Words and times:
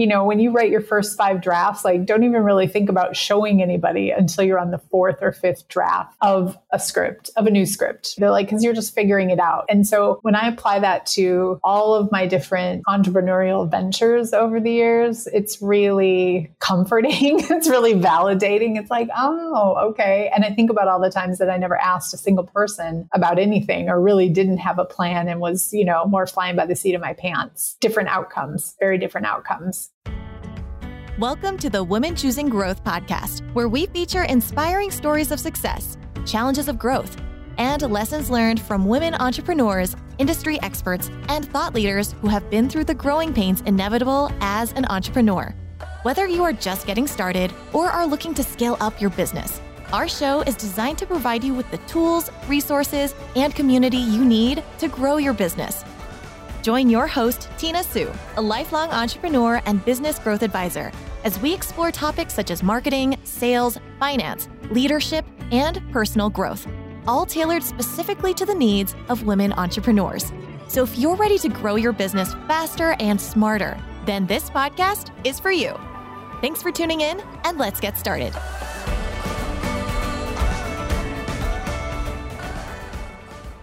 you 0.00 0.06
know, 0.06 0.24
when 0.24 0.40
you 0.40 0.50
write 0.50 0.70
your 0.70 0.80
first 0.80 1.14
five 1.14 1.42
drafts, 1.42 1.84
like 1.84 2.06
don't 2.06 2.24
even 2.24 2.42
really 2.42 2.66
think 2.66 2.88
about 2.88 3.14
showing 3.14 3.60
anybody 3.60 4.10
until 4.10 4.42
you're 4.42 4.58
on 4.58 4.70
the 4.70 4.78
fourth 4.78 5.18
or 5.20 5.30
fifth 5.30 5.68
draft 5.68 6.16
of 6.22 6.56
a 6.70 6.78
script, 6.78 7.28
of 7.36 7.46
a 7.46 7.50
new 7.50 7.66
script. 7.66 8.14
They're 8.16 8.30
like, 8.30 8.46
because 8.46 8.64
you're 8.64 8.72
just 8.72 8.94
figuring 8.94 9.28
it 9.28 9.38
out. 9.38 9.66
And 9.68 9.86
so 9.86 10.18
when 10.22 10.34
I 10.34 10.48
apply 10.48 10.78
that 10.78 11.04
to 11.08 11.60
all 11.62 11.94
of 11.94 12.10
my 12.10 12.26
different 12.26 12.82
entrepreneurial 12.88 13.70
ventures 13.70 14.32
over 14.32 14.58
the 14.58 14.72
years, 14.72 15.26
it's 15.26 15.60
really 15.60 16.50
comforting. 16.60 17.40
it's 17.50 17.68
really 17.68 17.92
validating. 17.92 18.78
It's 18.78 18.90
like, 18.90 19.10
oh, 19.14 19.90
okay. 19.90 20.30
And 20.34 20.46
I 20.46 20.50
think 20.54 20.70
about 20.70 20.88
all 20.88 20.98
the 20.98 21.10
times 21.10 21.36
that 21.40 21.50
I 21.50 21.58
never 21.58 21.76
asked 21.76 22.14
a 22.14 22.16
single 22.16 22.44
person 22.44 23.06
about 23.12 23.38
anything 23.38 23.90
or 23.90 24.00
really 24.00 24.30
didn't 24.30 24.58
have 24.58 24.78
a 24.78 24.86
plan 24.86 25.28
and 25.28 25.40
was, 25.40 25.74
you 25.74 25.84
know, 25.84 26.06
more 26.06 26.26
flying 26.26 26.56
by 26.56 26.64
the 26.64 26.74
seat 26.74 26.94
of 26.94 27.02
my 27.02 27.12
pants. 27.12 27.76
Different 27.80 28.08
outcomes, 28.08 28.76
very 28.80 28.96
different 28.96 29.26
outcomes. 29.26 29.89
Welcome 31.20 31.58
to 31.58 31.68
the 31.68 31.84
Women 31.84 32.16
Choosing 32.16 32.48
Growth 32.48 32.82
podcast, 32.82 33.42
where 33.52 33.68
we 33.68 33.86
feature 33.86 34.22
inspiring 34.22 34.90
stories 34.90 35.30
of 35.30 35.38
success, 35.38 35.98
challenges 36.24 36.66
of 36.66 36.78
growth, 36.78 37.14
and 37.58 37.82
lessons 37.82 38.30
learned 38.30 38.58
from 38.58 38.86
women 38.86 39.14
entrepreneurs, 39.14 39.96
industry 40.16 40.58
experts, 40.62 41.10
and 41.28 41.44
thought 41.50 41.74
leaders 41.74 42.12
who 42.22 42.28
have 42.28 42.48
been 42.48 42.70
through 42.70 42.84
the 42.84 42.94
growing 42.94 43.34
pains 43.34 43.60
inevitable 43.66 44.32
as 44.40 44.72
an 44.72 44.86
entrepreneur. 44.86 45.54
Whether 46.04 46.26
you 46.26 46.42
are 46.42 46.54
just 46.54 46.86
getting 46.86 47.06
started 47.06 47.52
or 47.74 47.90
are 47.90 48.06
looking 48.06 48.32
to 48.34 48.42
scale 48.42 48.78
up 48.80 48.98
your 48.98 49.10
business, 49.10 49.60
our 49.92 50.08
show 50.08 50.40
is 50.42 50.54
designed 50.54 50.96
to 50.98 51.06
provide 51.06 51.44
you 51.44 51.52
with 51.52 51.70
the 51.70 51.78
tools, 51.78 52.30
resources, 52.48 53.14
and 53.36 53.54
community 53.54 53.98
you 53.98 54.24
need 54.24 54.62
to 54.78 54.88
grow 54.88 55.18
your 55.18 55.34
business. 55.34 55.84
Join 56.62 56.90
your 56.90 57.06
host, 57.06 57.48
Tina 57.56 57.82
Sue, 57.82 58.12
a 58.36 58.40
lifelong 58.40 58.90
entrepreneur 58.90 59.62
and 59.64 59.82
business 59.84 60.18
growth 60.18 60.42
advisor, 60.42 60.92
as 61.24 61.40
we 61.40 61.54
explore 61.54 61.90
topics 61.90 62.34
such 62.34 62.50
as 62.50 62.62
marketing, 62.62 63.16
sales, 63.24 63.78
finance, 63.98 64.48
leadership, 64.70 65.24
and 65.52 65.80
personal 65.90 66.28
growth, 66.28 66.66
all 67.06 67.24
tailored 67.24 67.62
specifically 67.62 68.34
to 68.34 68.44
the 68.44 68.54
needs 68.54 68.94
of 69.08 69.24
women 69.24 69.54
entrepreneurs. 69.54 70.32
So 70.68 70.82
if 70.82 70.98
you're 70.98 71.16
ready 71.16 71.38
to 71.38 71.48
grow 71.48 71.76
your 71.76 71.92
business 71.92 72.34
faster 72.46 72.94
and 73.00 73.18
smarter, 73.18 73.82
then 74.04 74.26
this 74.26 74.50
podcast 74.50 75.12
is 75.26 75.40
for 75.40 75.50
you. 75.50 75.74
Thanks 76.42 76.62
for 76.62 76.70
tuning 76.70 77.00
in, 77.00 77.22
and 77.44 77.56
let's 77.56 77.80
get 77.80 77.96
started. 77.96 78.34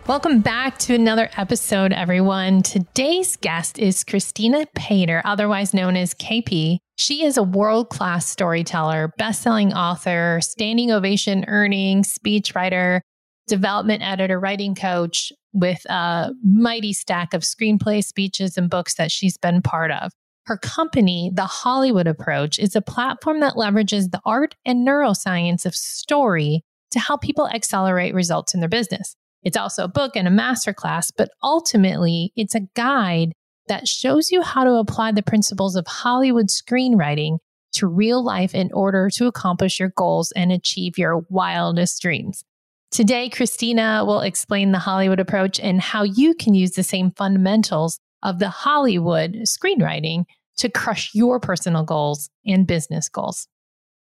Welcome 0.07 0.39
back 0.39 0.77
to 0.79 0.95
another 0.95 1.29
episode, 1.35 1.91
everyone. 1.91 2.63
Today's 2.63 3.35
guest 3.35 3.77
is 3.77 4.05
Kristina 4.05 4.65
Paider, 4.73 5.21
otherwise 5.25 5.73
known 5.73 5.97
as 5.97 6.13
KP. 6.13 6.77
She 6.97 7.25
is 7.25 7.35
a 7.35 7.43
world 7.43 7.89
class 7.89 8.25
storyteller, 8.25 9.09
best 9.17 9.41
selling 9.41 9.73
author, 9.73 10.39
standing 10.41 10.91
ovation 10.91 11.43
earning 11.49 12.03
speechwriter, 12.03 13.01
development 13.49 14.01
editor, 14.01 14.39
writing 14.39 14.75
coach 14.75 15.33
with 15.51 15.83
a 15.89 16.31
mighty 16.41 16.93
stack 16.93 17.33
of 17.33 17.41
screenplays, 17.41 18.05
speeches, 18.05 18.57
and 18.57 18.69
books 18.69 18.95
that 18.95 19.11
she's 19.11 19.37
been 19.37 19.61
part 19.61 19.91
of. 19.91 20.13
Her 20.45 20.57
company, 20.57 21.31
The 21.33 21.47
Hollywood 21.47 22.07
Approach, 22.07 22.59
is 22.59 22.77
a 22.77 22.81
platform 22.81 23.41
that 23.41 23.55
leverages 23.55 24.11
the 24.11 24.21
art 24.23 24.55
and 24.63 24.87
neuroscience 24.87 25.65
of 25.65 25.75
story 25.75 26.63
to 26.91 26.99
help 26.99 27.19
people 27.19 27.49
accelerate 27.49 28.13
results 28.13 28.53
in 28.53 28.61
their 28.61 28.69
business. 28.69 29.17
It's 29.47 29.55
also 29.55 29.85
a 29.85 29.87
book 29.87 30.17
and 30.17 30.27
a 30.27 30.31
masterclass, 30.31 31.09
but 31.17 31.29
ultimately, 31.41 32.33
it's 32.35 32.53
a 32.53 32.67
guide 32.75 33.31
that 33.69 33.87
shows 33.87 34.29
you 34.29 34.41
how 34.41 34.65
to 34.65 34.73
apply 34.73 35.13
the 35.13 35.23
principles 35.23 35.77
of 35.77 35.87
Hollywood 35.87 36.47
screenwriting 36.47 37.37
to 37.75 37.87
real 37.87 38.21
life 38.21 38.53
in 38.53 38.69
order 38.73 39.09
to 39.11 39.25
accomplish 39.25 39.79
your 39.79 39.93
goals 39.95 40.33
and 40.33 40.51
achieve 40.51 40.97
your 40.97 41.21
wildest 41.29 42.01
dreams. 42.01 42.43
Today, 42.91 43.29
Kristina 43.29 44.05
will 44.05 44.19
explain 44.19 44.73
the 44.73 44.79
Hollywood 44.79 45.21
approach 45.21 45.61
and 45.61 45.79
how 45.79 46.03
you 46.03 46.33
can 46.33 46.53
use 46.53 46.71
the 46.71 46.83
same 46.83 47.11
fundamentals 47.11 48.01
of 48.23 48.39
the 48.39 48.49
Hollywood 48.49 49.31
screenwriting 49.45 50.25
to 50.57 50.67
crush 50.67 51.11
your 51.13 51.39
personal 51.39 51.85
goals 51.85 52.29
and 52.45 52.67
business 52.67 53.07
goals. 53.07 53.47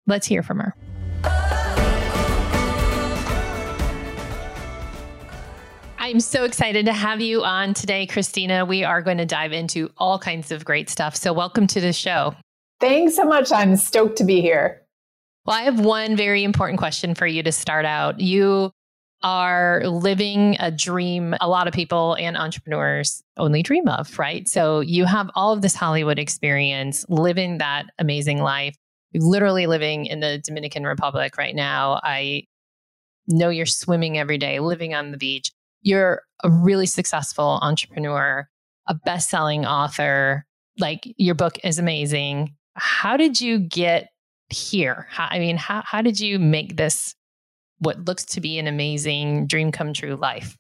Let's 0.05 0.27
hear 0.27 0.43
from 0.43 0.59
her. 0.59 0.75
I'm 6.09 6.19
so 6.19 6.43
excited 6.43 6.87
to 6.87 6.93
have 6.93 7.21
you 7.21 7.43
on 7.43 7.75
today, 7.75 8.07
Kristina. 8.07 8.67
We 8.67 8.83
are 8.83 9.03
going 9.03 9.19
to 9.19 9.27
dive 9.27 9.53
into 9.53 9.91
all 9.95 10.17
kinds 10.17 10.51
of 10.51 10.65
great 10.65 10.89
stuff. 10.89 11.15
So, 11.15 11.31
welcome 11.33 11.67
to 11.67 11.79
the 11.79 11.93
show. 11.93 12.33
Thanks 12.79 13.15
so 13.15 13.25
much. 13.25 13.51
I'm 13.51 13.75
stoked 13.75 14.17
to 14.17 14.23
be 14.23 14.41
here. 14.41 14.81
Well, 15.45 15.55
I 15.55 15.61
have 15.61 15.79
one 15.79 16.15
very 16.15 16.43
important 16.43 16.79
question 16.79 17.13
for 17.13 17.27
you 17.27 17.43
to 17.43 17.51
start 17.51 17.85
out. 17.85 18.19
You 18.19 18.71
are 19.21 19.83
living 19.85 20.57
a 20.59 20.71
dream 20.71 21.35
a 21.41 21.47
lot 21.47 21.67
of 21.67 21.75
people 21.75 22.15
and 22.15 22.35
entrepreneurs 22.35 23.21
only 23.37 23.61
dream 23.61 23.87
of, 23.87 24.17
right? 24.17 24.47
So, 24.47 24.79
you 24.79 25.05
have 25.05 25.29
all 25.35 25.53
of 25.53 25.61
this 25.61 25.75
Hollywood 25.75 26.17
experience, 26.17 27.05
living 27.07 27.59
that 27.59 27.85
amazing 27.99 28.39
life. 28.39 28.75
You're 29.11 29.25
literally 29.25 29.67
living 29.67 30.07
in 30.07 30.21
the 30.21 30.41
Dominican 30.43 30.85
Republic 30.85 31.37
right 31.37 31.53
now. 31.53 31.99
I 32.01 32.45
know 33.27 33.49
you're 33.49 33.67
swimming 33.67 34.17
every 34.17 34.39
day, 34.39 34.59
living 34.59 34.95
on 34.95 35.11
the 35.11 35.17
beach 35.17 35.51
you're 35.81 36.21
a 36.43 36.49
really 36.49 36.85
successful 36.85 37.59
entrepreneur, 37.61 38.47
a 38.87 38.93
best 38.93 39.29
selling 39.29 39.65
author. 39.65 40.45
Like 40.77 41.13
your 41.17 41.35
book 41.35 41.57
is 41.63 41.79
amazing. 41.79 42.55
How 42.75 43.17
did 43.17 43.41
you 43.41 43.59
get 43.59 44.09
here? 44.49 45.07
How, 45.09 45.27
I 45.29 45.39
mean, 45.39 45.57
how, 45.57 45.83
how 45.85 46.01
did 46.01 46.19
you 46.19 46.39
make 46.39 46.77
this 46.77 47.15
what 47.79 48.05
looks 48.05 48.25
to 48.25 48.41
be 48.41 48.59
an 48.59 48.67
amazing 48.67 49.47
dream 49.47 49.71
come 49.71 49.93
true 49.93 50.15
life? 50.15 50.57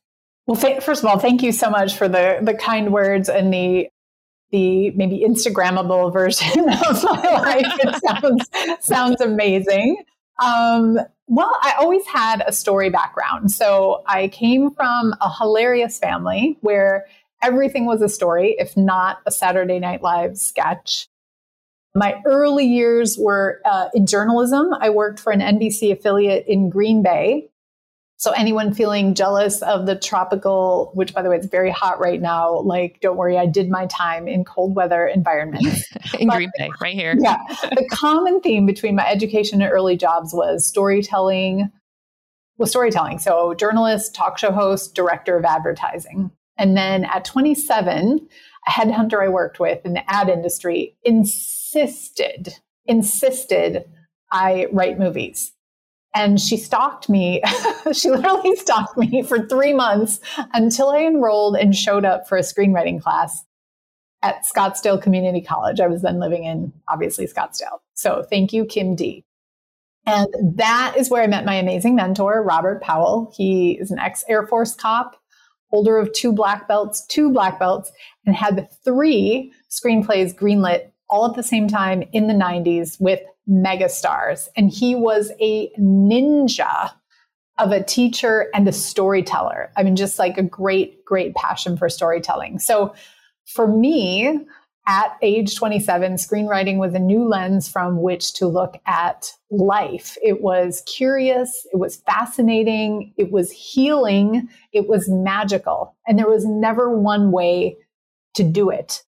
Well, 0.47 0.59
th- 0.59 0.83
first 0.83 1.03
of 1.03 1.09
all, 1.09 1.19
thank 1.19 1.43
you 1.43 1.51
so 1.51 1.69
much 1.69 1.95
for 1.95 2.07
the 2.07 2.39
the 2.41 2.55
kind 2.55 2.91
words 2.91 3.29
and 3.29 3.53
the 3.53 3.87
the 4.51 4.89
maybe 4.91 5.23
Instagrammable 5.23 6.11
version 6.11 6.67
of 6.89 7.03
my 7.03 7.21
life. 7.21 7.79
It 7.79 8.01
sounds 8.03 8.49
sounds 8.79 9.21
amazing. 9.21 10.03
Um, 10.43 10.97
well, 11.29 11.55
I 11.61 11.75
always 11.79 12.05
had 12.07 12.43
a 12.45 12.51
story 12.51 12.89
background. 12.89 13.51
So 13.51 14.03
I 14.07 14.29
came 14.29 14.71
from 14.71 15.13
a 15.21 15.31
hilarious 15.31 15.99
family 15.99 16.57
where 16.61 17.05
everything 17.43 17.85
was 17.85 18.01
a 18.01 18.09
story, 18.09 18.55
if 18.57 18.75
not 18.75 19.19
a 19.27 19.31
Saturday 19.31 19.77
Night 19.77 20.01
Live 20.01 20.39
sketch. 20.39 21.07
My 21.93 22.19
early 22.25 22.65
years 22.65 23.15
were 23.17 23.61
uh, 23.63 23.89
in 23.93 24.07
journalism. 24.07 24.73
I 24.79 24.89
worked 24.89 25.19
for 25.19 25.31
an 25.31 25.39
NBC 25.39 25.91
affiliate 25.91 26.45
in 26.47 26.67
Green 26.67 27.03
Bay 27.03 27.49
so 28.19 28.31
anyone 28.31 28.73
feeling 28.73 29.15
jealous 29.15 29.61
of 29.61 29.85
the 29.85 29.95
tropical, 29.95 30.91
which 30.93 31.13
by 31.13 31.21
the 31.21 31.29
way, 31.29 31.37
it's 31.37 31.47
very 31.47 31.71
hot 31.71 32.01
right 32.01 32.21
now, 32.21 32.59
like 32.59 32.99
don't 32.99 33.15
worry, 33.15 33.37
I 33.37 33.45
did 33.45 33.69
my 33.69 33.85
time 33.85 34.27
in 34.27 34.43
cold 34.43 34.75
weather 34.75 35.07
environments. 35.07 35.85
in 36.19 36.27
but, 36.27 36.35
Green 36.35 36.51
Bay, 36.57 36.69
right 36.81 36.93
here. 36.93 37.15
yeah. 37.17 37.37
The 37.61 37.87
common 37.91 38.41
theme 38.41 38.65
between 38.65 38.95
my 38.95 39.09
education 39.09 39.61
and 39.61 39.71
early 39.71 39.95
jobs 39.95 40.33
was 40.33 40.67
storytelling, 40.67 41.71
was 42.57 42.71
storytelling. 42.71 43.19
So 43.19 43.53
journalist, 43.53 44.13
talk 44.15 44.37
show 44.37 44.51
host, 44.51 44.95
director 44.95 45.37
of 45.37 45.45
advertising. 45.45 46.29
And 46.57 46.75
then 46.75 47.05
at 47.05 47.23
27, 47.23 48.27
a 48.67 48.69
headhunter 48.69 49.23
I 49.23 49.29
worked 49.29 49.61
with 49.61 49.85
in 49.85 49.93
the 49.93 50.11
ad 50.11 50.27
industry 50.27 50.97
insisted, 51.03 52.53
insisted 52.85 53.85
I 54.29 54.67
write 54.73 54.99
movies. 54.99 55.53
And 56.15 56.39
she 56.39 56.57
stalked 56.57 57.07
me. 57.07 57.41
she 57.93 58.09
literally 58.09 58.55
stalked 58.55 58.97
me 58.97 59.21
for 59.23 59.45
three 59.45 59.73
months 59.73 60.19
until 60.53 60.89
I 60.89 60.99
enrolled 60.99 61.55
and 61.55 61.75
showed 61.75 62.05
up 62.05 62.27
for 62.27 62.37
a 62.37 62.41
screenwriting 62.41 63.01
class 63.01 63.45
at 64.21 64.43
Scottsdale 64.43 65.01
Community 65.01 65.41
College. 65.41 65.79
I 65.79 65.87
was 65.87 66.01
then 66.01 66.19
living 66.19 66.43
in, 66.43 66.73
obviously, 66.89 67.27
Scottsdale. 67.27 67.79
So 67.93 68.23
thank 68.29 68.53
you, 68.53 68.65
Kim 68.65 68.95
D. 68.95 69.23
And 70.05 70.27
that 70.57 70.95
is 70.97 71.09
where 71.09 71.21
I 71.21 71.27
met 71.27 71.45
my 71.45 71.55
amazing 71.55 71.95
mentor, 71.95 72.41
Robert 72.43 72.81
Powell. 72.81 73.31
He 73.35 73.77
is 73.79 73.91
an 73.91 73.99
ex 73.99 74.23
Air 74.27 74.47
Force 74.47 74.73
cop, 74.73 75.15
holder 75.69 75.97
of 75.97 76.11
two 76.13 76.33
black 76.33 76.67
belts, 76.67 77.05
two 77.05 77.31
black 77.31 77.59
belts, 77.59 77.91
and 78.25 78.35
had 78.35 78.67
three 78.83 79.53
screenplays 79.69 80.33
greenlit 80.33 80.91
all 81.09 81.27
at 81.27 81.35
the 81.35 81.43
same 81.43 81.67
time 81.67 82.03
in 82.11 82.27
the 82.27 82.33
90s 82.33 82.99
with 82.99 83.19
megastars. 83.49 84.47
And 84.55 84.69
he 84.69 84.95
was 84.95 85.31
a 85.41 85.71
ninja 85.79 86.91
of 87.57 87.71
a 87.71 87.83
teacher 87.83 88.47
and 88.53 88.67
a 88.67 88.71
storyteller. 88.71 89.71
I 89.75 89.83
mean, 89.83 89.95
just 89.95 90.17
like 90.17 90.37
a 90.37 90.43
great, 90.43 91.03
great 91.03 91.35
passion 91.35 91.77
for 91.77 91.89
storytelling. 91.89 92.59
So 92.59 92.93
for 93.45 93.67
me, 93.67 94.39
at 94.87 95.17
age 95.21 95.55
27, 95.55 96.13
screenwriting 96.13 96.77
was 96.77 96.93
a 96.93 96.99
new 96.99 97.27
lens 97.27 97.69
from 97.69 98.01
which 98.01 98.33
to 98.33 98.47
look 98.47 98.75
at 98.87 99.31
life. 99.51 100.17
It 100.23 100.41
was 100.41 100.81
curious, 100.87 101.67
it 101.71 101.77
was 101.77 101.97
fascinating, 101.97 103.13
it 103.17 103.31
was 103.31 103.51
healing, 103.51 104.49
it 104.71 104.87
was 104.87 105.07
magical. 105.07 105.95
And 106.07 106.17
there 106.17 106.29
was 106.29 106.45
never 106.45 106.97
one 106.97 107.31
way 107.31 107.77
to 108.33 108.43
do 108.43 108.71
it. 108.71 109.03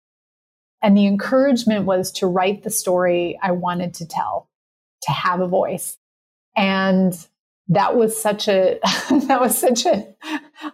And 0.82 0.96
the 0.96 1.06
encouragement 1.06 1.86
was 1.86 2.12
to 2.12 2.26
write 2.26 2.62
the 2.62 2.70
story 2.70 3.38
I 3.42 3.52
wanted 3.52 3.94
to 3.94 4.06
tell, 4.06 4.48
to 5.02 5.12
have 5.12 5.40
a 5.40 5.48
voice. 5.48 5.96
And 6.56 7.14
that 7.68 7.96
was 7.96 8.20
such 8.20 8.48
a 8.48 8.78
that 9.26 9.40
was 9.40 9.58
such 9.58 9.84
a 9.86 10.06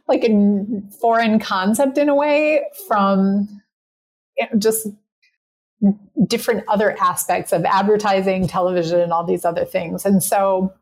like 0.09 0.25
a 0.25 0.83
foreign 1.01 1.39
concept 1.39 1.99
in 1.99 2.09
a 2.09 2.15
way 2.15 2.63
from 2.87 3.63
eh, 4.39 4.47
just 4.59 4.87
different 6.27 6.65
other 6.69 6.97
aspects 7.01 7.53
of 7.53 7.65
advertising, 7.65 8.47
television, 8.47 9.01
and 9.01 9.13
all 9.13 9.25
these 9.25 9.45
other 9.45 9.65
things. 9.65 10.07
And 10.07 10.23
so 10.23 10.73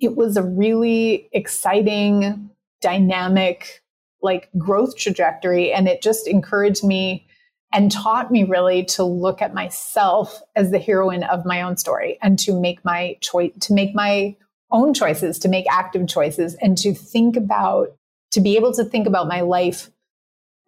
it 0.00 0.16
was 0.16 0.36
a 0.36 0.42
really 0.42 1.28
exciting, 1.32 2.50
dynamic, 2.80 3.82
like 4.20 4.48
growth 4.58 4.96
trajectory. 4.96 5.72
And 5.72 5.88
it 5.88 6.02
just 6.02 6.28
encouraged 6.28 6.84
me 6.84 7.26
and 7.72 7.90
taught 7.90 8.30
me 8.30 8.44
really 8.44 8.84
to 8.84 9.04
look 9.04 9.40
at 9.40 9.54
myself 9.54 10.40
as 10.54 10.70
the 10.70 10.78
heroine 10.78 11.24
of 11.24 11.44
my 11.46 11.62
own 11.62 11.76
story 11.76 12.18
and 12.22 12.38
to 12.40 12.58
make 12.58 12.84
my 12.84 13.16
choice, 13.20 13.52
to 13.60 13.72
make 13.72 13.94
my 13.94 14.36
own 14.70 14.94
choices, 14.94 15.38
to 15.40 15.48
make 15.48 15.66
active 15.70 16.06
choices, 16.08 16.54
and 16.54 16.76
to 16.78 16.94
think 16.94 17.36
about, 17.36 17.88
to 18.32 18.40
be 18.40 18.56
able 18.56 18.72
to 18.72 18.84
think 18.84 19.06
about 19.06 19.28
my 19.28 19.40
life 19.40 19.90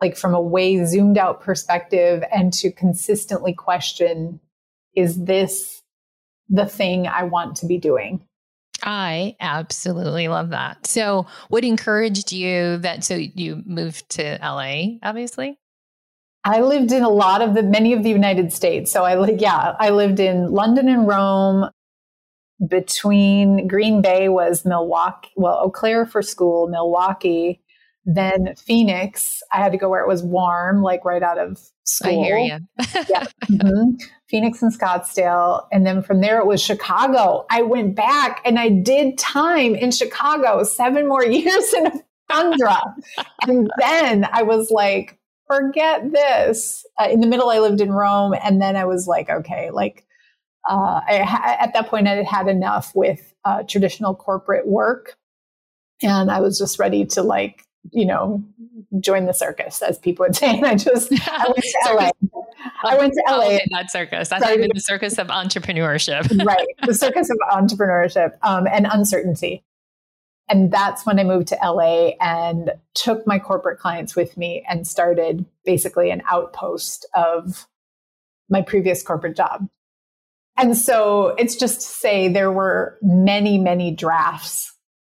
like 0.01 0.17
from 0.17 0.35
a 0.35 0.41
way 0.41 0.85
zoomed 0.85 1.17
out 1.17 1.41
perspective 1.41 2.23
and 2.33 2.53
to 2.53 2.71
consistently 2.71 3.55
question 3.55 4.41
is 4.95 5.25
this 5.25 5.83
the 6.49 6.67
thing 6.67 7.07
I 7.07 7.25
want 7.25 7.57
to 7.57 7.67
be 7.67 7.79
doing? 7.79 8.27
I 8.83 9.37
absolutely 9.41 10.29
love 10.29 10.51
that. 10.51 10.87
So, 10.87 11.27
what 11.49 11.65
encouraged 11.65 12.33
you 12.33 12.79
that 12.79 13.03
so 13.03 13.15
you 13.15 13.63
moved 13.65 14.11
to 14.11 14.39
LA, 14.43 14.99
obviously? 15.03 15.59
I 16.45 16.61
lived 16.61 16.93
in 16.93 17.03
a 17.03 17.09
lot 17.09 17.41
of 17.41 17.55
the 17.55 17.63
many 17.63 17.93
of 17.93 18.03
the 18.03 18.11
United 18.11 18.53
States. 18.53 18.93
So 18.93 19.05
I 19.05 19.15
like 19.15 19.41
yeah, 19.41 19.75
I 19.79 19.91
lived 19.91 20.21
in 20.21 20.51
London 20.51 20.89
and 20.89 21.07
Rome. 21.07 21.71
Between 22.69 23.67
Green 23.67 24.01
Bay 24.01 24.29
was 24.29 24.65
Milwaukee, 24.65 25.31
well, 25.37 25.61
Eau 25.65 25.71
Claire 25.71 26.07
for 26.07 26.23
school, 26.23 26.69
Milwaukee, 26.69 27.61
then 28.05 28.55
Phoenix, 28.57 29.43
I 29.53 29.59
had 29.59 29.73
to 29.73 29.79
go 29.79 29.89
where 29.89 30.03
it 30.03 30.09
was 30.09 30.23
warm, 30.23 30.83
like 30.83 31.05
right 31.05 31.23
out 31.23 31.39
of 31.39 31.59
school. 31.85 32.21
I 32.21 32.25
hear 32.25 32.39
you. 32.39 32.59
yeah. 33.09 33.27
Mm-hmm. 33.45 33.91
Phoenix 34.29 34.63
and 34.63 34.77
Scottsdale. 34.77 35.67
And 35.73 35.87
then 35.87 36.03
from 36.03 36.21
there 36.21 36.39
it 36.39 36.47
was 36.47 36.63
Chicago. 36.63 37.47
I 37.51 37.63
went 37.63 37.95
back 37.95 38.41
and 38.45 38.59
I 38.59 38.69
did 38.69 39.17
time 39.19 39.75
in 39.75 39.91
Chicago, 39.91 40.63
seven 40.65 41.09
more 41.09 41.25
years 41.27 41.73
in 41.75 41.87
a 41.87 41.93
tundra. 42.31 42.81
and 43.43 43.71
then 43.79 44.29
I 44.31 44.43
was 44.43 44.71
like, 44.71 45.19
forget 45.57 46.13
this. 46.13 46.87
Uh, 46.99 47.09
in 47.11 47.21
the 47.21 47.27
middle, 47.27 47.51
I 47.51 47.59
lived 47.59 47.81
in 47.81 47.93
Rome. 47.93 48.35
And 48.43 48.61
then 48.61 48.77
I 48.77 48.85
was 48.85 49.07
like, 49.07 49.29
okay, 49.31 49.71
like, 49.71 50.07
uh, 50.69 51.01
I, 51.07 51.57
at 51.61 51.73
that 51.75 51.89
point, 51.89 52.09
I 52.09 52.15
had 52.15 52.27
had 52.27 52.49
enough 52.49 52.93
with 52.95 53.35
uh, 53.45 53.63
traditional 53.65 54.15
corporate 54.15 54.67
work. 54.67 55.17
And 56.03 56.31
I 56.31 56.41
was 56.41 56.59
just 56.59 56.79
ready 56.79 57.05
to 57.07 57.23
like 57.23 57.65
you 57.93 58.07
know, 58.07 58.43
join 59.01 59.27
the 59.27 59.33
circus, 59.33 59.83
as 59.83 59.99
people 59.99 60.25
would 60.25 60.37
say. 60.37 60.55
And 60.55 60.67
I 60.67 60.75
just 60.75 61.13
I 61.29 61.47
went 61.49 61.65
to 61.65 61.95
LA. 61.95 62.11
I 62.85 62.97
went 62.97 63.13
to 63.15 63.23
LA. 63.27 63.37
Oh, 63.37 63.47
okay, 63.47 63.67
not 63.71 63.91
circus. 63.91 64.33
I 64.33 64.39
thought 64.39 64.57
the 64.57 64.81
circus 64.81 65.19
of 65.19 65.29
entrepreneurship. 65.29 66.45
right. 66.45 66.67
The 66.87 66.95
circus 66.95 67.31
of 67.31 67.39
entrepreneurship 67.51 68.33
um, 68.43 68.67
and 68.67 68.87
uncertainty. 68.91 69.63
And 70.49 70.71
that's 70.71 71.07
when 71.07 71.19
I 71.19 71.25
moved 71.25 71.49
to 71.49 71.59
LA 71.63 72.11
and 72.21 72.73
took 72.95 73.27
my 73.27 73.39
corporate 73.39 73.79
clients 73.79 74.15
with 74.15 74.37
me 74.37 74.65
and 74.69 74.87
started 74.87 75.47
basically 75.65 76.11
an 76.11 76.23
outpost 76.31 77.07
of 77.15 77.67
my 78.51 78.61
previous 78.61 79.03
corporate 79.03 79.37
job. 79.37 79.69
And 80.57 80.77
so 80.77 81.29
it's 81.39 81.57
just 81.57 81.81
to 81.81 81.87
say 81.87 82.29
there 82.29 82.53
were 82.53 82.99
many, 83.03 83.59
many 83.59 83.91
drafts 83.91 84.71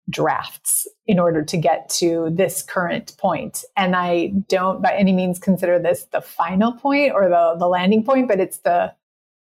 drafts 0.09 0.85
in 1.07 1.18
order 1.18 1.44
to 1.44 1.57
get 1.57 1.89
to 1.89 2.30
this 2.31 2.62
current 2.62 3.15
point. 3.18 3.63
And 3.77 3.95
I 3.95 4.33
don't 4.50 4.81
by 4.81 4.94
any 4.94 5.13
means 5.13 5.39
consider 5.39 5.80
this 5.80 6.06
the 6.12 6.21
final 6.21 6.74
point 6.74 7.13
or 7.13 7.30
the, 7.30 7.56
the 7.57 7.68
landing 7.68 8.03
point, 8.03 8.27
but 8.27 8.39
it's 8.39 8.57
the 8.59 8.94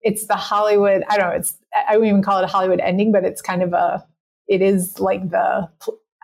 it's 0.02 0.26
the 0.26 0.36
Hollywood, 0.36 1.02
I 1.08 1.16
don't 1.16 1.30
know, 1.30 1.36
it's 1.36 1.56
I 1.74 1.96
wouldn't 1.96 2.08
even 2.08 2.22
call 2.22 2.38
it 2.38 2.44
a 2.44 2.48
Hollywood 2.48 2.80
ending, 2.80 3.12
but 3.12 3.24
it's 3.24 3.42
kind 3.42 3.62
of 3.62 3.72
a 3.72 4.06
it 4.48 4.62
is 4.62 5.00
like 5.00 5.30
the 5.30 5.68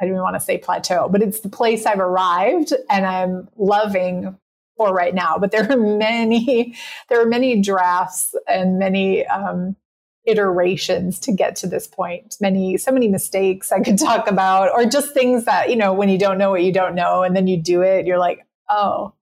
I 0.03 0.05
don't 0.05 0.15
even 0.15 0.23
want 0.23 0.35
to 0.35 0.41
say 0.41 0.59
plateau, 0.59 1.09
but 1.09 1.23
it's 1.23 1.41
the 1.41 1.49
place 1.49 1.87
I've 1.87 2.01
arrived 2.01 2.73
and 2.91 3.07
I'm 3.07 3.49
loving 3.57 4.37
for 4.77 4.93
right 4.93 5.15
now. 5.15 5.39
But 5.39 5.53
there 5.53 5.71
are 5.71 5.77
many, 5.77 6.75
there 7.09 7.21
are 7.21 7.27
many 7.27 7.61
drafts 7.61 8.35
and 8.49 8.81
many 8.81 9.25
um, 9.27 9.77
iterations 10.25 11.21
to 11.21 11.33
get 11.33 11.55
to 11.57 11.69
this 11.69 11.87
point. 11.87 12.37
Many, 12.41 12.79
so 12.79 12.91
many 12.91 13.07
mistakes 13.07 13.71
I 13.71 13.81
could 13.81 13.99
talk 13.99 14.29
about, 14.29 14.73
or 14.73 14.87
just 14.87 15.15
things 15.15 15.45
that, 15.45 15.71
you 15.71 15.77
know, 15.77 15.93
when 15.93 16.09
you 16.09 16.19
don't 16.19 16.39
know 16.39 16.51
what 16.51 16.65
you 16.65 16.73
don't 16.73 16.97
know 16.97 17.23
and 17.23 17.37
then 17.37 17.47
you 17.47 17.57
do 17.63 17.83
it, 17.83 18.05
you're 18.05 18.19
like, 18.19 18.41
oh, 18.69 19.13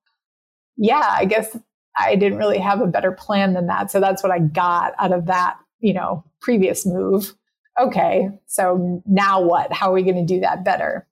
yeah, 0.79 1.15
I 1.15 1.27
guess 1.27 1.57
I 1.99 2.17
didn't 2.17 2.39
really 2.39 2.59
have 2.59 2.81
a 2.81 2.87
better 2.87 3.13
plan 3.13 3.53
than 3.53 3.67
that. 3.67 3.91
So 3.91 4.01
that's 4.01 4.23
what 4.23 4.33
I 4.33 4.39
got 4.39 4.95
out 4.99 5.13
of 5.13 5.27
that, 5.27 5.59
you 5.81 5.93
know, 5.93 6.25
previous 6.41 6.87
move. 6.87 7.35
Okay, 7.81 8.29
so 8.47 9.03
now 9.07 9.41
what? 9.41 9.73
How 9.73 9.91
are 9.91 9.95
we 9.95 10.03
going 10.03 10.27
to 10.27 10.35
do 10.35 10.41
that 10.41 10.65
better? 10.65 11.07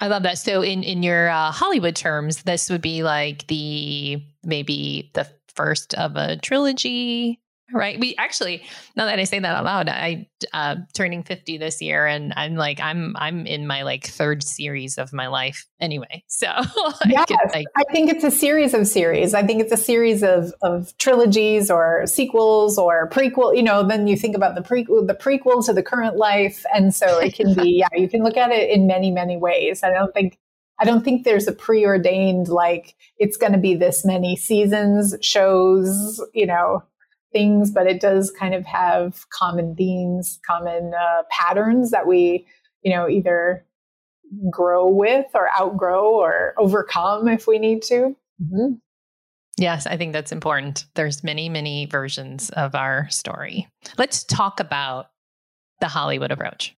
I 0.00 0.08
love 0.08 0.22
that. 0.22 0.38
So 0.38 0.62
in 0.62 0.82
in 0.82 1.02
your 1.02 1.28
uh, 1.28 1.50
Hollywood 1.50 1.96
terms, 1.96 2.42
this 2.42 2.70
would 2.70 2.82
be 2.82 3.02
like 3.02 3.46
the 3.48 4.22
maybe 4.44 5.10
the 5.14 5.26
first 5.54 5.94
of 5.94 6.16
a 6.16 6.36
trilogy 6.36 7.40
right. 7.72 7.98
We 7.98 8.14
actually 8.16 8.62
now 8.96 9.06
that 9.06 9.18
i 9.18 9.24
say 9.24 9.38
that 9.38 9.56
out 9.56 9.64
loud 9.64 9.88
i 9.88 10.28
uh 10.52 10.76
turning 10.94 11.22
50 11.22 11.58
this 11.58 11.80
year 11.82 12.06
and 12.06 12.32
i'm 12.36 12.54
like 12.54 12.80
i'm 12.80 13.16
i'm 13.18 13.46
in 13.46 13.66
my 13.66 13.82
like 13.82 14.06
third 14.06 14.42
series 14.42 14.98
of 14.98 15.12
my 15.12 15.26
life 15.28 15.66
anyway. 15.80 16.24
So 16.26 16.46
yes, 17.06 17.30
like, 17.52 17.66
i 17.76 17.84
think 17.92 18.10
it's 18.10 18.24
a 18.24 18.30
series 18.30 18.74
of 18.74 18.86
series. 18.86 19.34
I 19.34 19.46
think 19.46 19.60
it's 19.62 19.72
a 19.72 19.76
series 19.76 20.22
of 20.22 20.52
of 20.62 20.96
trilogies 20.98 21.70
or 21.70 22.06
sequels 22.06 22.78
or 22.78 23.08
prequel 23.10 23.56
you 23.56 23.62
know 23.62 23.86
then 23.86 24.06
you 24.06 24.16
think 24.16 24.36
about 24.36 24.54
the 24.54 24.62
prequel 24.62 25.06
the 25.06 25.14
prequel 25.14 25.64
to 25.66 25.72
the 25.72 25.82
current 25.82 26.16
life. 26.16 26.64
And 26.74 26.94
so 26.94 27.18
it 27.18 27.34
can 27.34 27.54
be 27.54 27.70
yeah 27.70 27.88
you 27.94 28.08
can 28.08 28.22
look 28.22 28.36
at 28.36 28.50
it 28.50 28.70
in 28.70 28.86
many 28.86 29.10
many 29.10 29.36
ways. 29.36 29.82
I 29.82 29.90
don't 29.90 30.12
think 30.14 30.38
I 30.78 30.84
don't 30.84 31.04
think 31.04 31.24
there's 31.24 31.48
a 31.48 31.52
preordained 31.52 32.48
like 32.48 32.94
it's 33.18 33.36
going 33.36 33.52
to 33.52 33.58
be 33.58 33.74
this 33.74 34.04
many 34.04 34.36
seasons, 34.36 35.14
shows, 35.20 36.22
you 36.32 36.46
know, 36.46 36.84
things, 37.32 37.70
but 37.70 37.86
it 37.86 38.00
does 38.00 38.30
kind 38.30 38.54
of 38.54 38.64
have 38.64 39.28
common 39.30 39.74
themes, 39.74 40.38
common 40.46 40.92
uh, 40.94 41.22
patterns 41.30 41.90
that 41.90 42.06
we, 42.06 42.46
you 42.82 42.94
know, 42.94 43.08
either 43.08 43.64
grow 44.50 44.86
with 44.88 45.26
or 45.34 45.48
outgrow 45.58 46.10
or 46.10 46.54
overcome 46.58 47.28
if 47.28 47.46
we 47.46 47.58
need 47.58 47.82
to. 47.82 48.16
Mm-hmm. 48.42 48.74
Yes, 49.56 49.86
I 49.86 49.96
think 49.96 50.12
that's 50.12 50.30
important. 50.30 50.86
There's 50.94 51.24
many, 51.24 51.48
many 51.48 51.86
versions 51.86 52.50
of 52.50 52.74
our 52.74 53.08
story. 53.10 53.68
Let's 53.96 54.22
talk 54.24 54.60
about 54.60 55.10
the 55.80 55.88
Hollywood 55.88 56.30
approach. 56.30 56.76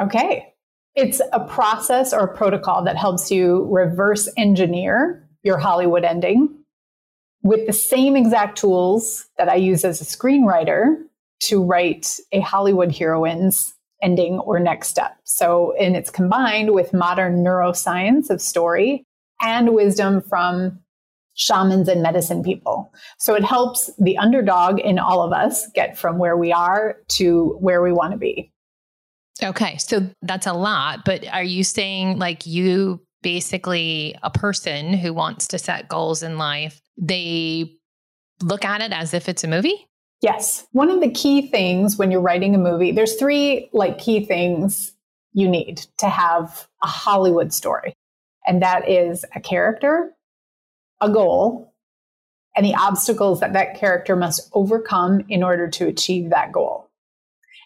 Okay. 0.00 0.54
It's 0.94 1.20
a 1.32 1.40
process 1.40 2.12
or 2.12 2.28
protocol 2.28 2.84
that 2.84 2.96
helps 2.96 3.30
you 3.30 3.66
reverse 3.70 4.28
engineer 4.36 5.28
your 5.42 5.58
Hollywood 5.58 6.04
ending 6.04 6.61
with 7.42 7.66
the 7.66 7.72
same 7.72 8.16
exact 8.16 8.58
tools 8.58 9.26
that 9.38 9.48
I 9.48 9.56
use 9.56 9.84
as 9.84 10.00
a 10.00 10.04
screenwriter 10.04 10.96
to 11.44 11.62
write 11.62 12.18
a 12.30 12.40
Hollywood 12.40 12.92
heroine's 12.92 13.74
ending 14.02 14.38
or 14.40 14.58
next 14.58 14.88
step. 14.88 15.16
So, 15.24 15.74
and 15.78 15.96
it's 15.96 16.10
combined 16.10 16.72
with 16.72 16.92
modern 16.92 17.44
neuroscience 17.44 18.30
of 18.30 18.40
story 18.40 19.04
and 19.40 19.74
wisdom 19.74 20.20
from 20.20 20.80
shamans 21.34 21.88
and 21.88 22.02
medicine 22.02 22.42
people. 22.42 22.92
So 23.18 23.34
it 23.34 23.44
helps 23.44 23.90
the 23.98 24.18
underdog 24.18 24.78
in 24.78 24.98
all 24.98 25.22
of 25.22 25.32
us 25.32 25.68
get 25.74 25.96
from 25.96 26.18
where 26.18 26.36
we 26.36 26.52
are 26.52 26.98
to 27.12 27.56
where 27.60 27.82
we 27.82 27.92
want 27.92 28.12
to 28.12 28.18
be. 28.18 28.52
Okay, 29.42 29.76
so 29.78 30.08
that's 30.20 30.46
a 30.46 30.52
lot, 30.52 31.04
but 31.04 31.26
are 31.28 31.42
you 31.42 31.64
saying 31.64 32.18
like 32.18 32.46
you 32.46 33.00
basically 33.22 34.16
a 34.22 34.30
person 34.30 34.94
who 34.94 35.12
wants 35.12 35.48
to 35.48 35.58
set 35.58 35.88
goals 35.88 36.22
in 36.22 36.38
life 36.38 36.82
they 36.96 37.78
look 38.42 38.64
at 38.64 38.80
it 38.80 38.92
as 38.92 39.14
if 39.14 39.28
it's 39.28 39.44
a 39.44 39.48
movie? 39.48 39.88
Yes. 40.20 40.66
One 40.72 40.90
of 40.90 41.00
the 41.00 41.10
key 41.10 41.48
things 41.48 41.96
when 41.96 42.10
you're 42.10 42.20
writing 42.20 42.54
a 42.54 42.58
movie, 42.58 42.92
there's 42.92 43.16
three 43.16 43.68
like 43.72 43.98
key 43.98 44.24
things 44.24 44.92
you 45.32 45.48
need 45.48 45.86
to 45.98 46.08
have 46.08 46.68
a 46.82 46.86
Hollywood 46.86 47.52
story. 47.52 47.94
And 48.46 48.62
that 48.62 48.88
is 48.88 49.24
a 49.34 49.40
character, 49.40 50.12
a 51.00 51.08
goal, 51.08 51.74
and 52.54 52.66
the 52.66 52.74
obstacles 52.74 53.40
that 53.40 53.54
that 53.54 53.78
character 53.78 54.14
must 54.14 54.50
overcome 54.52 55.24
in 55.28 55.42
order 55.42 55.68
to 55.68 55.86
achieve 55.86 56.30
that 56.30 56.52
goal. 56.52 56.90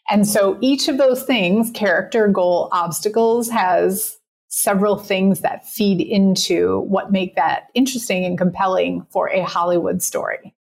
And 0.09 0.27
so 0.27 0.57
each 0.61 0.89
of 0.89 0.99
those 0.99 1.25
things, 1.25 1.71
character, 1.73 2.29
goal, 2.29 2.69
obstacles, 2.71 3.51
has 3.51 4.16
several 4.57 4.97
things 4.97 5.41
that 5.41 5.69
feed 5.69 6.01
into 6.01 6.81
what 6.89 7.13
make 7.13 7.37
that 7.37 7.67
interesting 7.75 8.25
and 8.25 8.39
compelling 8.39 9.07
for 9.11 9.29
a 9.29 9.43
Hollywood 9.43 10.03
story. 10.03 10.55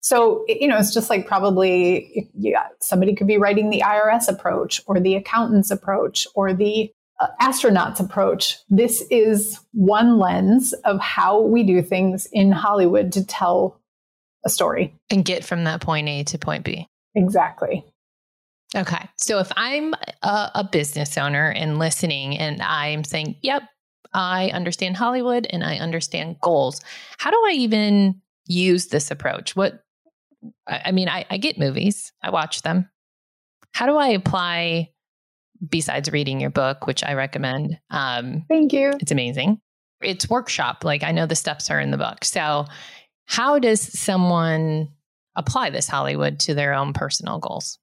So, 0.00 0.46
you 0.48 0.66
know, 0.66 0.78
it's 0.78 0.94
just 0.94 1.10
like 1.10 1.26
probably 1.26 2.30
yeah, 2.38 2.68
somebody 2.80 3.14
could 3.14 3.26
be 3.26 3.36
writing 3.36 3.68
the 3.68 3.82
IRS 3.84 4.28
approach 4.28 4.80
or 4.86 4.98
the 4.98 5.14
accountant's 5.16 5.70
approach 5.70 6.26
or 6.34 6.54
the 6.54 6.90
uh, 7.20 7.26
astronaut's 7.38 8.00
approach. 8.00 8.56
This 8.70 9.04
is 9.10 9.60
one 9.72 10.18
lens 10.18 10.72
of 10.86 10.98
how 11.00 11.42
we 11.42 11.64
do 11.64 11.82
things 11.82 12.26
in 12.32 12.50
Hollywood 12.50 13.12
to 13.12 13.26
tell 13.26 13.78
a 14.46 14.48
story 14.48 14.94
and 15.10 15.22
get 15.22 15.44
from 15.44 15.64
that 15.64 15.82
point 15.82 16.08
A 16.08 16.24
to 16.24 16.38
point 16.38 16.64
B. 16.64 16.86
Exactly. 17.14 17.84
Okay. 18.74 19.08
So 19.16 19.38
if 19.38 19.50
I'm 19.56 19.94
a, 20.22 20.50
a 20.56 20.68
business 20.70 21.16
owner 21.16 21.50
and 21.50 21.78
listening 21.78 22.36
and 22.38 22.60
I'm 22.60 23.04
saying, 23.04 23.36
yep, 23.42 23.62
I 24.12 24.48
understand 24.50 24.96
Hollywood 24.96 25.46
and 25.50 25.64
I 25.64 25.78
understand 25.78 26.40
goals, 26.40 26.80
how 27.18 27.30
do 27.30 27.36
I 27.46 27.52
even 27.52 28.20
use 28.46 28.86
this 28.86 29.10
approach? 29.10 29.54
What 29.54 29.84
I 30.66 30.92
mean, 30.92 31.08
I, 31.08 31.24
I 31.30 31.38
get 31.38 31.58
movies, 31.58 32.12
I 32.22 32.30
watch 32.30 32.62
them. 32.62 32.88
How 33.72 33.86
do 33.86 33.96
I 33.96 34.08
apply 34.08 34.90
besides 35.66 36.12
reading 36.12 36.40
your 36.40 36.50
book, 36.50 36.86
which 36.86 37.02
I 37.02 37.14
recommend? 37.14 37.78
Um, 37.90 38.44
Thank 38.48 38.72
you. 38.72 38.92
It's 39.00 39.12
amazing. 39.12 39.60
It's 40.02 40.28
workshop. 40.28 40.84
Like 40.84 41.02
I 41.02 41.12
know 41.12 41.26
the 41.26 41.34
steps 41.34 41.70
are 41.70 41.80
in 41.80 41.90
the 41.90 41.96
book. 41.96 42.24
So, 42.24 42.66
how 43.26 43.58
does 43.58 43.80
someone 43.98 44.88
apply 45.34 45.70
this 45.70 45.88
Hollywood 45.88 46.38
to 46.40 46.54
their 46.54 46.74
own 46.74 46.92
personal 46.92 47.38
goals? 47.38 47.78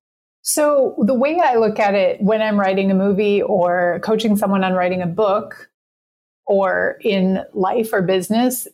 So, 0.54 0.96
the 1.06 1.14
way 1.14 1.40
I 1.40 1.56
look 1.56 1.80
at 1.80 1.96
it 1.96 2.22
when 2.22 2.42
I'm 2.42 2.60
writing 2.60 2.92
a 2.92 2.96
movie 2.96 3.42
or 3.42 4.00
coaching 4.04 4.36
someone 4.36 4.64
on 4.64 4.74
writing 4.74 5.02
a 5.02 5.08
book 5.08 5.70
or 6.46 6.98
in 7.02 7.40
life 7.54 7.94
or 7.94 8.02
business 8.02 8.68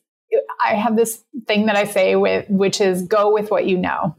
I 0.66 0.76
have 0.76 0.96
this 0.96 1.24
thing 1.48 1.66
that 1.68 1.76
I 1.76 1.86
say 1.86 2.16
with, 2.16 2.50
which 2.50 2.82
is 2.82 3.02
go 3.04 3.32
with 3.34 3.52
what 3.52 3.66
you 3.66 3.78
know. 3.78 4.16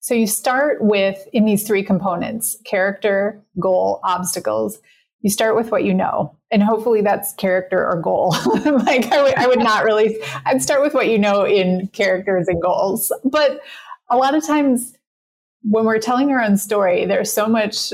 So 0.00 0.14
you 0.14 0.26
start 0.26 0.82
with 0.82 1.26
in 1.32 1.44
these 1.44 1.66
three 1.66 1.82
components 1.82 2.58
character, 2.64 3.42
goal, 3.58 4.00
obstacles. 4.04 4.78
You 5.20 5.30
start 5.30 5.56
with 5.56 5.70
what 5.70 5.84
you 5.84 5.94
know. 5.94 6.36
And 6.50 6.62
hopefully 6.62 7.00
that's 7.00 7.32
character 7.34 7.86
or 7.86 8.00
goal. 8.00 8.30
like 8.64 9.10
I 9.10 9.22
would, 9.22 9.34
I 9.34 9.46
would 9.46 9.60
not 9.60 9.84
really, 9.84 10.18
I'd 10.44 10.62
start 10.62 10.82
with 10.82 10.92
what 10.92 11.08
you 11.08 11.18
know 11.18 11.46
in 11.46 11.88
characters 11.88 12.48
and 12.48 12.60
goals. 12.60 13.12
But 13.24 13.60
a 14.10 14.16
lot 14.16 14.34
of 14.34 14.46
times 14.46 14.94
when 15.64 15.84
we're 15.84 15.98
telling 15.98 16.30
our 16.30 16.40
own 16.40 16.56
story, 16.56 17.06
there's 17.06 17.32
so 17.32 17.46
much 17.46 17.92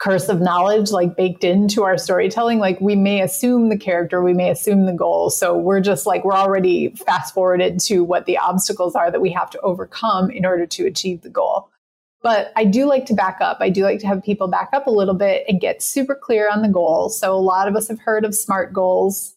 curse 0.00 0.28
of 0.28 0.40
knowledge 0.40 0.90
like 0.90 1.16
baked 1.16 1.44
into 1.44 1.84
our 1.84 1.96
storytelling. 1.96 2.58
Like 2.58 2.80
we 2.80 2.96
may 2.96 3.22
assume 3.22 3.68
the 3.68 3.78
character 3.78 4.22
we 4.22 4.34
may 4.34 4.50
assume 4.50 4.86
the 4.86 4.92
goal. 4.92 5.30
So 5.30 5.56
we're 5.56 5.80
just 5.80 6.04
like 6.04 6.24
we're 6.24 6.34
already 6.34 6.90
fast 6.90 7.32
forwarded 7.32 7.80
to 7.80 8.02
what 8.02 8.26
the 8.26 8.36
obstacles 8.36 8.94
are 8.94 9.10
that 9.10 9.20
we 9.20 9.30
have 9.30 9.50
to 9.50 9.60
overcome 9.60 10.30
in 10.30 10.44
order 10.44 10.66
to 10.66 10.86
achieve 10.86 11.22
the 11.22 11.30
goal. 11.30 11.70
But 12.22 12.52
i 12.56 12.64
do 12.64 12.86
like 12.86 13.06
to 13.06 13.14
back 13.14 13.38
up. 13.40 13.58
I 13.60 13.70
do 13.70 13.82
like 13.82 14.00
to 14.00 14.06
have 14.06 14.22
people 14.22 14.48
back 14.48 14.70
up 14.72 14.86
a 14.86 14.90
little 14.90 15.14
bit 15.14 15.44
and 15.48 15.60
get 15.60 15.82
super 15.82 16.14
clear 16.14 16.50
on 16.50 16.62
the 16.62 16.68
goal. 16.68 17.08
So 17.08 17.34
a 17.34 17.36
lot 17.36 17.68
of 17.68 17.76
us 17.76 17.88
have 17.88 18.00
heard 18.00 18.24
of 18.24 18.34
smart 18.34 18.72
goals. 18.72 19.34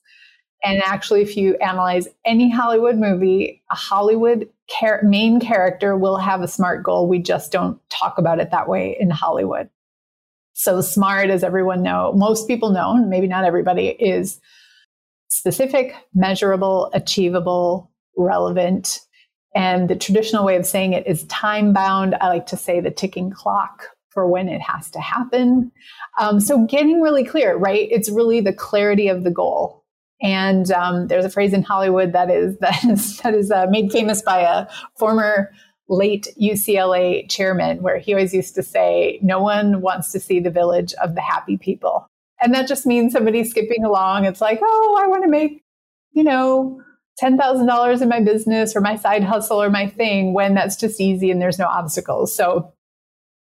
And 0.64 0.82
actually 0.84 1.22
if 1.22 1.38
you 1.38 1.56
analyze 1.58 2.08
any 2.26 2.50
hollywood 2.50 2.98
movie 2.98 3.62
a 3.72 3.76
hollywood 3.76 4.50
char- 4.70 5.02
main 5.04 5.40
character 5.40 5.96
will 5.98 6.18
have 6.18 6.42
a 6.42 6.48
smart 6.48 6.84
goal 6.84 7.08
we 7.08 7.20
just 7.20 7.52
don't 7.52 7.80
talk 7.90 8.18
about 8.18 8.40
it 8.40 8.52
that 8.52 8.70
way 8.70 8.96
in 9.00 9.10
hollywood 9.10 9.70
so 10.58 10.82
SMART, 10.82 11.30
as 11.30 11.44
everyone 11.44 11.84
know, 11.84 12.14
most 12.16 12.48
people 12.48 12.72
know, 12.72 12.96
maybe 12.96 13.28
not 13.28 13.44
everybody, 13.44 13.90
is 13.90 14.42
specific, 15.30 15.94
measurable, 16.16 16.90
achievable, 16.96 17.92
relevant. 18.18 19.02
And 19.54 19.88
the 19.88 19.96
traditional 19.96 20.44
way 20.44 20.56
of 20.56 20.66
saying 20.66 20.94
it 20.94 21.06
is 21.06 21.26
time 21.26 21.74
bound. 21.74 22.16
I 22.22 22.30
like 22.30 22.48
to 22.48 22.58
say 22.58 22.80
the 22.80 22.90
ticking 22.90 23.30
clock 23.30 23.90
for 24.10 24.28
when 24.28 24.50
it 24.50 24.62
has 24.62 24.90
to 24.92 25.00
happen. 25.00 25.72
Um, 26.20 26.40
so 26.40 26.66
getting 26.66 27.02
really 27.02 27.24
clear, 27.24 27.56
right? 27.56 27.88
It's 27.92 28.10
really 28.10 28.42
the 28.42 28.52
clarity 28.52 29.10
of 29.10 29.24
the 29.24 29.32
goal. 29.32 29.86
And 30.22 30.72
um, 30.72 31.08
there's 31.08 31.26
a 31.26 31.30
phrase 31.30 31.54
in 31.54 31.64
Hollywood 31.64 32.14
that 32.14 32.32
is 32.32 32.58
that 32.62 32.84
is 32.86 33.18
that 33.20 33.34
is 33.34 33.52
uh, 33.52 33.68
made 33.70 33.92
famous 33.92 34.22
by 34.22 34.42
a 34.42 34.68
former 34.98 35.52
late 35.90 36.28
UCLA 36.42 37.30
chairman, 37.30 37.82
where 37.82 37.98
he 37.98 38.14
always 38.14 38.34
used 38.34 38.56
to 38.56 38.64
say, 38.64 39.20
No 39.22 39.42
one 39.42 39.82
wants 39.82 40.12
to 40.12 40.20
see 40.20 40.40
the 40.40 40.52
village 40.52 40.94
of 40.96 41.16
the 41.16 41.22
happy 41.22 41.58
people. 41.58 42.08
And 42.42 42.54
that 42.54 42.68
just 42.68 42.86
means 42.86 43.14
somebody 43.14 43.44
skipping 43.44 43.84
along. 43.84 44.26
It's 44.26 44.42
like, 44.42 44.60
oh, 44.62 45.00
I 45.02 45.08
want 45.08 45.24
to 45.24 45.30
make, 45.30 45.64
you 46.12 46.24
know, 46.24 46.82
$10,000 47.22 48.02
in 48.02 48.10
my 48.10 48.20
business 48.20 48.76
or 48.76 48.82
my 48.82 48.96
side 48.96 49.24
hustle 49.24 49.62
or 49.62 49.72
my 49.72 49.88
thing 49.88 50.34
when 50.34 50.54
that's 50.54 50.76
just 50.76 51.02
easy 51.02 51.32
and 51.32 51.42
there's 51.42 51.58
no 51.58 51.66
obstacles. 51.66 52.36
So 52.36 52.72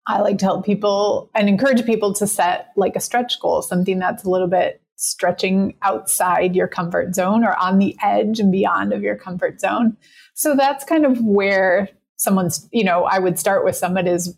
I 0.07 0.21
like 0.21 0.37
to 0.39 0.45
help 0.45 0.67
people 0.67 1.31
and 1.35 1.49
encourage 1.49 1.87
people 1.87 2.13
to 2.15 2.27
set 2.27 2.73
like 2.77 2.95
a 2.95 3.01
stretch 3.01 3.41
goal, 3.41 3.63
something 3.63 3.99
that's 3.99 4.25
a 4.25 4.29
little 4.29 4.49
bit 4.49 4.83
stretching 4.97 5.75
outside 5.83 6.55
your 6.55 6.69
comfort 6.69 7.15
zone 7.15 7.45
or 7.45 7.57
on 7.57 7.79
the 7.79 7.97
edge 8.03 8.41
and 8.41 8.53
beyond 8.53 8.93
of 8.93 9.03
your 9.03 9.17
comfort 9.17 9.61
zone. 9.61 9.97
So 10.35 10.55
that's 10.55 10.85
kind 10.85 11.05
of 11.05 11.21
where 11.21 11.89
someone's 12.17 12.69
you 12.73 12.85
know 12.85 13.05
i 13.05 13.19
would 13.19 13.39
start 13.39 13.65
with 13.65 13.77
someone 13.77 14.07
is 14.07 14.37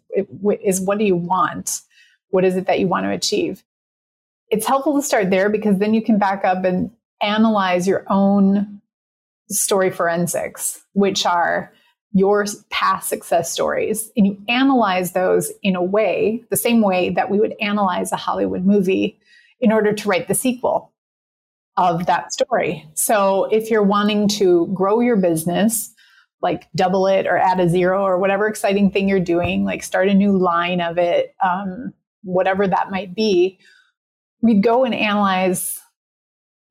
is 0.64 0.80
what 0.80 0.98
do 0.98 1.04
you 1.04 1.16
want? 1.16 1.82
What 2.30 2.44
is 2.44 2.56
it 2.56 2.66
that 2.66 2.80
you 2.80 2.88
want 2.88 3.04
to 3.04 3.10
achieve? 3.10 3.62
It's 4.50 4.66
helpful 4.66 4.96
to 4.96 5.02
start 5.02 5.30
there 5.30 5.48
because 5.48 5.78
then 5.78 5.94
you 5.94 6.02
can 6.02 6.18
back 6.18 6.44
up 6.44 6.64
and 6.64 6.90
analyze 7.22 7.86
your 7.86 8.04
own 8.08 8.80
story 9.48 9.90
forensics 9.90 10.82
which 10.94 11.24
are 11.24 11.72
your 12.12 12.46
past 12.70 13.10
success 13.10 13.52
stories. 13.52 14.10
And 14.16 14.26
you 14.26 14.42
analyze 14.48 15.12
those 15.12 15.52
in 15.62 15.76
a 15.76 15.82
way 15.82 16.42
the 16.48 16.56
same 16.56 16.80
way 16.80 17.10
that 17.10 17.30
we 17.30 17.38
would 17.38 17.54
analyze 17.60 18.10
a 18.10 18.16
hollywood 18.16 18.64
movie 18.64 19.18
in 19.60 19.72
order 19.72 19.92
to 19.92 20.08
write 20.08 20.28
the 20.28 20.34
sequel 20.34 20.92
of 21.76 22.06
that 22.06 22.32
story 22.32 22.88
so 22.94 23.44
if 23.46 23.70
you're 23.70 23.82
wanting 23.82 24.28
to 24.28 24.66
grow 24.74 25.00
your 25.00 25.16
business 25.16 25.94
like 26.42 26.68
double 26.74 27.06
it 27.06 27.26
or 27.26 27.36
add 27.36 27.60
a 27.60 27.68
zero 27.68 28.04
or 28.04 28.18
whatever 28.18 28.46
exciting 28.46 28.90
thing 28.90 29.08
you're 29.08 29.20
doing, 29.20 29.64
like 29.64 29.82
start 29.82 30.08
a 30.08 30.14
new 30.14 30.36
line 30.36 30.80
of 30.80 30.98
it, 30.98 31.34
um, 31.42 31.92
whatever 32.22 32.66
that 32.66 32.90
might 32.90 33.14
be, 33.14 33.58
we'd 34.42 34.62
go 34.62 34.84
and 34.84 34.94
analyze 34.94 35.80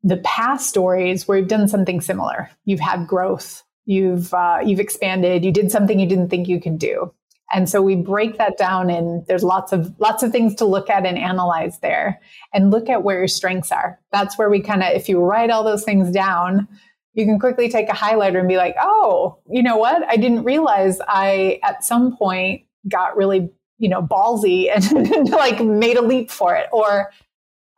the 0.04 0.18
past 0.18 0.70
stories 0.70 1.28
where 1.28 1.38
you've 1.38 1.48
done 1.48 1.68
something 1.68 2.00
similar. 2.00 2.50
You've 2.66 2.80
had 2.80 3.08
growth, 3.08 3.64
you've 3.86 4.34
uh, 4.34 4.60
you've 4.64 4.80
expanded, 4.80 5.44
you 5.44 5.52
did 5.52 5.72
something 5.72 6.00
you 6.00 6.08
didn't 6.08 6.30
think 6.30 6.48
you 6.48 6.62
could 6.62 6.78
do. 6.78 7.12
And 7.54 7.70
so 7.70 7.82
we 7.82 7.96
break 7.96 8.38
that 8.38 8.58
down 8.58 8.90
and 8.90 9.26
there's 9.28 9.44
lots 9.44 9.72
of 9.72 9.94
lots 10.00 10.24
of 10.24 10.32
things 10.32 10.56
to 10.56 10.66
look 10.66 10.90
at 10.90 11.06
and 11.06 11.18
analyze 11.18 11.80
there 11.80 12.20
and 12.54 12.72
look 12.72 12.90
at 12.90 13.04
where 13.04 13.20
your 13.20 13.28
strengths 13.28 13.72
are. 13.72 14.00
That's 14.12 14.38
where 14.38 14.50
we 14.50 14.62
kind 14.62 14.82
of 14.82 14.90
if 14.94 15.08
you 15.08 15.20
write 15.20 15.52
all 15.52 15.64
those 15.64 15.84
things 15.84 16.12
down, 16.12 16.68
you 17.14 17.26
can 17.26 17.40
quickly 17.40 17.70
take 17.70 17.88
a 17.88 17.94
highlighter 17.94 18.40
and 18.40 18.48
be 18.48 18.58
like, 18.58 18.76
oh, 18.82 19.38
you 19.50 19.64
know 19.64 19.78
what? 19.78 20.04
I 20.10 20.18
didn't 20.18 20.44
realize 20.44 21.00
I 21.08 21.60
at 21.64 21.84
some 21.84 22.18
point 22.18 22.64
got 22.90 23.16
really, 23.16 23.50
you 23.78 23.90
know, 23.90 24.02
ballsy 24.02 24.70
and 24.74 25.30
like 25.30 25.64
made 25.64 25.98
a 25.98 26.02
leap 26.02 26.32
for 26.32 26.56
it. 26.56 26.68
Or 26.74 27.12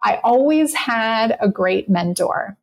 I 0.04 0.20
always 0.24 0.74
had 0.74 1.38
a 1.40 1.50
great 1.50 1.90
mentor. 1.90 2.58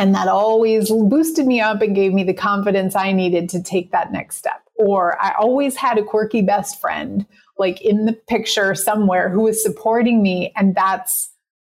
And 0.00 0.14
that 0.14 0.28
always 0.28 0.90
boosted 0.90 1.46
me 1.46 1.60
up 1.60 1.82
and 1.82 1.94
gave 1.94 2.14
me 2.14 2.24
the 2.24 2.32
confidence 2.32 2.96
I 2.96 3.12
needed 3.12 3.50
to 3.50 3.62
take 3.62 3.92
that 3.92 4.10
next 4.10 4.38
step. 4.38 4.62
Or 4.76 5.20
I 5.22 5.34
always 5.38 5.76
had 5.76 5.98
a 5.98 6.02
quirky 6.02 6.40
best 6.40 6.80
friend, 6.80 7.26
like 7.58 7.82
in 7.82 8.06
the 8.06 8.14
picture 8.14 8.74
somewhere, 8.74 9.28
who 9.28 9.42
was 9.42 9.62
supporting 9.62 10.22
me. 10.22 10.54
And 10.56 10.74
that's 10.74 11.30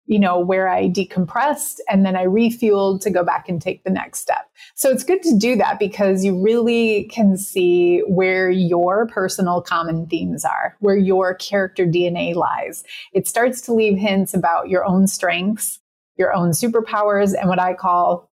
you 0.06 0.18
know, 0.18 0.38
where 0.38 0.68
I 0.68 0.90
decompressed 0.90 1.76
and 1.88 2.04
then 2.04 2.14
I 2.14 2.26
refueled 2.26 3.00
to 3.02 3.10
go 3.10 3.24
back 3.24 3.48
and 3.48 3.60
take 3.60 3.84
the 3.84 3.90
next 3.90 4.20
step. 4.20 4.50
So 4.74 4.90
it's 4.90 5.02
good 5.02 5.22
to 5.22 5.38
do 5.38 5.56
that 5.56 5.78
because 5.78 6.24
you 6.24 6.38
really 6.38 7.04
can 7.04 7.38
see 7.38 8.00
where 8.00 8.50
your 8.50 9.06
personal 9.06 9.62
common 9.62 10.06
themes 10.06 10.44
are, 10.44 10.76
where 10.80 10.96
your 10.96 11.34
character 11.34 11.86
DNA 11.86 12.34
lies. 12.34 12.84
It 13.14 13.26
starts 13.26 13.62
to 13.62 13.72
leave 13.72 13.96
hints 13.96 14.34
about 14.34 14.68
your 14.68 14.84
own 14.84 15.06
strengths, 15.06 15.80
your 16.16 16.35
own 16.35 16.50
superpowers, 16.50 17.35
and 17.38 17.49
what 17.49 17.61
I 17.61 17.75
call 17.75 18.30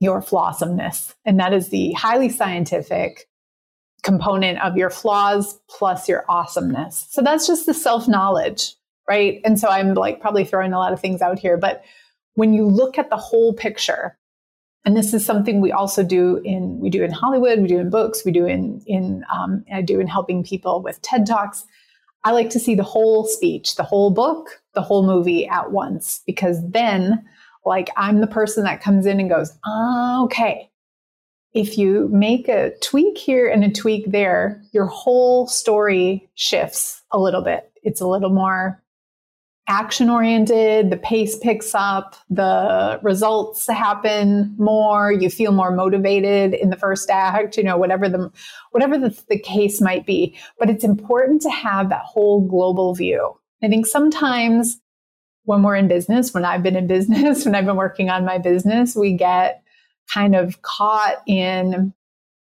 your 0.00 0.20
flawsomeness. 0.20 1.14
And 1.24 1.38
that 1.38 1.52
is 1.52 1.68
the 1.68 1.92
highly 1.92 2.28
scientific 2.28 3.28
component 4.02 4.60
of 4.60 4.76
your 4.76 4.90
flaws 4.90 5.60
plus 5.70 6.08
your 6.08 6.24
awesomeness. 6.28 7.06
So 7.10 7.22
that's 7.22 7.46
just 7.46 7.66
the 7.66 7.74
self 7.74 8.08
knowledge 8.08 8.74
right? 9.08 9.40
And 9.44 9.58
so 9.58 9.68
I'm 9.68 9.94
like 9.94 10.20
probably 10.20 10.44
throwing 10.44 10.72
a 10.72 10.78
lot 10.78 10.92
of 10.92 11.00
things 11.00 11.22
out 11.22 11.38
here, 11.38 11.56
but 11.56 11.84
when 12.34 12.54
you 12.54 12.66
look 12.66 12.98
at 12.98 13.10
the 13.10 13.16
whole 13.16 13.52
picture, 13.52 14.16
and 14.84 14.96
this 14.96 15.14
is 15.14 15.24
something 15.24 15.60
we 15.60 15.70
also 15.70 16.02
do 16.02 16.40
in 16.44 16.80
we 16.80 16.90
do 16.90 17.04
in 17.04 17.12
Hollywood, 17.12 17.60
we 17.60 17.68
do 17.68 17.78
in 17.78 17.90
books, 17.90 18.24
we 18.24 18.32
do 18.32 18.46
in 18.46 18.82
in 18.86 19.24
um, 19.32 19.64
I 19.72 19.82
do 19.82 20.00
in 20.00 20.06
helping 20.06 20.42
people 20.42 20.82
with 20.82 21.00
TED 21.02 21.26
talks. 21.26 21.64
I 22.24 22.32
like 22.32 22.50
to 22.50 22.58
see 22.58 22.74
the 22.74 22.82
whole 22.82 23.26
speech, 23.26 23.76
the 23.76 23.82
whole 23.82 24.10
book, 24.10 24.61
the 24.74 24.82
whole 24.82 25.06
movie 25.06 25.46
at 25.46 25.72
once 25.72 26.22
because 26.26 26.58
then, 26.70 27.24
like, 27.64 27.90
I'm 27.96 28.20
the 28.20 28.26
person 28.26 28.64
that 28.64 28.82
comes 28.82 29.06
in 29.06 29.20
and 29.20 29.30
goes, 29.30 29.52
oh, 29.66 30.22
okay, 30.24 30.70
if 31.52 31.76
you 31.76 32.08
make 32.10 32.48
a 32.48 32.72
tweak 32.80 33.18
here 33.18 33.48
and 33.48 33.62
a 33.64 33.70
tweak 33.70 34.10
there, 34.10 34.62
your 34.72 34.86
whole 34.86 35.46
story 35.46 36.28
shifts 36.34 37.02
a 37.10 37.18
little 37.18 37.42
bit. 37.42 37.70
It's 37.82 38.00
a 38.00 38.06
little 38.06 38.30
more 38.30 38.82
action 39.68 40.10
oriented, 40.10 40.90
the 40.90 40.96
pace 40.96 41.38
picks 41.38 41.74
up, 41.74 42.16
the 42.28 42.98
results 43.02 43.66
happen 43.68 44.54
more, 44.58 45.12
you 45.12 45.30
feel 45.30 45.52
more 45.52 45.70
motivated 45.70 46.52
in 46.54 46.70
the 46.70 46.76
first 46.76 47.10
act, 47.10 47.56
you 47.56 47.62
know, 47.62 47.76
whatever 47.76 48.08
the 48.08 48.30
whatever 48.72 48.98
the, 48.98 49.16
the 49.28 49.38
case 49.38 49.80
might 49.80 50.04
be. 50.04 50.36
But 50.58 50.68
it's 50.68 50.84
important 50.84 51.42
to 51.42 51.50
have 51.50 51.90
that 51.90 52.02
whole 52.02 52.46
global 52.46 52.94
view. 52.94 53.38
I 53.62 53.68
think 53.68 53.86
sometimes 53.86 54.80
when 55.44 55.62
we're 55.62 55.76
in 55.76 55.88
business, 55.88 56.32
when 56.34 56.44
I've 56.44 56.62
been 56.62 56.76
in 56.76 56.86
business, 56.88 57.44
when 57.44 57.54
I've 57.54 57.66
been 57.66 57.76
working 57.76 58.10
on 58.10 58.24
my 58.24 58.38
business, 58.38 58.96
we 58.96 59.14
get 59.14 59.62
kind 60.12 60.34
of 60.34 60.62
caught 60.62 61.22
in 61.26 61.94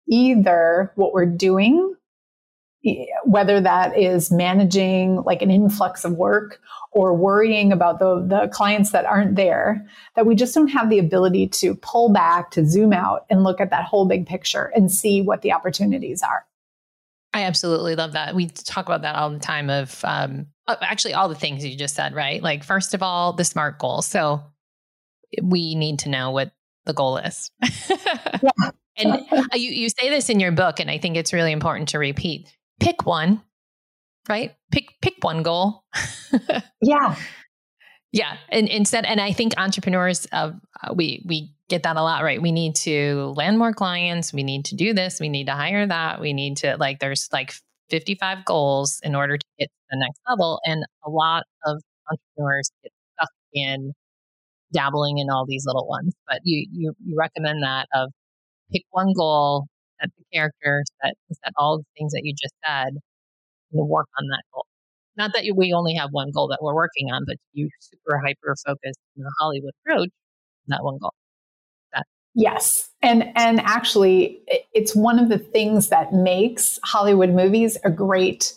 either 0.08 0.92
what 0.96 1.14
we're 1.14 1.26
doing 1.26 1.96
whether 3.26 3.62
that 3.62 3.98
is 3.98 4.32
managing 4.32 5.18
like 5.24 5.42
an 5.42 5.52
influx 5.52 6.04
of 6.04 6.14
work 6.14 6.60
or 6.92 7.14
worrying 7.14 7.72
about 7.72 8.00
the, 8.00 8.26
the 8.28 8.50
clients 8.52 8.92
that 8.92 9.06
aren't 9.06 9.36
there, 9.36 9.86
that 10.16 10.26
we 10.26 10.36
just 10.36 10.54
don't 10.56 10.68
have 10.68 10.90
the 10.90 10.98
ability 10.98 11.48
to 11.48 11.76
pull 11.76 12.12
back, 12.12 12.50
to 12.52 12.66
zoom 12.66 12.92
out 12.92 13.26
and 13.30 13.44
look 13.44 13.62
at 13.62 13.70
that 13.70 13.86
whole 13.86 14.06
big 14.06 14.26
picture 14.26 14.72
and 14.76 14.92
see 14.92 15.22
what 15.22 15.42
the 15.42 15.54
opportunities 15.54 16.24
are. 16.24 16.46
I 17.34 17.44
absolutely 17.44 17.96
love 17.96 18.14
that. 18.14 18.36
We 18.36 18.48
talk 18.48 18.88
about 18.88 19.04
that 19.04 19.16
all 19.16 19.30
the 19.30 19.40
time 19.40 19.70
of 19.70 20.04
um, 20.04 20.48
actually 20.82 21.14
all 21.14 21.30
the 21.30 21.36
things 21.36 21.66
you 21.66 21.76
just 21.76 21.96
said, 21.96 22.14
right? 22.14 22.42
Like, 22.42 22.64
first 22.64 22.94
of 22.94 23.04
all, 23.04 23.34
the 23.34 23.44
SMART 23.44 23.80
goal. 23.80 24.02
So 24.02 24.44
we 25.42 25.76
need 25.76 26.00
to 26.00 26.10
know 26.10 26.32
what 26.32 26.52
the 26.86 26.94
goal 26.94 27.18
is. 27.18 27.52
yeah. 28.42 28.72
and 28.98 29.12
uh, 29.32 29.56
you, 29.56 29.72
you 29.72 29.90
say 29.90 30.10
this 30.10 30.30
in 30.30 30.40
your 30.40 30.52
book, 30.52 30.80
and 30.80 30.90
I 30.90 30.98
think 30.98 31.18
it's 31.18 31.34
really 31.34 31.52
important 31.52 31.90
to 31.90 32.00
repeat 32.00 32.56
pick 32.80 33.06
one, 33.06 33.42
right? 34.28 34.56
Pick 34.72 34.90
pick 35.02 35.16
one 35.22 35.44
goal. 35.44 35.84
yeah. 36.82 37.16
Yeah, 38.14 38.36
and 38.50 38.68
instead, 38.68 39.06
and 39.06 39.22
I 39.22 39.32
think 39.32 39.54
entrepreneurs, 39.58 40.28
uh, 40.34 40.52
we 40.94 41.24
we 41.26 41.54
get 41.70 41.84
that 41.84 41.96
a 41.96 42.02
lot, 42.02 42.24
right? 42.24 42.42
We 42.42 42.52
need 42.52 42.76
to 42.78 43.34
land 43.38 43.58
more 43.58 43.74
clients. 43.74 44.34
We 44.34 44.44
need 44.44 44.66
to 44.66 44.76
do 44.76 44.94
this. 44.94 45.22
We 45.22 45.30
need 45.30 45.46
to 45.46 45.54
hire 45.54 45.88
that. 45.88 46.20
We 46.20 46.34
need 46.34 46.58
to 46.58 46.76
like. 46.78 47.00
There's 47.00 47.30
like 47.32 47.54
55 47.92 48.46
goals 48.46 49.00
in 49.04 49.16
order 49.16 49.38
to 49.38 49.46
get 49.60 49.68
to 49.68 49.84
the 49.92 50.00
next 50.00 50.20
level, 50.30 50.60
and 50.66 50.84
a 51.06 51.10
lot 51.10 51.44
of 51.66 51.82
entrepreneurs 52.12 52.72
get 52.84 52.92
stuck 53.16 53.30
in 53.54 53.94
dabbling 54.74 55.20
in 55.20 55.30
all 55.30 55.46
these 55.48 55.66
little 55.66 55.88
ones. 55.88 56.14
But 56.28 56.40
you 56.44 56.66
you, 56.72 56.94
you 57.06 57.16
recommend 57.18 57.64
that 57.64 57.88
of 57.94 58.12
pick 58.72 58.84
one 58.92 59.14
goal, 59.16 59.68
set 60.02 60.10
the 60.18 60.26
character, 60.34 60.84
set, 61.04 61.14
set 61.32 61.54
all 61.58 61.80
the 61.80 61.86
things 61.98 62.14
that 62.14 62.22
you 62.24 62.34
just 62.34 62.56
said, 62.66 62.94
and 63.74 63.90
work 63.90 64.08
on 64.20 64.28
that 64.30 64.44
goal. 64.54 64.66
Not 65.18 65.32
that 65.34 65.44
we 65.56 65.74
only 65.74 65.94
have 65.96 66.10
one 66.12 66.32
goal 66.34 66.48
that 66.50 66.60
we're 66.62 66.76
working 66.76 67.12
on, 67.12 67.26
but 67.28 67.38
you 67.54 67.70
super 67.80 68.20
hyper 68.20 68.56
focus 68.66 68.96
in 69.18 69.24
the 69.24 69.32
Hollywood 69.40 69.74
approach 69.86 70.10
that 70.68 70.84
one 70.84 70.98
goal. 71.00 71.14
That. 71.94 72.06
Yes. 72.34 72.91
And 73.04 73.32
and 73.36 73.60
actually 73.62 74.42
it's 74.74 74.96
one 74.96 75.20
of 75.20 75.30
the 75.30 75.40
things 75.40 75.90
that 75.90 76.14
makes 76.14 76.80
Hollywood 76.84 77.32
movies 77.32 77.78
a 77.84 77.90
great 77.90 78.54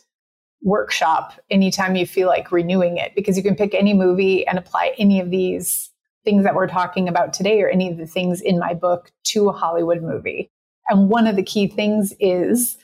workshop 0.62 1.34
anytime 1.50 1.94
you 1.94 2.06
feel 2.06 2.28
like 2.28 2.50
renewing 2.50 2.96
it 2.96 3.14
because 3.14 3.36
you 3.36 3.42
can 3.42 3.54
pick 3.54 3.74
any 3.74 3.94
movie 3.94 4.46
and 4.46 4.58
apply 4.58 4.94
any 4.98 5.20
of 5.20 5.30
these 5.30 5.90
things 6.24 6.42
that 6.44 6.54
we're 6.54 6.66
talking 6.66 7.08
about 7.08 7.32
today 7.32 7.60
or 7.60 7.68
any 7.68 7.90
of 7.90 7.98
the 7.98 8.06
things 8.06 8.40
in 8.40 8.58
my 8.58 8.72
book 8.74 9.12
to 9.24 9.48
a 9.48 9.52
Hollywood 9.52 10.02
movie. 10.02 10.50
And 10.88 11.08
one 11.08 11.26
of 11.26 11.36
the 11.36 11.42
key 11.42 11.66
things 11.66 12.14
is 12.18 12.78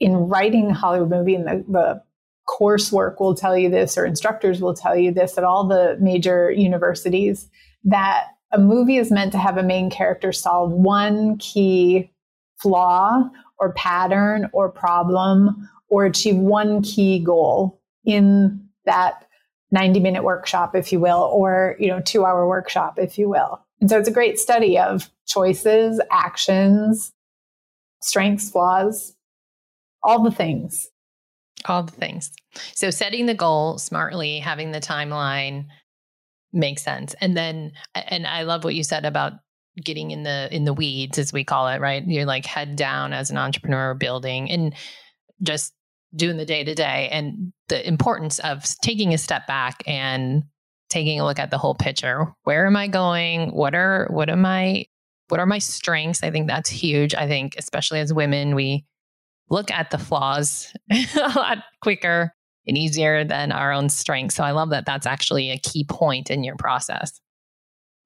in 0.00 0.14
writing 0.14 0.70
a 0.70 0.74
Hollywood 0.74 1.10
movie, 1.10 1.34
and 1.34 1.46
the, 1.46 1.64
the 1.68 2.02
coursework 2.48 3.20
will 3.20 3.34
tell 3.34 3.56
you 3.56 3.70
this, 3.70 3.96
or 3.96 4.04
instructors 4.04 4.60
will 4.60 4.74
tell 4.74 4.96
you 4.96 5.12
this 5.12 5.38
at 5.38 5.44
all 5.44 5.66
the 5.66 5.96
major 6.00 6.50
universities, 6.50 7.48
that 7.84 8.28
a 8.52 8.58
movie 8.58 8.96
is 8.96 9.10
meant 9.10 9.32
to 9.32 9.38
have 9.38 9.56
a 9.56 9.62
main 9.62 9.90
character 9.90 10.32
solve 10.32 10.72
one 10.72 11.36
key 11.38 12.10
flaw 12.60 13.28
or 13.58 13.72
pattern 13.72 14.48
or 14.52 14.68
problem 14.68 15.68
or 15.88 16.04
achieve 16.04 16.36
one 16.36 16.82
key 16.82 17.18
goal 17.18 17.80
in 18.04 18.68
that 18.84 19.26
90 19.70 20.00
minute 20.00 20.22
workshop 20.22 20.74
if 20.76 20.92
you 20.92 21.00
will 21.00 21.30
or 21.32 21.76
you 21.78 21.88
know 21.88 22.00
2 22.00 22.24
hour 22.24 22.46
workshop 22.46 22.98
if 22.98 23.18
you 23.18 23.28
will 23.28 23.60
and 23.82 23.90
so 23.90 23.98
it's 23.98 24.08
a 24.08 24.12
great 24.12 24.38
study 24.38 24.78
of 24.78 25.10
choices, 25.26 26.00
actions, 26.12 27.12
strengths, 28.00 28.48
flaws, 28.48 29.16
all 30.04 30.22
the 30.22 30.30
things. 30.30 30.88
All 31.64 31.82
the 31.82 31.92
things. 31.92 32.32
So 32.74 32.90
setting 32.90 33.26
the 33.26 33.34
goal 33.34 33.78
smartly, 33.78 34.38
having 34.38 34.70
the 34.70 34.80
timeline 34.80 35.66
makes 36.52 36.82
sense. 36.82 37.14
And 37.20 37.36
then 37.36 37.72
and 37.94 38.26
I 38.26 38.42
love 38.42 38.64
what 38.64 38.74
you 38.74 38.84
said 38.84 39.04
about 39.04 39.34
getting 39.82 40.10
in 40.10 40.22
the 40.22 40.48
in 40.54 40.64
the 40.64 40.74
weeds 40.74 41.18
as 41.18 41.32
we 41.32 41.44
call 41.44 41.68
it, 41.68 41.80
right? 41.80 42.06
You're 42.06 42.26
like 42.26 42.46
head 42.46 42.76
down 42.76 43.12
as 43.12 43.30
an 43.30 43.38
entrepreneur 43.38 43.94
building 43.94 44.50
and 44.50 44.74
just 45.42 45.72
doing 46.14 46.36
the 46.36 46.44
day 46.44 46.62
to 46.62 46.74
day 46.74 47.08
and 47.10 47.52
the 47.68 47.86
importance 47.86 48.38
of 48.40 48.64
taking 48.82 49.14
a 49.14 49.18
step 49.18 49.46
back 49.46 49.82
and 49.86 50.44
taking 50.90 51.18
a 51.18 51.24
look 51.24 51.38
at 51.38 51.50
the 51.50 51.58
whole 51.58 51.74
picture. 51.74 52.26
Where 52.44 52.66
am 52.66 52.76
I 52.76 52.88
going? 52.88 53.50
What 53.50 53.74
are 53.74 54.08
what 54.10 54.28
am 54.28 54.44
I 54.44 54.86
what 55.28 55.40
are 55.40 55.46
my 55.46 55.58
strengths? 55.58 56.22
I 56.22 56.30
think 56.30 56.48
that's 56.48 56.68
huge. 56.68 57.14
I 57.14 57.26
think 57.26 57.54
especially 57.56 58.00
as 58.00 58.12
women, 58.12 58.54
we 58.54 58.84
look 59.48 59.70
at 59.70 59.90
the 59.90 59.98
flaws 59.98 60.72
a 60.90 61.32
lot 61.34 61.58
quicker 61.80 62.34
and 62.66 62.78
easier 62.78 63.24
than 63.24 63.52
our 63.52 63.72
own 63.72 63.88
strengths. 63.88 64.36
So 64.36 64.44
I 64.44 64.52
love 64.52 64.70
that 64.70 64.86
that's 64.86 65.06
actually 65.06 65.50
a 65.50 65.58
key 65.58 65.84
point 65.84 66.30
in 66.30 66.44
your 66.44 66.56
process. 66.56 67.20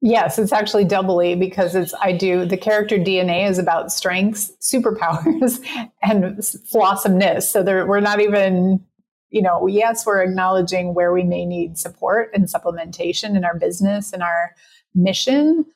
Yes, 0.03 0.39
it's 0.39 0.53
actually 0.53 0.85
doubly 0.85 1.35
because 1.35 1.75
it's 1.75 1.95
I 2.01 2.13
do 2.13 2.45
the 2.45 2.57
character 2.57 2.97
DNA 2.97 3.49
is 3.49 3.59
about 3.59 3.91
strengths, 3.91 4.53
superpowers, 4.61 5.59
and 6.03 6.45
flawsomeness. 6.71 7.51
So 7.51 7.63
there, 7.63 7.87
we're 7.87 8.01
not 8.01 8.21
even 8.21 8.85
you 9.31 9.43
know, 9.43 9.67
yes, 9.67 10.07
we're 10.07 10.23
acknowledging 10.23 10.95
where 10.95 11.13
we 11.13 11.23
may 11.23 11.45
need 11.45 11.79
support 11.79 12.31
and 12.33 12.45
supplementation 12.45 13.37
in 13.37 13.45
our 13.45 13.59
business 13.59 14.13
and 14.13 14.23
our 14.23 14.55
mission. 14.95 15.67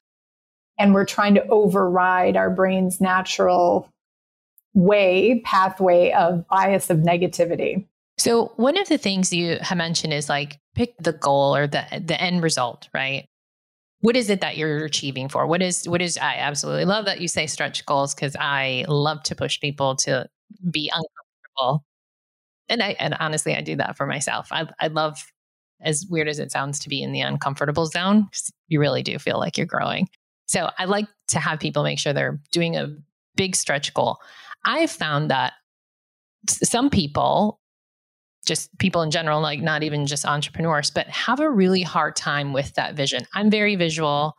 And 0.78 0.94
we're 0.94 1.04
trying 1.04 1.34
to 1.34 1.46
override 1.48 2.36
our 2.36 2.48
brain's 2.48 3.00
natural 3.00 3.90
way, 4.72 5.42
pathway 5.44 6.12
of 6.12 6.46
bias 6.48 6.90
of 6.90 6.98
negativity. 6.98 7.86
So 8.20 8.52
one 8.56 8.76
of 8.76 8.86
the 8.88 8.98
things 8.98 9.32
you 9.32 9.56
have 9.62 9.78
mentioned 9.78 10.12
is 10.12 10.28
like 10.28 10.58
pick 10.74 10.94
the 10.98 11.14
goal 11.14 11.56
or 11.56 11.66
the 11.66 11.84
the 12.04 12.20
end 12.20 12.42
result, 12.42 12.86
right? 12.92 13.26
What 14.00 14.14
is 14.14 14.28
it 14.28 14.42
that 14.42 14.58
you're 14.58 14.84
achieving 14.84 15.30
for? 15.30 15.46
What 15.46 15.62
is 15.62 15.88
what 15.88 16.02
is 16.02 16.18
I 16.18 16.34
absolutely 16.36 16.84
love 16.84 17.06
that 17.06 17.22
you 17.22 17.28
say 17.28 17.46
stretch 17.46 17.86
goals 17.86 18.14
because 18.14 18.36
I 18.38 18.84
love 18.88 19.22
to 19.24 19.34
push 19.34 19.58
people 19.58 19.96
to 19.96 20.28
be 20.70 20.90
uncomfortable 20.92 21.86
and 22.68 22.82
I 22.82 22.90
and 22.98 23.14
honestly, 23.18 23.54
I 23.54 23.62
do 23.62 23.76
that 23.76 23.96
for 23.96 24.06
myself. 24.06 24.48
I 24.50 24.68
I 24.78 24.88
love 24.88 25.18
as 25.80 26.06
weird 26.10 26.28
as 26.28 26.38
it 26.38 26.52
sounds 26.52 26.78
to 26.80 26.90
be 26.90 27.02
in 27.02 27.12
the 27.12 27.22
uncomfortable 27.22 27.86
zone 27.86 28.24
because 28.24 28.52
you 28.68 28.80
really 28.80 29.02
do 29.02 29.18
feel 29.18 29.38
like 29.38 29.56
you're 29.56 29.66
growing. 29.66 30.10
So 30.46 30.70
I 30.78 30.84
like 30.84 31.06
to 31.28 31.40
have 31.40 31.58
people 31.58 31.84
make 31.84 31.98
sure 31.98 32.12
they're 32.12 32.38
doing 32.52 32.76
a 32.76 32.94
big 33.34 33.56
stretch 33.56 33.94
goal. 33.94 34.18
I've 34.66 34.90
found 34.90 35.30
that 35.30 35.54
some 36.48 36.90
people, 36.90 37.59
just 38.50 38.76
people 38.78 39.02
in 39.02 39.12
general, 39.12 39.40
like 39.40 39.60
not 39.60 39.84
even 39.84 40.06
just 40.06 40.26
entrepreneurs, 40.26 40.90
but 40.90 41.06
have 41.06 41.38
a 41.38 41.48
really 41.48 41.82
hard 41.82 42.16
time 42.16 42.52
with 42.52 42.74
that 42.74 42.96
vision. 42.96 43.24
I'm 43.32 43.48
very 43.48 43.76
visual. 43.76 44.36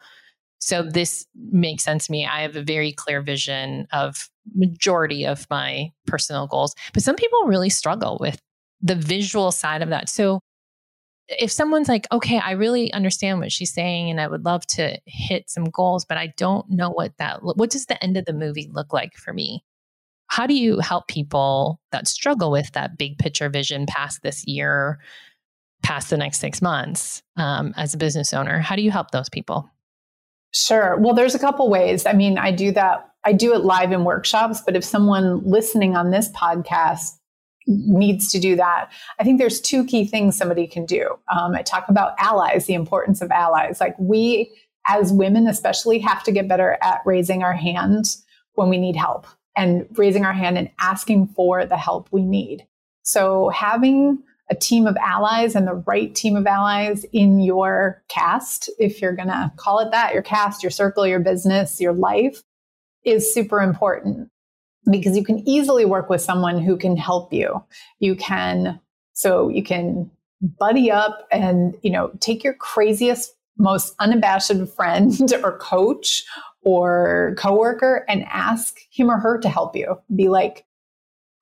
So 0.60 0.84
this 0.84 1.26
makes 1.34 1.86
sense 1.86 2.08
to 2.08 2.12
me. 2.12 2.26
I 2.26 2.42
have 2.42 2.58
a 2.58 2.62
very 2.62 2.92
clear 2.92 3.22
vision 3.22 3.88
of 3.94 4.28
majority 4.54 5.26
of 5.26 5.48
my 5.50 5.94
personal 6.08 6.46
goals, 6.46 6.76
but 6.94 7.04
some 7.04 7.16
people 7.16 7.46
really 7.46 7.70
struggle 7.70 8.18
with 8.20 8.38
the 8.82 8.96
visual 8.96 9.50
side 9.54 9.82
of 9.82 9.88
that. 9.88 10.10
So 10.10 10.42
if 11.30 11.50
someone's 11.50 11.88
like, 11.88 12.06
okay, 12.12 12.38
I 12.38 12.52
really 12.52 12.92
understand 12.92 13.40
what 13.40 13.54
she's 13.54 13.74
saying 13.74 14.10
and 14.10 14.20
I 14.20 14.28
would 14.28 14.44
love 14.44 14.68
to 14.68 15.00
hit 15.06 15.50
some 15.50 15.70
goals, 15.70 16.04
but 16.04 16.18
I 16.18 16.34
don't 16.36 16.70
know 16.70 16.90
what 16.90 17.14
that 17.18 17.44
what 17.44 17.70
does 17.70 17.86
the 17.86 18.04
end 18.04 18.18
of 18.18 18.26
the 18.26 18.34
movie 18.34 18.70
look 18.74 18.92
like 18.92 19.14
for 19.14 19.32
me? 19.32 19.64
How 20.32 20.48
do 20.48 20.54
you 20.54 20.80
help 20.80 21.10
people 21.10 21.82
that 21.92 22.08
struggle 22.08 22.52
with 22.52 22.72
that 22.72 22.98
big 22.98 23.18
picture 23.18 23.50
vision 23.50 23.86
past 23.86 24.24
this 24.24 24.48
year, 24.48 24.98
past 25.84 26.10
the 26.10 26.16
next 26.16 26.40
six 26.40 26.62
months 26.62 27.22
um, 27.36 27.74
as 27.76 27.94
a 27.94 27.98
business 27.98 28.32
owner? 28.32 28.60
How 28.60 28.78
do 28.78 28.82
you 28.82 28.92
help 28.92 29.12
those 29.12 29.28
people? 29.28 29.70
Sure. 30.54 30.96
Well, 30.98 31.14
there's 31.14 31.36
a 31.36 31.40
couple 31.40 31.70
ways. 31.70 32.06
I 32.06 32.14
mean, 32.14 32.38
I 32.38 32.54
do 32.54 32.72
that, 32.72 33.10
I 33.26 33.34
do 33.34 33.54
it 33.54 33.66
live 33.66 33.92
in 33.92 34.06
workshops, 34.06 34.62
but 34.66 34.78
if 34.78 34.86
someone 34.86 35.44
listening 35.44 35.98
on 35.98 36.12
this 36.12 36.32
podcast 36.32 37.18
needs 37.68 38.32
to 38.32 38.40
do 38.40 38.56
that, 38.56 38.90
I 39.20 39.26
think 39.26 39.38
there's 39.38 39.60
two 39.60 39.84
key 39.84 40.06
things 40.06 40.38
somebody 40.38 40.66
can 40.66 40.86
do. 40.86 41.14
Um, 41.30 41.56
I 41.56 41.62
talk 41.62 41.90
about 41.90 42.14
allies, 42.20 42.68
the 42.68 42.74
importance 42.74 43.22
of 43.22 43.32
allies. 43.32 43.82
Like 43.82 43.98
we, 44.00 44.50
as 44.88 45.12
women 45.12 45.46
especially, 45.48 46.00
have 46.00 46.24
to 46.24 46.32
get 46.32 46.48
better 46.48 46.78
at 46.82 47.02
raising 47.06 47.44
our 47.44 47.54
hands 47.54 48.24
when 48.54 48.70
we 48.70 48.78
need 48.78 48.96
help 48.96 49.28
and 49.56 49.88
raising 49.98 50.26
our 50.26 50.34
hand 50.34 50.58
and 50.58 50.70
asking 50.80 51.28
for 51.28 51.66
the 51.66 51.78
help 51.78 52.08
we 52.12 52.24
need. 52.24 52.66
So 53.04 53.50
having 53.50 54.20
a 54.50 54.56
team 54.56 54.86
of 54.86 54.98
allies 54.98 55.56
and 55.56 55.66
the 55.66 55.84
right 55.88 56.14
team 56.14 56.36
of 56.36 56.46
allies 56.46 57.06
in 57.14 57.40
your 57.40 58.04
cast, 58.10 58.70
if 58.78 59.02
you're 59.02 59.16
going 59.16 59.30
to 59.30 59.52
call 59.56 59.80
it 59.80 59.92
that, 59.92 60.14
your 60.14 60.22
cast, 60.22 60.62
your 60.62 60.70
circle, 60.70 61.08
your 61.08 61.20
business, 61.20 61.80
your 61.80 61.94
life 61.94 62.44
is 63.06 63.34
super 63.34 63.62
important 63.62 64.30
because 64.92 65.16
you 65.16 65.24
can 65.24 65.48
easily 65.48 65.86
work 65.86 66.10
with 66.10 66.22
someone 66.22 66.60
who 66.60 66.76
can 66.76 66.98
help 66.98 67.32
you. 67.32 67.64
You 68.00 68.16
can, 68.16 68.80
so 69.14 69.48
you 69.48 69.64
can 69.64 70.12
buddy 70.42 70.92
up 70.92 71.28
and, 71.32 71.76
you 71.82 71.92
know, 71.92 72.12
take 72.20 72.44
your 72.44 72.54
craziest, 72.54 73.34
most 73.58 73.96
unabashed 74.00 74.52
friend 74.76 75.34
or 75.44 75.58
coach 75.60 76.24
or 76.64 77.36
coworker 77.38 78.06
and 78.08 78.26
ask 78.30 78.78
him 78.92 79.10
or 79.10 79.20
her 79.20 79.40
to 79.40 79.50
help 79.50 79.76
you. 79.76 80.00
Be 80.16 80.30
like, 80.30 80.66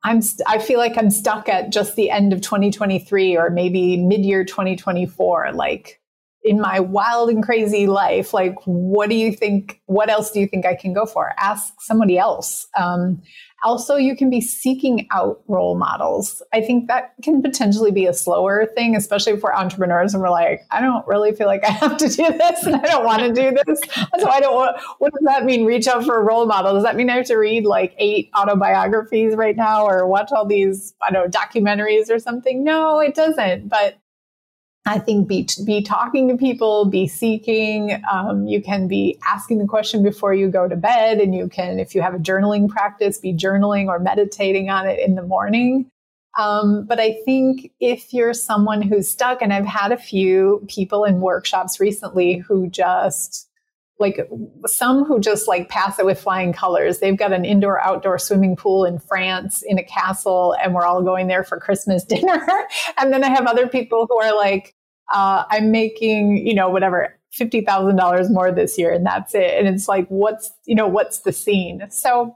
I'm 0.03 0.21
st- 0.21 0.47
I 0.47 0.60
feel 0.60 0.79
like 0.79 0.97
I'm 0.97 1.10
stuck 1.10 1.49
at 1.49 1.71
just 1.71 1.95
the 1.95 2.10
end 2.10 2.32
of 2.32 2.41
2023 2.41 3.36
or 3.36 3.49
maybe 3.49 3.97
mid-year 3.97 4.45
2024 4.45 5.51
like 5.53 5.99
in 6.43 6.60
my 6.60 6.79
wild 6.79 7.29
and 7.29 7.43
crazy 7.43 7.86
life 7.86 8.34
like 8.34 8.55
what 8.63 9.10
do 9.10 9.15
you 9.15 9.34
think 9.34 9.82
what 9.88 10.10
else 10.10 10.32
do 10.32 10.39
you 10.39 10.47
think 10.47 10.65
I 10.65 10.75
can 10.75 10.93
go 10.93 11.05
for? 11.05 11.34
Ask 11.38 11.82
somebody 11.82 12.17
else. 12.17 12.67
Um, 12.77 13.21
also, 13.63 13.95
you 13.95 14.15
can 14.15 14.30
be 14.30 14.41
seeking 14.41 15.08
out 15.12 15.41
role 15.48 15.76
models. 15.76 16.41
I 16.54 16.62
think 16.62 16.88
that 16.88 17.13
can 17.24 17.41
potentially 17.41 17.91
be 17.91 18.06
a 18.06 18.13
slower 18.13 18.65
thing, 18.76 18.95
especially 18.95 19.38
for 19.39 19.56
entrepreneurs. 19.56 20.13
And 20.13 20.24
we're 20.24 20.30
like, 20.30 20.62
I 20.72 20.82
don't 20.82 21.06
really 21.08 21.34
feel 21.34 21.48
like 21.48 21.63
I 21.63 21.72
have 21.72 21.98
to 21.98 22.08
do 22.08 22.30
this 22.32 22.63
and 22.63 22.76
I 22.76 22.84
don't 22.84 23.06
want 23.06 23.22
to 23.22 23.34
do 23.34 23.58
this. 23.65 23.82
So 24.19 24.30
I 24.30 24.39
don't 24.39 24.56
want, 24.56 24.78
what 25.00 25.13
does 25.13 25.24
that 25.26 25.45
mean? 25.45 25.65
Reach 25.65 25.88
out 25.88 26.06
for 26.06 26.17
a 26.17 26.24
role 26.24 26.45
model. 26.45 26.74
Does 26.74 26.84
that 26.84 26.95
mean 26.95 27.10
I 27.10 27.17
have 27.17 27.26
to 27.26 27.36
read 27.36 27.65
like 27.65 27.95
eight 27.98 28.30
autobiographies 28.36 29.36
right 29.36 29.56
now 29.56 29.86
or 29.86 30.08
watch 30.08 30.32
all 30.32 30.45
these, 30.45 30.93
I 31.06 31.12
don't 31.12 31.32
know, 31.32 31.39
documentaries 31.39 32.10
or 32.10 32.19
something? 32.19 32.63
No, 32.63 33.00
it 33.00 33.15
doesn't. 33.15 33.67
But 33.67 34.00
I 34.89 34.97
think 34.97 35.28
be 35.28 35.47
be 35.65 35.84
talking 35.84 36.28
to 36.30 36.36
people, 36.36 36.86
be 36.86 37.08
seeking. 37.08 38.02
Um, 38.12 38.47
you 38.47 38.60
can 38.60 38.88
be 38.88 39.19
asking 39.23 39.60
the 39.60 39.67
question 39.67 40.02
before 40.02 40.34
you 40.34 40.49
go 40.49 40.67
to 40.67 40.75
bed, 40.75 41.19
and 41.19 41.36
you 41.36 41.47
can, 41.47 41.78
if 41.78 41.93
you 41.93 42.02
have 42.02 42.15
a 42.15 42.17
journaling 42.17 42.67
practice, 42.67 43.19
be 43.19 43.32
journaling 43.32 43.88
or 43.88 43.99
meditating 43.99 44.71
on 44.71 44.89
it 44.89 44.99
in 44.99 45.13
the 45.13 45.21
morning. 45.21 45.91
Um, 46.39 46.86
but 46.86 46.99
I 46.99 47.19
think 47.23 47.71
if 47.80 48.15
you're 48.15 48.34
someone 48.34 48.82
who's 48.82 49.08
stuck, 49.08 49.43
and 49.43 49.54
I've 49.54 49.65
had 49.65 49.91
a 49.91 49.97
few 49.97 50.65
people 50.67 51.04
in 51.04 51.21
workshops 51.21 51.80
recently 51.80 52.38
who 52.38 52.67
just 52.67 53.47
like 53.99 54.28
some 54.65 55.04
who 55.04 55.19
just 55.19 55.47
like 55.47 55.69
pass 55.69 55.99
it 55.99 56.06
with 56.06 56.19
flying 56.19 56.54
colors. 56.54 56.97
They've 56.97 57.17
got 57.17 57.34
an 57.34 57.45
indoor 57.45 57.86
outdoor 57.86 58.17
swimming 58.17 58.56
pool 58.56 58.86
in 58.86 58.97
France 58.97 59.62
in 59.62 59.78
a 59.78 59.84
castle, 59.84 60.56
and 60.63 60.73
we're 60.73 60.86
all 60.86 61.04
going 61.04 61.28
there 61.28 61.43
for 61.43 61.60
Christmas 61.60 62.04
dinner. 62.06 62.41
and 62.97 63.13
then 63.13 63.23
I 63.23 63.30
have 63.30 63.45
other 63.45 63.67
people 63.67 64.08
who 64.10 64.19
are 64.19 64.36
like, 64.36 64.73
uh, 65.13 65.43
I'm 65.50 65.72
making, 65.72 66.45
you 66.45 66.54
know, 66.54 66.69
whatever, 66.69 67.15
$50,000 67.39 68.32
more 68.32 68.52
this 68.52 68.78
year 68.78 68.91
and 68.91 69.06
that's 69.06 69.36
it. 69.36 69.58
And 69.58 69.67
it's 69.67 69.88
like, 69.88 70.08
what's, 70.08 70.52
you 70.65 70.76
know, 70.76 70.88
what's 70.88 71.19
the 71.19 71.32
scene? 71.32 71.86
So, 71.89 72.36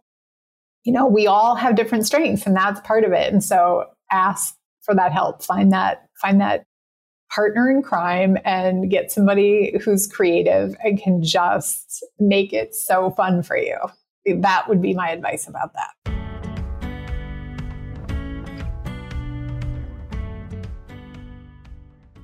you 0.83 0.93
know, 0.93 1.07
we 1.07 1.27
all 1.27 1.55
have 1.55 1.75
different 1.75 2.05
strengths 2.05 2.45
and 2.45 2.55
that's 2.55 2.79
part 2.81 3.03
of 3.03 3.11
it. 3.11 3.31
And 3.31 3.43
so 3.43 3.85
ask 4.11 4.55
for 4.81 4.93
that 4.95 5.11
help, 5.11 5.43
find 5.43 5.71
that, 5.71 6.07
find 6.21 6.41
that 6.41 6.65
partner 7.33 7.71
in 7.71 7.81
crime 7.81 8.37
and 8.45 8.91
get 8.91 9.11
somebody 9.11 9.75
who's 9.83 10.05
creative 10.05 10.75
and 10.83 11.01
can 11.01 11.23
just 11.23 12.05
make 12.19 12.53
it 12.53 12.75
so 12.75 13.09
fun 13.11 13.41
for 13.41 13.57
you. 13.57 13.77
That 14.25 14.69
would 14.69 14.81
be 14.81 14.93
my 14.93 15.09
advice 15.09 15.47
about 15.47 15.73
that. 15.73 16.12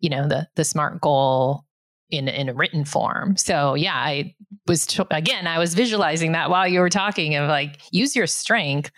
you 0.00 0.10
know, 0.10 0.28
the 0.28 0.48
the 0.56 0.64
smart 0.64 1.00
goal 1.00 1.64
in 2.10 2.28
in 2.28 2.48
a 2.48 2.54
written 2.54 2.84
form. 2.84 3.36
So 3.36 3.74
yeah, 3.74 3.94
I 3.94 4.34
was 4.66 4.86
t- 4.86 5.02
again, 5.10 5.46
I 5.46 5.58
was 5.58 5.74
visualizing 5.74 6.32
that 6.32 6.50
while 6.50 6.66
you 6.66 6.80
were 6.80 6.90
talking 6.90 7.34
of 7.36 7.48
like 7.48 7.78
use 7.90 8.14
your 8.14 8.26
strength 8.26 8.90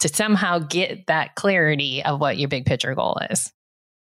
to 0.00 0.08
somehow 0.08 0.58
get 0.58 1.06
that 1.06 1.34
clarity 1.34 2.04
of 2.04 2.20
what 2.20 2.38
your 2.38 2.48
big 2.48 2.66
picture 2.66 2.94
goal 2.94 3.18
is. 3.30 3.52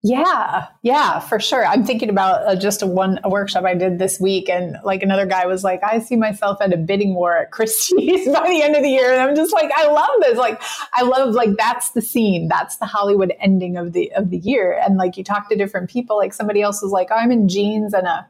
Yeah, 0.05 0.67
yeah, 0.83 1.21
for 1.21 1.39
sure. 1.39 1.65
I'm 1.65 1.85
thinking 1.85 2.09
about 2.09 2.45
uh, 2.45 2.57
just 2.57 2.83
a 2.83 2.87
one 2.87 3.21
a 3.23 3.29
workshop 3.29 3.65
I 3.65 3.75
did 3.75 4.01
this 4.01 4.19
week, 4.19 4.49
and 4.49 4.77
like 4.83 5.01
another 5.05 5.27
guy 5.27 5.47
was 5.47 5.63
like, 5.63 5.81
"I 5.85 6.01
see 6.01 6.17
myself 6.17 6.59
at 6.61 6.73
a 6.73 6.77
bidding 6.77 7.15
war 7.15 7.39
at 7.39 7.53
Christie's 7.53 8.27
by 8.33 8.49
the 8.49 8.63
end 8.63 8.75
of 8.75 8.83
the 8.83 8.89
year," 8.89 9.13
and 9.13 9.21
I'm 9.21 9.37
just 9.37 9.53
like, 9.53 9.71
"I 9.77 9.87
love 9.87 10.11
this! 10.23 10.37
Like, 10.37 10.61
I 10.93 11.03
love 11.03 11.35
like 11.37 11.51
that's 11.57 11.91
the 11.91 12.03
scene, 12.03 12.49
that's 12.49 12.79
the 12.79 12.87
Hollywood 12.87 13.33
ending 13.39 13.77
of 13.77 13.93
the 13.93 14.13
of 14.17 14.31
the 14.31 14.39
year." 14.39 14.77
And 14.85 14.97
like 14.97 15.17
you 15.17 15.23
talk 15.23 15.49
to 15.51 15.57
different 15.57 15.89
people, 15.89 16.17
like 16.17 16.35
somebody 16.35 16.63
else 16.63 16.83
was 16.83 16.91
like, 16.91 17.09
oh, 17.13 17.17
"I'm 17.17 17.31
in 17.31 17.49
jeans 17.49 17.95
and 17.95 18.09
a 18.09 18.27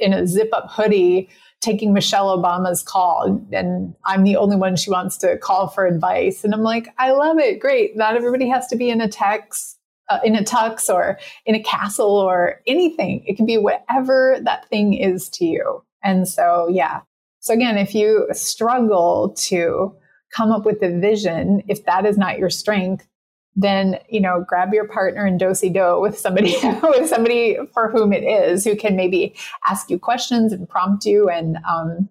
in 0.00 0.14
a 0.14 0.26
zip 0.26 0.48
up 0.54 0.70
hoodie." 0.70 1.28
taking 1.62 1.94
Michelle 1.94 2.36
Obama's 2.36 2.82
call 2.82 3.42
and 3.50 3.94
I'm 4.04 4.24
the 4.24 4.36
only 4.36 4.56
one 4.56 4.76
she 4.76 4.90
wants 4.90 5.16
to 5.16 5.38
call 5.38 5.68
for 5.68 5.86
advice. 5.86 6.44
And 6.44 6.52
I'm 6.52 6.62
like, 6.62 6.94
I 6.98 7.12
love 7.12 7.38
it. 7.38 7.60
Great. 7.60 7.96
Not 7.96 8.14
everybody 8.14 8.46
has 8.50 8.66
to 8.68 8.76
be 8.76 8.90
in 8.90 9.00
a 9.00 9.08
tux 9.08 9.75
uh, 10.08 10.20
in 10.24 10.36
a 10.36 10.42
tux 10.42 10.92
or 10.92 11.18
in 11.44 11.54
a 11.54 11.62
castle 11.62 12.16
or 12.16 12.60
anything. 12.66 13.24
It 13.26 13.36
can 13.36 13.46
be 13.46 13.58
whatever 13.58 14.38
that 14.42 14.68
thing 14.68 14.94
is 14.94 15.28
to 15.30 15.44
you. 15.44 15.82
And 16.02 16.28
so, 16.28 16.68
yeah. 16.68 17.00
So 17.40 17.54
again, 17.54 17.78
if 17.78 17.94
you 17.94 18.26
struggle 18.32 19.34
to 19.38 19.94
come 20.34 20.50
up 20.50 20.64
with 20.64 20.82
a 20.82 20.98
vision, 20.98 21.62
if 21.68 21.84
that 21.84 22.06
is 22.06 22.18
not 22.18 22.38
your 22.38 22.50
strength, 22.50 23.06
then 23.56 23.98
you 24.08 24.20
know 24.20 24.44
grab 24.46 24.72
your 24.74 24.86
partner 24.86 25.24
and 25.24 25.40
dosey 25.40 25.72
do 25.72 25.98
with 25.98 26.18
somebody 26.18 26.54
with 26.82 27.08
somebody 27.08 27.56
for 27.72 27.90
whom 27.90 28.12
it 28.12 28.22
is 28.22 28.64
who 28.64 28.76
can 28.76 28.94
maybe 28.94 29.34
ask 29.66 29.88
you 29.88 29.98
questions 29.98 30.52
and 30.52 30.68
prompt 30.68 31.06
you 31.06 31.28
and 31.30 31.56
um, 31.68 32.08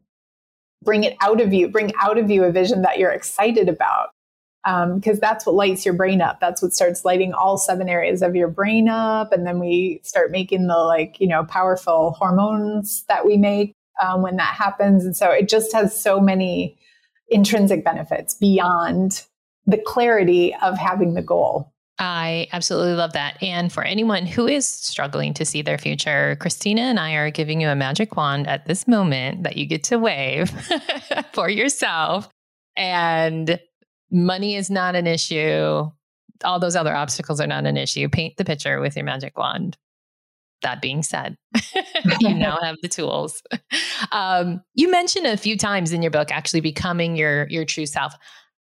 bring 0.82 1.04
it 1.04 1.16
out 1.22 1.40
of 1.40 1.54
you 1.54 1.70
bring 1.70 1.94
out 2.02 2.18
of 2.18 2.32
you 2.32 2.44
a 2.44 2.52
vision 2.52 2.82
that 2.82 2.98
you're 2.98 3.12
excited 3.12 3.70
about 3.70 4.10
because 4.66 5.14
um, 5.14 5.20
that's 5.22 5.46
what 5.46 5.54
lights 5.54 5.86
your 5.86 5.94
brain 5.94 6.22
up. 6.22 6.40
That's 6.40 6.60
what 6.60 6.74
starts 6.74 7.06
lighting 7.06 7.34
all 7.34 7.56
seven 7.58 7.88
areas 7.88 8.24
of 8.24 8.36
your 8.36 8.48
brain 8.48 8.90
up. 8.90 9.32
And 9.32 9.46
then 9.46 9.60
we 9.60 10.02
start 10.04 10.32
making 10.32 10.66
the 10.66 10.78
like, 10.78 11.20
you 11.20 11.28
know, 11.28 11.44
powerful 11.44 12.12
hormones 12.12 13.04
that 13.08 13.28
we 13.28 13.38
make 13.38 13.74
um, 14.02 14.24
when 14.24 14.38
that 14.38 14.56
happens. 14.56 15.06
And 15.06 15.16
so 15.16 15.30
it 15.30 15.48
just 15.48 15.72
has 15.74 16.00
so 16.00 16.20
many 16.20 16.80
intrinsic 17.30 17.84
benefits 17.84 18.34
beyond 18.34 19.24
the 19.68 19.78
clarity 19.78 20.56
of 20.56 20.80
having 20.80 21.14
the 21.14 21.22
goal. 21.22 21.72
I 22.00 22.48
absolutely 22.52 22.94
love 22.94 23.14
that. 23.14 23.42
And 23.42 23.72
for 23.72 23.84
anyone 23.84 24.26
who 24.26 24.48
is 24.48 24.68
struggling 24.68 25.34
to 25.36 25.46
see 25.46 25.62
their 25.62 25.78
future, 25.78 26.38
Kristina 26.42 26.80
and 26.80 27.00
I 27.00 27.14
are 27.14 27.30
giving 27.30 27.62
you 27.62 27.70
a 27.70 27.76
magic 27.76 28.18
wand 28.18 28.48
at 28.48 28.66
this 28.66 28.88
moment 28.88 29.44
that 29.44 29.58
you 29.58 29.66
get 29.66 29.84
to 29.86 30.00
wave 30.00 30.50
for 31.34 31.50
yourself. 31.50 32.30
And 32.76 33.60
money 34.16 34.56
is 34.56 34.72
not 34.72 34.96
an 34.96 35.06
issue. 35.06 35.92
All 36.44 36.60
those 36.60 36.76
other 36.76 36.96
obstacles 36.96 37.40
are 37.40 37.48
not 37.48 37.66
an 37.66 37.78
issue. 37.78 38.10
Paint 38.10 38.38
the 38.38 38.46
picture 38.46 38.80
with 38.80 38.96
your 38.96 39.06
magic 39.06 39.38
wand. 39.38 39.78
That 40.62 40.82
being 40.82 41.04
said, 41.04 41.38
you 42.20 42.34
now 42.34 42.58
have 42.64 42.78
the 42.82 42.88
tools. 42.88 43.44
Um, 44.12 44.64
you 44.74 44.90
mentioned 44.90 45.28
a 45.28 45.38
few 45.38 45.58
times 45.58 45.92
in 45.92 46.02
your 46.02 46.12
book 46.12 46.32
actually 46.32 46.62
becoming 46.62 47.16
your 47.16 47.48
your 47.50 47.66
true 47.66 47.86
self. 47.86 48.16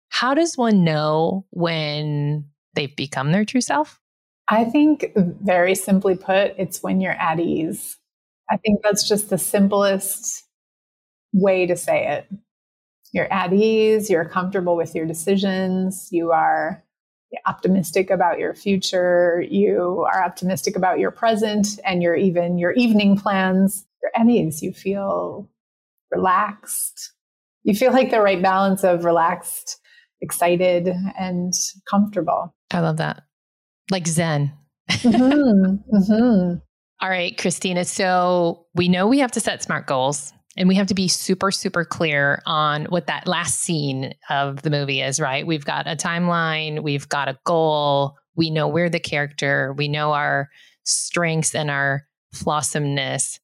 How 0.09 0.35
does 0.35 0.57
one 0.57 0.83
know 0.83 1.46
when 1.50 2.46
they've 2.74 2.94
become 2.96 3.30
their 3.30 3.44
true 3.44 3.61
self? 3.61 4.00
I 4.48 4.64
think, 4.64 5.12
very 5.14 5.74
simply 5.74 6.16
put, 6.16 6.54
it's 6.59 6.83
when 6.83 7.00
you're 7.00 7.12
at 7.12 7.38
ease. 7.38 7.96
I 8.50 8.57
think 8.57 8.80
that's 8.83 9.09
just 9.09 9.30
the 9.30 9.38
simplest 9.38 10.44
way 11.33 11.66
to 11.66 11.76
say 11.76 12.07
it 12.09 12.26
you're 13.14 13.33
at 13.33 13.53
ease, 13.53 14.11
you're 14.11 14.24
comfortable 14.24 14.77
with 14.77 14.92
your 14.92 15.07
decisions, 15.07 16.09
you 16.11 16.33
are 16.33 16.83
optimistic 17.46 18.11
about 18.11 18.40
your 18.40 18.55
future, 18.55 19.44
you 19.48 20.05
are 20.12 20.22
optimistic 20.22 20.77
about 20.77 20.98
your 20.98 21.12
present 21.12 21.79
and 21.85 22.03
your 22.03 22.16
even 22.16 22.59
your 22.59 22.72
evening 22.72 23.16
plans. 23.16 23.87
You're 24.03 24.11
at 24.20 24.29
ease, 24.29 24.62
you 24.62 24.72
feel 24.72 25.48
relaxed. 26.11 27.12
You 27.62 27.74
feel 27.74 27.92
like 27.92 28.11
the 28.11 28.20
right 28.20 28.42
balance 28.42 28.83
of 28.83 29.05
relaxed, 29.05 29.81
excited, 30.20 30.88
and 31.18 31.53
comfortable. 31.88 32.53
I 32.72 32.81
love 32.81 32.96
that. 32.96 33.22
Like 33.92 34.09
Zen. 34.09 34.53
mm-hmm, 34.90 35.96
mm-hmm. 35.96 36.55
All 37.00 37.11
right, 37.11 37.37
Kristina. 37.37 37.87
So 37.87 38.66
we 38.74 38.88
know 38.88 39.07
we 39.07 39.20
have 39.20 39.33
to 39.33 39.40
set 39.40 39.62
smart 39.62 39.87
goals. 39.87 40.33
And 40.56 40.68
we 40.68 40.76
have 40.76 40.86
to 40.88 40.94
be 40.94 41.08
super, 41.08 41.50
super 41.50 41.84
clear 41.84 42.40
on 42.46 42.84
what 42.86 43.06
that 43.08 43.26
last 43.26 43.60
scene 43.60 44.14
of 44.30 44.62
the 44.62 44.70
movie 44.70 45.00
is, 45.00 45.18
right? 45.18 45.46
We've 45.46 45.64
got 45.64 45.86
a 45.86 45.96
timeline, 45.96 46.82
we've 46.82 47.08
got 47.08 47.28
a 47.28 47.38
goal, 47.44 48.16
we 48.36 48.50
know 48.50 48.68
we're 48.68 48.90
the 48.90 49.00
character, 49.00 49.74
we 49.76 49.88
know 49.88 50.12
our 50.12 50.48
strengths 50.84 51.54
and 51.54 51.70
our 51.70 52.06
flawsomeness. 52.32 53.40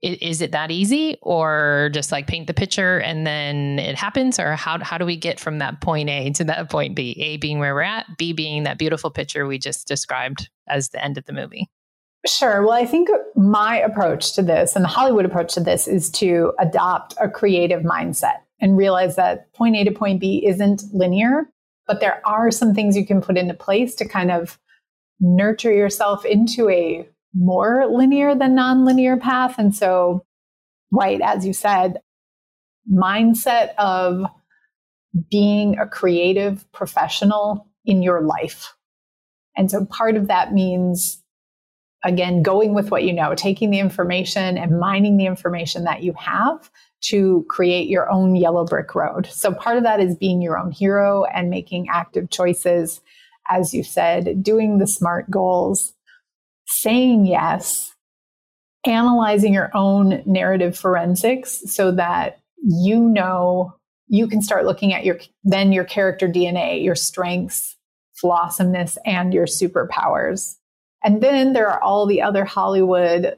Is 0.00 0.42
it 0.42 0.52
that 0.52 0.70
easy 0.70 1.16
or 1.22 1.90
just 1.92 2.12
like 2.12 2.28
paint 2.28 2.46
the 2.46 2.54
picture 2.54 3.00
and 3.00 3.26
then 3.26 3.80
it 3.80 3.96
happens? 3.96 4.38
Or 4.38 4.54
how, 4.54 4.78
how 4.78 4.96
do 4.96 5.04
we 5.04 5.16
get 5.16 5.40
from 5.40 5.58
that 5.58 5.80
point 5.80 6.08
A 6.08 6.30
to 6.34 6.44
that 6.44 6.70
point 6.70 6.94
B? 6.94 7.16
A 7.18 7.36
being 7.38 7.58
where 7.58 7.74
we're 7.74 7.80
at, 7.80 8.06
B 8.16 8.32
being 8.32 8.62
that 8.62 8.78
beautiful 8.78 9.10
picture 9.10 9.46
we 9.46 9.58
just 9.58 9.88
described 9.88 10.50
as 10.68 10.90
the 10.90 11.04
end 11.04 11.18
of 11.18 11.24
the 11.24 11.32
movie. 11.32 11.68
Sure. 12.26 12.62
Well, 12.62 12.72
I 12.72 12.84
think 12.84 13.08
my 13.36 13.78
approach 13.80 14.34
to 14.34 14.42
this 14.42 14.74
and 14.74 14.84
the 14.84 14.88
Hollywood 14.88 15.24
approach 15.24 15.54
to 15.54 15.60
this 15.60 15.86
is 15.86 16.10
to 16.12 16.52
adopt 16.58 17.14
a 17.20 17.28
creative 17.28 17.82
mindset 17.82 18.38
and 18.60 18.76
realize 18.76 19.16
that 19.16 19.52
point 19.54 19.76
A 19.76 19.84
to 19.84 19.92
point 19.92 20.20
B 20.20 20.44
isn't 20.44 20.82
linear, 20.92 21.48
but 21.86 22.00
there 22.00 22.20
are 22.26 22.50
some 22.50 22.74
things 22.74 22.96
you 22.96 23.06
can 23.06 23.20
put 23.20 23.36
into 23.36 23.54
place 23.54 23.94
to 23.96 24.08
kind 24.08 24.32
of 24.32 24.58
nurture 25.20 25.72
yourself 25.72 26.24
into 26.24 26.68
a 26.68 27.08
more 27.34 27.86
linear 27.86 28.34
than 28.34 28.56
nonlinear 28.56 29.20
path. 29.20 29.56
And 29.58 29.74
so, 29.74 30.24
right, 30.90 31.20
as 31.20 31.46
you 31.46 31.52
said, 31.52 31.98
mindset 32.92 33.74
of 33.76 34.24
being 35.30 35.78
a 35.78 35.86
creative 35.86 36.70
professional 36.72 37.68
in 37.84 38.02
your 38.02 38.22
life. 38.22 38.74
And 39.56 39.70
so 39.70 39.84
part 39.84 40.16
of 40.16 40.28
that 40.28 40.52
means 40.52 41.22
again, 42.04 42.42
going 42.42 42.74
with 42.74 42.90
what 42.90 43.04
you 43.04 43.12
know, 43.12 43.34
taking 43.34 43.70
the 43.70 43.78
information 43.78 44.56
and 44.56 44.78
mining 44.78 45.16
the 45.16 45.26
information 45.26 45.84
that 45.84 46.02
you 46.02 46.12
have 46.14 46.70
to 47.00 47.44
create 47.48 47.88
your 47.88 48.10
own 48.10 48.36
yellow 48.36 48.64
brick 48.64 48.94
road. 48.94 49.26
So 49.26 49.52
part 49.52 49.76
of 49.76 49.82
that 49.84 50.00
is 50.00 50.16
being 50.16 50.42
your 50.42 50.58
own 50.58 50.70
hero 50.70 51.24
and 51.24 51.50
making 51.50 51.88
active 51.90 52.30
choices. 52.30 53.00
As 53.50 53.72
you 53.72 53.82
said, 53.82 54.42
doing 54.42 54.78
the 54.78 54.86
smart 54.86 55.30
goals, 55.30 55.94
saying 56.66 57.24
yes, 57.24 57.94
analyzing 58.86 59.54
your 59.54 59.70
own 59.74 60.22
narrative 60.26 60.76
forensics 60.76 61.62
so 61.66 61.92
that 61.92 62.40
you 62.62 62.98
know 62.98 63.74
you 64.08 64.26
can 64.26 64.42
start 64.42 64.64
looking 64.64 64.92
at 64.92 65.04
your 65.04 65.18
then 65.44 65.72
your 65.72 65.84
character 65.84 66.28
DNA, 66.28 66.82
your 66.84 66.94
strengths, 66.94 67.76
flawsomeness, 68.20 68.98
and 69.04 69.32
your 69.32 69.46
superpowers. 69.46 70.57
And 71.04 71.22
then 71.22 71.52
there 71.52 71.68
are 71.68 71.82
all 71.82 72.06
the 72.06 72.22
other 72.22 72.44
Hollywood 72.44 73.36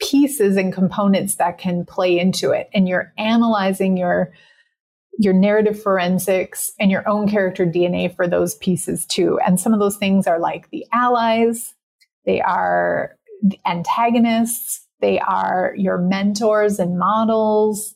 pieces 0.00 0.56
and 0.56 0.72
components 0.72 1.36
that 1.36 1.58
can 1.58 1.84
play 1.84 2.18
into 2.18 2.50
it. 2.50 2.68
And 2.74 2.88
you're 2.88 3.12
analyzing 3.16 3.96
your 3.96 4.32
your 5.18 5.32
narrative 5.32 5.82
forensics 5.82 6.72
and 6.78 6.90
your 6.90 7.08
own 7.08 7.26
character 7.26 7.64
DNA 7.64 8.14
for 8.14 8.28
those 8.28 8.54
pieces 8.56 9.06
too. 9.06 9.38
And 9.46 9.58
some 9.58 9.72
of 9.72 9.80
those 9.80 9.96
things 9.96 10.26
are 10.26 10.38
like 10.38 10.68
the 10.68 10.84
allies, 10.92 11.74
they 12.26 12.42
are 12.42 13.16
the 13.42 13.58
antagonists, 13.66 14.86
they 15.00 15.18
are 15.20 15.72
your 15.76 15.98
mentors 15.98 16.78
and 16.78 16.98
models. 16.98 17.94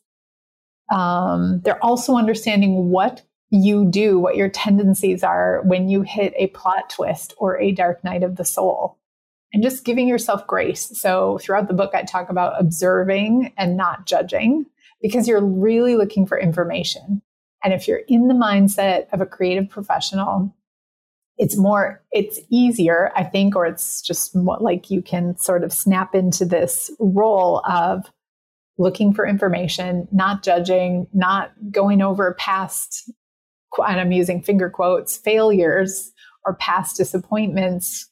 Um, 0.90 1.60
they're 1.62 1.84
also 1.84 2.16
understanding 2.16 2.88
what 2.90 3.22
you 3.50 3.84
do, 3.84 4.18
what 4.18 4.36
your 4.36 4.48
tendencies 4.48 5.22
are 5.22 5.62
when 5.64 5.88
you 5.88 6.02
hit 6.02 6.32
a 6.36 6.48
plot 6.48 6.88
twist 6.88 7.34
or 7.36 7.60
a 7.60 7.72
dark 7.72 8.02
night 8.04 8.22
of 8.22 8.36
the 8.36 8.44
soul. 8.44 8.96
And 9.52 9.64
just 9.64 9.84
giving 9.84 10.06
yourself 10.06 10.46
grace. 10.46 10.92
So, 10.94 11.38
throughout 11.38 11.66
the 11.66 11.74
book, 11.74 11.90
I 11.92 12.04
talk 12.04 12.30
about 12.30 12.60
observing 12.60 13.52
and 13.56 13.76
not 13.76 14.06
judging 14.06 14.66
because 15.02 15.26
you're 15.26 15.44
really 15.44 15.96
looking 15.96 16.24
for 16.24 16.38
information. 16.38 17.20
And 17.64 17.74
if 17.74 17.88
you're 17.88 18.02
in 18.06 18.28
the 18.28 18.34
mindset 18.34 19.06
of 19.12 19.20
a 19.20 19.26
creative 19.26 19.68
professional, 19.68 20.54
it's 21.36 21.56
more, 21.56 22.02
it's 22.12 22.38
easier, 22.48 23.10
I 23.16 23.24
think, 23.24 23.56
or 23.56 23.66
it's 23.66 24.02
just 24.02 24.36
more 24.36 24.58
like 24.60 24.90
you 24.90 25.02
can 25.02 25.36
sort 25.36 25.64
of 25.64 25.72
snap 25.72 26.14
into 26.14 26.44
this 26.44 26.90
role 27.00 27.62
of 27.68 28.04
looking 28.78 29.12
for 29.12 29.26
information, 29.26 30.06
not 30.12 30.42
judging, 30.42 31.06
not 31.12 31.52
going 31.70 32.02
over 32.02 32.34
past 32.34 33.10
and 33.78 34.00
I'm 34.00 34.12
using 34.12 34.42
finger 34.42 34.70
quotes, 34.70 35.16
failures 35.16 36.12
or 36.44 36.54
past 36.54 36.96
disappointments 36.96 38.08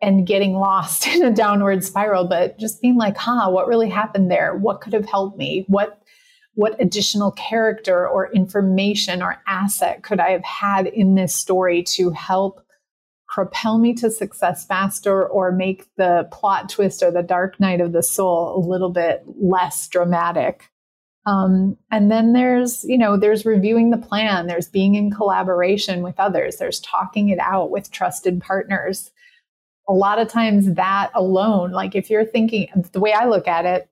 and 0.00 0.26
getting 0.26 0.54
lost 0.54 1.06
in 1.14 1.24
a 1.24 1.30
downward 1.30 1.84
spiral, 1.84 2.26
but 2.26 2.58
just 2.58 2.82
being 2.82 2.96
like, 2.96 3.16
huh, 3.16 3.50
what 3.50 3.68
really 3.68 3.88
happened 3.88 4.30
there? 4.30 4.54
What 4.56 4.80
could 4.80 4.92
have 4.92 5.06
helped 5.06 5.38
me? 5.38 5.64
What 5.68 5.98
what 6.54 6.78
additional 6.78 7.30
character 7.32 8.06
or 8.06 8.30
information 8.30 9.22
or 9.22 9.40
asset 9.46 10.02
could 10.02 10.20
I 10.20 10.32
have 10.32 10.44
had 10.44 10.86
in 10.86 11.14
this 11.14 11.34
story 11.34 11.82
to 11.94 12.10
help 12.10 12.62
propel 13.26 13.78
me 13.78 13.94
to 13.94 14.10
success 14.10 14.66
faster 14.66 15.26
or 15.26 15.50
make 15.50 15.86
the 15.96 16.28
plot 16.30 16.68
twist 16.68 17.02
or 17.02 17.10
the 17.10 17.22
dark 17.22 17.58
night 17.58 17.80
of 17.80 17.92
the 17.92 18.02
soul 18.02 18.54
a 18.54 18.60
little 18.60 18.90
bit 18.90 19.24
less 19.40 19.88
dramatic. 19.88 20.70
Um, 21.24 21.76
and 21.90 22.10
then 22.10 22.32
there's, 22.32 22.84
you 22.84 22.98
know, 22.98 23.16
there's 23.16 23.46
reviewing 23.46 23.90
the 23.90 23.98
plan, 23.98 24.46
there's 24.46 24.68
being 24.68 24.96
in 24.96 25.10
collaboration 25.10 26.02
with 26.02 26.18
others, 26.18 26.56
there's 26.56 26.80
talking 26.80 27.28
it 27.28 27.38
out 27.38 27.70
with 27.70 27.92
trusted 27.92 28.40
partners. 28.40 29.10
A 29.88 29.92
lot 29.92 30.18
of 30.18 30.28
times 30.28 30.74
that 30.74 31.10
alone, 31.14 31.70
like 31.70 31.94
if 31.94 32.10
you're 32.10 32.24
thinking 32.24 32.68
the 32.92 33.00
way 33.00 33.12
I 33.12 33.26
look 33.26 33.46
at 33.46 33.66
it, 33.66 33.88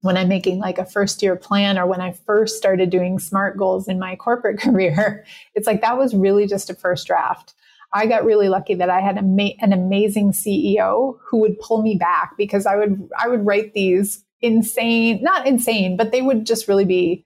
when 0.00 0.16
I'm 0.16 0.28
making 0.28 0.58
like 0.58 0.78
a 0.78 0.84
first 0.84 1.22
year 1.22 1.36
plan 1.36 1.78
or 1.78 1.86
when 1.86 2.00
I 2.00 2.12
first 2.12 2.56
started 2.56 2.90
doing 2.90 3.18
SMART 3.18 3.56
goals 3.56 3.86
in 3.86 3.98
my 3.98 4.16
corporate 4.16 4.60
career, 4.60 5.24
it's 5.54 5.66
like 5.66 5.80
that 5.82 5.98
was 5.98 6.14
really 6.14 6.46
just 6.46 6.70
a 6.70 6.74
first 6.74 7.06
draft. 7.06 7.54
I 7.94 8.06
got 8.06 8.24
really 8.24 8.48
lucky 8.48 8.74
that 8.74 8.88
I 8.88 9.00
had 9.00 9.18
an 9.18 9.72
amazing 9.72 10.32
CEO 10.32 11.18
who 11.28 11.38
would 11.38 11.60
pull 11.60 11.82
me 11.82 11.96
back 11.96 12.32
because 12.38 12.64
I 12.64 12.76
would 12.76 13.08
I 13.22 13.28
would 13.28 13.44
write 13.44 13.74
these 13.74 14.24
insane, 14.42 15.22
not 15.22 15.46
insane, 15.46 15.96
but 15.96 16.12
they 16.12 16.22
would 16.22 16.44
just 16.44 16.68
really 16.68 16.84
be 16.84 17.24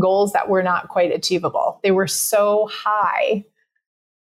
goals 0.00 0.32
that 0.32 0.48
were 0.48 0.62
not 0.62 0.88
quite 0.88 1.12
achievable. 1.12 1.80
They 1.82 1.90
were 1.90 2.06
so 2.06 2.68
high 2.72 3.44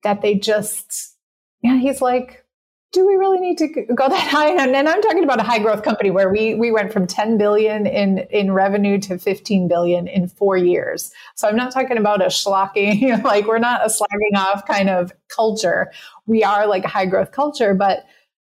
that 0.02 0.22
they 0.22 0.34
just 0.34 1.14
yeah, 1.62 1.78
he's 1.78 2.00
like 2.00 2.44
do 2.92 3.06
we 3.06 3.16
really 3.16 3.38
need 3.38 3.58
to 3.58 3.68
go 3.94 4.08
that 4.08 4.28
high? 4.30 4.50
And, 4.50 4.74
and, 4.74 4.88
I'm 4.88 5.02
talking 5.02 5.24
about 5.24 5.40
a 5.40 5.42
high 5.42 5.58
growth 5.58 5.82
company 5.82 6.10
where 6.10 6.30
we 6.30 6.54
we 6.54 6.70
went 6.70 6.92
from 6.92 7.06
10 7.06 7.36
billion 7.36 7.86
in 7.86 8.18
in 8.30 8.52
revenue 8.52 8.98
to 9.00 9.18
15 9.18 9.68
billion 9.68 10.08
in 10.08 10.28
four 10.28 10.56
years. 10.56 11.12
So 11.34 11.48
I'm 11.48 11.56
not 11.56 11.72
talking 11.72 11.98
about 11.98 12.22
a 12.22 12.26
schlocking, 12.26 13.22
like 13.24 13.46
we're 13.46 13.58
not 13.58 13.82
a 13.84 13.88
slagging 13.88 14.38
off 14.38 14.66
kind 14.66 14.88
of 14.88 15.12
culture. 15.28 15.92
We 16.26 16.42
are 16.42 16.66
like 16.66 16.84
a 16.84 16.88
high 16.88 17.06
growth 17.06 17.32
culture, 17.32 17.74
but 17.74 18.06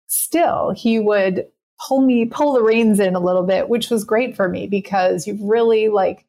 still 0.06 0.70
he 0.70 0.98
would 0.98 1.46
pull 1.86 2.02
me 2.02 2.24
pull 2.24 2.52
the 2.52 2.62
reins 2.62 3.00
in 3.00 3.14
a 3.14 3.20
little 3.20 3.44
bit, 3.44 3.68
which 3.68 3.90
was 3.90 4.04
great 4.04 4.36
for 4.36 4.48
me 4.48 4.66
because 4.66 5.26
you 5.26 5.38
really 5.42 5.88
like 5.88 6.24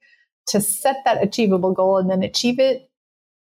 to 0.47 0.59
set 0.59 0.97
that 1.05 1.23
achievable 1.23 1.73
goal 1.73 1.97
and 1.97 2.09
then 2.09 2.23
achieve 2.23 2.59
it 2.59 2.89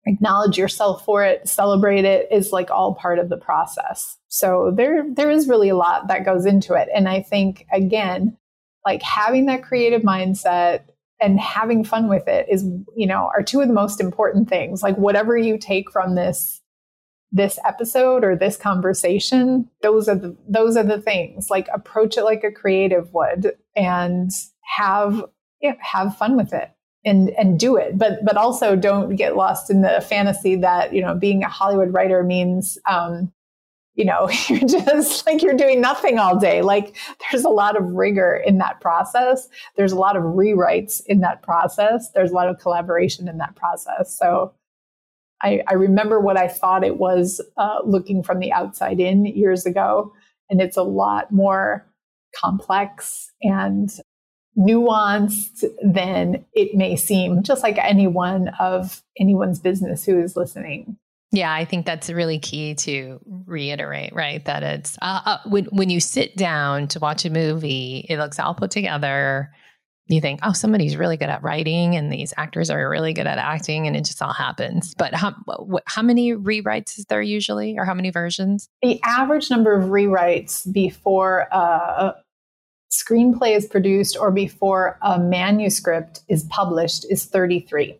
acknowledge 0.06 0.58
yourself 0.58 1.04
for 1.04 1.24
it, 1.24 1.48
celebrate 1.48 2.04
it 2.04 2.28
is 2.30 2.52
like 2.52 2.70
all 2.70 2.94
part 2.94 3.18
of 3.18 3.28
the 3.28 3.36
process. 3.36 4.16
So 4.28 4.72
there 4.74 5.04
there 5.08 5.30
is 5.30 5.48
really 5.48 5.68
a 5.68 5.76
lot 5.76 6.08
that 6.08 6.24
goes 6.24 6.46
into 6.46 6.74
it. 6.74 6.88
And 6.94 7.08
I 7.08 7.22
think 7.22 7.66
again, 7.72 8.36
like 8.84 9.02
having 9.02 9.46
that 9.46 9.62
creative 9.62 10.02
mindset 10.02 10.82
and 11.20 11.40
having 11.40 11.84
fun 11.84 12.08
with 12.08 12.28
it 12.28 12.46
is, 12.50 12.64
you 12.96 13.06
know, 13.06 13.30
are 13.34 13.42
two 13.42 13.60
of 13.60 13.68
the 13.68 13.74
most 13.74 14.00
important 14.00 14.48
things. 14.48 14.82
Like 14.82 14.96
whatever 14.96 15.36
you 15.36 15.56
take 15.56 15.90
from 15.90 16.14
this 16.14 16.60
this 17.34 17.58
episode 17.64 18.24
or 18.24 18.36
this 18.36 18.56
conversation, 18.56 19.68
those 19.82 20.08
are 20.08 20.14
the 20.14 20.36
those 20.48 20.76
are 20.76 20.84
the 20.84 21.00
things. 21.00 21.50
Like 21.50 21.68
approach 21.74 22.16
it 22.16 22.22
like 22.22 22.44
a 22.44 22.52
creative 22.52 23.12
would 23.12 23.52
and 23.76 24.30
have 24.60 25.24
yeah, 25.60 25.74
have 25.80 26.16
fun 26.16 26.36
with 26.36 26.52
it 26.54 26.70
and 27.04 27.30
and 27.30 27.58
do 27.58 27.76
it. 27.76 27.98
But 27.98 28.24
but 28.24 28.36
also 28.36 28.76
don't 28.76 29.16
get 29.16 29.36
lost 29.36 29.68
in 29.68 29.82
the 29.82 30.00
fantasy 30.08 30.54
that 30.56 30.94
you 30.94 31.02
know 31.02 31.16
being 31.16 31.42
a 31.42 31.48
hollywood 31.48 31.92
writer 31.92 32.22
means 32.22 32.78
um 32.88 33.32
you 33.96 34.04
know 34.04 34.30
you're 34.48 34.68
just 34.68 35.26
like 35.26 35.42
you're 35.42 35.56
doing 35.56 35.80
nothing 35.80 36.20
all 36.20 36.38
day. 36.38 36.62
Like 36.62 36.96
there's 37.30 37.44
a 37.44 37.50
lot 37.50 37.76
of 37.76 37.84
rigor 37.84 38.40
in 38.46 38.58
that 38.58 38.80
process. 38.80 39.48
There's 39.76 39.92
a 39.92 39.98
lot 39.98 40.16
of 40.16 40.22
rewrites 40.22 41.02
in 41.06 41.18
that 41.22 41.42
process. 41.42 42.12
There's 42.12 42.30
a 42.30 42.34
lot 42.34 42.48
of 42.48 42.60
collaboration 42.60 43.26
in 43.26 43.38
that 43.38 43.56
process. 43.56 44.16
So 44.16 44.54
i, 45.44 45.60
I 45.68 45.74
remember 45.74 46.18
what 46.18 46.36
i 46.36 46.48
thought 46.48 46.82
it 46.82 46.98
was 46.98 47.40
uh, 47.56 47.78
looking 47.84 48.22
from 48.22 48.40
the 48.40 48.52
outside 48.52 48.98
in 48.98 49.26
years 49.26 49.66
ago 49.66 50.12
and 50.50 50.60
it's 50.60 50.76
a 50.76 50.82
lot 50.82 51.30
more 51.30 51.86
complex 52.34 53.30
and 53.42 53.90
nuanced 54.56 55.64
than 55.82 56.44
it 56.52 56.74
may 56.74 56.96
seem, 56.96 57.42
just 57.42 57.62
like 57.62 57.78
anyone 57.78 58.48
of 58.60 59.02
anyone's 59.18 59.58
business 59.58 60.04
who 60.04 60.18
is 60.20 60.36
listening. 60.36 60.96
Yeah, 61.32 61.52
I 61.52 61.64
think 61.64 61.84
that's 61.84 62.10
really 62.10 62.38
key 62.38 62.76
to 62.76 63.18
reiterate, 63.46 64.14
right? 64.14 64.44
That 64.44 64.62
it's 64.62 64.96
uh, 65.02 65.20
uh, 65.24 65.38
when 65.46 65.64
when 65.66 65.90
you 65.90 65.98
sit 65.98 66.36
down 66.36 66.86
to 66.88 67.00
watch 67.00 67.24
a 67.24 67.30
movie, 67.30 68.06
it 68.08 68.18
looks 68.18 68.38
all 68.38 68.54
put 68.54 68.70
together. 68.70 69.52
You 70.06 70.20
think, 70.20 70.40
oh, 70.42 70.52
somebody's 70.52 70.96
really 70.96 71.16
good 71.16 71.30
at 71.30 71.42
writing, 71.42 71.96
and 71.96 72.12
these 72.12 72.34
actors 72.36 72.68
are 72.68 72.90
really 72.90 73.14
good 73.14 73.26
at 73.26 73.38
acting, 73.38 73.86
and 73.86 73.96
it 73.96 74.04
just 74.04 74.20
all 74.20 74.34
happens. 74.34 74.94
But 74.98 75.14
how 75.14 75.34
how 75.86 76.02
many 76.02 76.32
rewrites 76.32 76.98
is 76.98 77.06
there 77.06 77.22
usually, 77.22 77.78
or 77.78 77.86
how 77.86 77.94
many 77.94 78.10
versions? 78.10 78.68
The 78.82 79.00
average 79.02 79.50
number 79.50 79.72
of 79.74 79.88
rewrites 79.88 80.70
before 80.70 81.48
uh, 81.50 82.12
a 82.12 82.14
screenplay 82.92 83.56
is 83.56 83.66
produced 83.66 84.16
or 84.18 84.30
before 84.30 84.98
a 85.02 85.18
manuscript 85.18 86.20
is 86.28 86.44
published 86.44 87.06
is 87.10 87.24
33. 87.24 87.98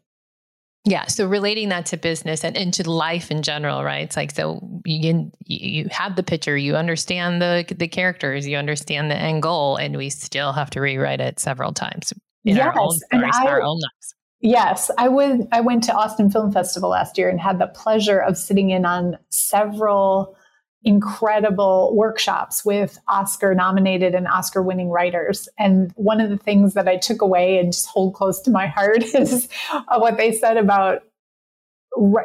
Yeah. 0.85 1.07
So 1.07 1.27
relating 1.27 1.71
that 1.71 1.87
to 1.87 1.97
business 1.97 2.45
and 2.45 2.57
into 2.57 2.89
life 2.89 3.31
in 3.31 3.43
general, 3.43 3.83
right? 3.83 4.05
It's 4.05 4.17
like, 4.17 4.33
so 4.33 4.61
you, 4.85 5.33
you 5.47 5.89
have 5.91 6.17
the 6.17 6.23
picture, 6.23 6.59
you 6.59 6.77
understand 6.77 7.41
the, 7.41 7.65
the 7.75 7.89
characters, 7.89 8.47
you 8.47 8.59
understand 8.59 9.11
the 9.11 9.17
end 9.17 9.43
goal, 9.43 9.77
and 9.77 9.97
we 9.97 10.11
still 10.11 10.53
have 10.53 10.69
to 10.71 10.81
rewrite 10.81 11.21
it 11.21 11.41
several 11.41 11.73
times 11.73 12.13
in 12.45 12.57
yes, 12.57 12.67
our 12.67 12.79
own 12.79 12.93
stories, 12.93 13.35
I, 13.35 13.47
our 13.47 13.63
own 13.63 13.79
lives. 13.79 14.15
Yes, 14.41 14.91
I 14.99 15.09
would. 15.09 15.49
I 15.53 15.63
went 15.63 15.85
to 15.85 15.95
Austin 15.95 16.31
Film 16.31 16.53
Festival 16.53 16.91
last 16.91 17.17
year 17.17 17.31
and 17.31 17.41
had 17.41 17.59
the 17.59 17.69
pleasure 17.69 18.19
of 18.19 18.37
sitting 18.37 18.69
in 18.69 18.85
on 18.85 19.17
several 19.31 20.37
incredible 20.85 21.95
workshops 21.97 22.65
with 22.65 22.99
Oscar 23.09 23.55
nominated 23.55 24.15
and 24.15 24.29
Oscar 24.29 24.63
winning 24.63 24.91
writers. 24.91 25.49
And 25.59 25.93
one 25.97 26.21
of 26.21 26.31
the 26.31 26.37
things 26.37 26.75
that 26.75 26.87
I 26.87 26.99
took 26.99 27.23
away 27.23 27.59
and 27.59 27.73
just 27.73 27.87
hold 27.87 28.15
close 28.15 28.41
to 28.43 28.51
my 28.51 28.67
heart 28.67 29.03
is 29.15 29.49
uh, 29.73 29.99
what 29.99 30.17
they 30.17 30.33
said 30.33 30.57
about 30.57 31.03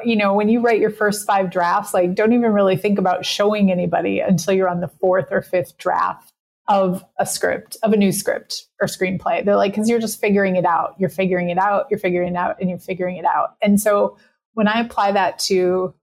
you 0.04 0.16
know 0.16 0.34
when 0.34 0.50
you 0.50 0.62
write 0.62 0.80
your 0.80 0.90
first 0.90 1.28
five 1.28 1.52
drafts 1.52 1.94
like 1.94 2.16
don't 2.16 2.34
even 2.34 2.54
really 2.54 2.76
think 2.76 2.98
about 2.98 3.24
showing 3.24 3.72
anybody 3.72 4.20
until 4.20 4.52
you're 4.52 4.68
on 4.68 4.80
the 4.80 4.88
fourth 4.88 5.28
or 5.30 5.44
fifth 5.44 5.78
draft 5.78 6.34
of 6.68 7.06
a 7.20 7.26
script 7.26 7.78
of 7.84 7.94
a 7.94 7.98
new 7.98 8.12
script 8.12 8.66
or 8.82 8.88
screenplay. 8.88 9.46
They're 9.46 9.56
like 9.56 9.74
because 9.74 9.88
you're 9.88 10.00
just 10.00 10.20
figuring 10.20 10.56
it 10.56 10.66
out. 10.66 10.96
You're 10.98 11.10
figuring 11.10 11.52
it 11.52 11.60
out. 11.60 11.86
You're 11.92 12.00
figuring 12.00 12.34
it 12.34 12.36
out. 12.36 12.60
And 12.60 12.68
you're 12.68 12.80
figuring 12.80 13.18
it 13.18 13.26
out 13.26 13.58
and 13.62 13.80
so 13.80 14.18
when 14.54 14.68
i 14.68 14.80
apply 14.80 15.12
that 15.12 15.38
to 15.40 15.94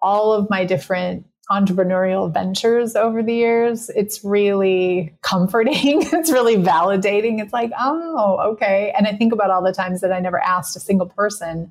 all 0.00 0.32
of 0.32 0.48
my 0.48 0.64
different 0.64 1.26
entrepreneurial 1.52 2.32
ventures 2.32 2.96
over 2.96 3.22
the 3.22 3.34
years, 3.34 3.90
it's 3.90 4.24
really 4.24 5.14
comforting. 5.20 6.02
it's 6.12 6.32
really 6.32 6.56
validating. 6.56 7.42
It's 7.42 7.52
like, 7.52 7.70
oh, 7.78 8.38
okay. 8.52 8.92
And 8.96 9.06
I 9.06 9.12
think 9.12 9.32
about 9.32 9.50
all 9.50 9.62
the 9.62 9.72
times 9.72 10.00
that 10.00 10.12
I 10.12 10.20
never 10.20 10.42
asked 10.42 10.74
a 10.76 10.80
single 10.80 11.06
person 11.06 11.70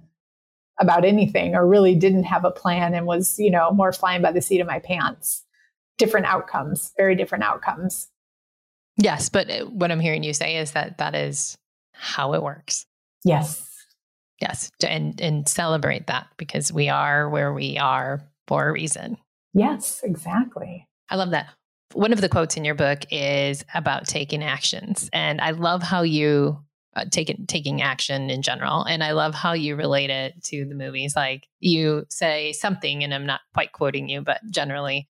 about 0.79 1.03
anything 1.03 1.55
or 1.55 1.67
really 1.67 1.95
didn't 1.95 2.23
have 2.23 2.45
a 2.45 2.51
plan 2.51 2.93
and 2.93 3.07
was, 3.07 3.39
you 3.39 3.49
know, 3.49 3.71
more 3.71 3.91
flying 3.91 4.21
by 4.21 4.31
the 4.31 4.41
seat 4.41 4.61
of 4.61 4.67
my 4.67 4.79
pants. 4.79 5.43
Different 5.97 6.27
outcomes, 6.27 6.93
very 6.97 7.15
different 7.15 7.43
outcomes. 7.43 8.09
Yes, 8.97 9.29
but 9.29 9.49
uh, 9.49 9.65
what 9.65 9.91
I'm 9.91 9.99
hearing 9.99 10.23
you 10.23 10.33
say 10.33 10.57
is 10.57 10.71
that 10.71 10.99
that 10.99 11.15
is 11.15 11.57
how 11.93 12.33
it 12.33 12.43
works. 12.43 12.85
Yes. 13.23 13.67
Yes, 14.39 14.71
and 14.85 15.21
and 15.21 15.47
celebrate 15.47 16.07
that 16.07 16.27
because 16.37 16.73
we 16.73 16.89
are 16.89 17.29
where 17.29 17.53
we 17.53 17.77
are 17.77 18.21
for 18.47 18.67
a 18.67 18.71
reason. 18.71 19.17
Yes, 19.53 20.01
exactly. 20.03 20.87
I 21.09 21.15
love 21.15 21.31
that. 21.31 21.47
One 21.93 22.13
of 22.13 22.21
the 22.21 22.29
quotes 22.29 22.55
in 22.55 22.63
your 22.63 22.75
book 22.75 22.99
is 23.11 23.65
about 23.73 24.07
taking 24.07 24.43
actions. 24.43 25.09
And 25.11 25.41
I 25.41 25.51
love 25.51 25.83
how 25.83 26.03
you 26.03 26.63
uh, 26.95 27.05
take 27.09 27.29
it, 27.29 27.47
taking 27.47 27.81
action 27.81 28.29
in 28.29 28.41
general. 28.41 28.83
And 28.83 29.03
I 29.03 29.11
love 29.11 29.33
how 29.33 29.53
you 29.53 29.75
relate 29.75 30.09
it 30.09 30.41
to 30.45 30.65
the 30.65 30.75
movies. 30.75 31.15
Like 31.15 31.47
you 31.59 32.05
say 32.09 32.53
something, 32.53 33.03
and 33.03 33.13
I'm 33.13 33.25
not 33.25 33.41
quite 33.53 33.71
quoting 33.71 34.09
you, 34.09 34.21
but 34.21 34.39
generally 34.49 35.09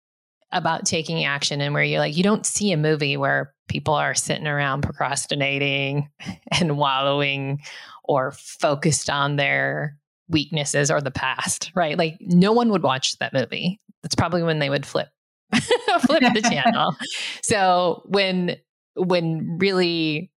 about 0.51 0.85
taking 0.85 1.23
action 1.23 1.61
and 1.61 1.73
where 1.73 1.83
you're 1.83 1.99
like, 1.99 2.17
you 2.17 2.23
don't 2.23 2.45
see 2.45 2.71
a 2.71 2.77
movie 2.77 3.17
where 3.17 3.53
people 3.67 3.93
are 3.93 4.13
sitting 4.13 4.47
around 4.47 4.81
procrastinating 4.81 6.09
and 6.59 6.77
wallowing 6.77 7.61
or 8.03 8.31
focused 8.31 9.09
on 9.09 9.37
their 9.37 9.97
weaknesses 10.27 10.91
or 10.91 11.01
the 11.01 11.11
past, 11.11 11.71
right? 11.75 11.97
Like 11.97 12.17
no 12.19 12.51
one 12.51 12.69
would 12.69 12.83
watch 12.83 13.17
that 13.19 13.33
movie. 13.33 13.79
That's 14.03 14.15
probably 14.15 14.43
when 14.43 14.59
they 14.59 14.69
would 14.69 14.85
flip 14.85 15.09
flip 15.53 16.23
the 16.33 16.41
channel. 16.41 16.95
So 17.43 18.03
when 18.05 18.57
when 18.95 19.57
really 19.59 20.31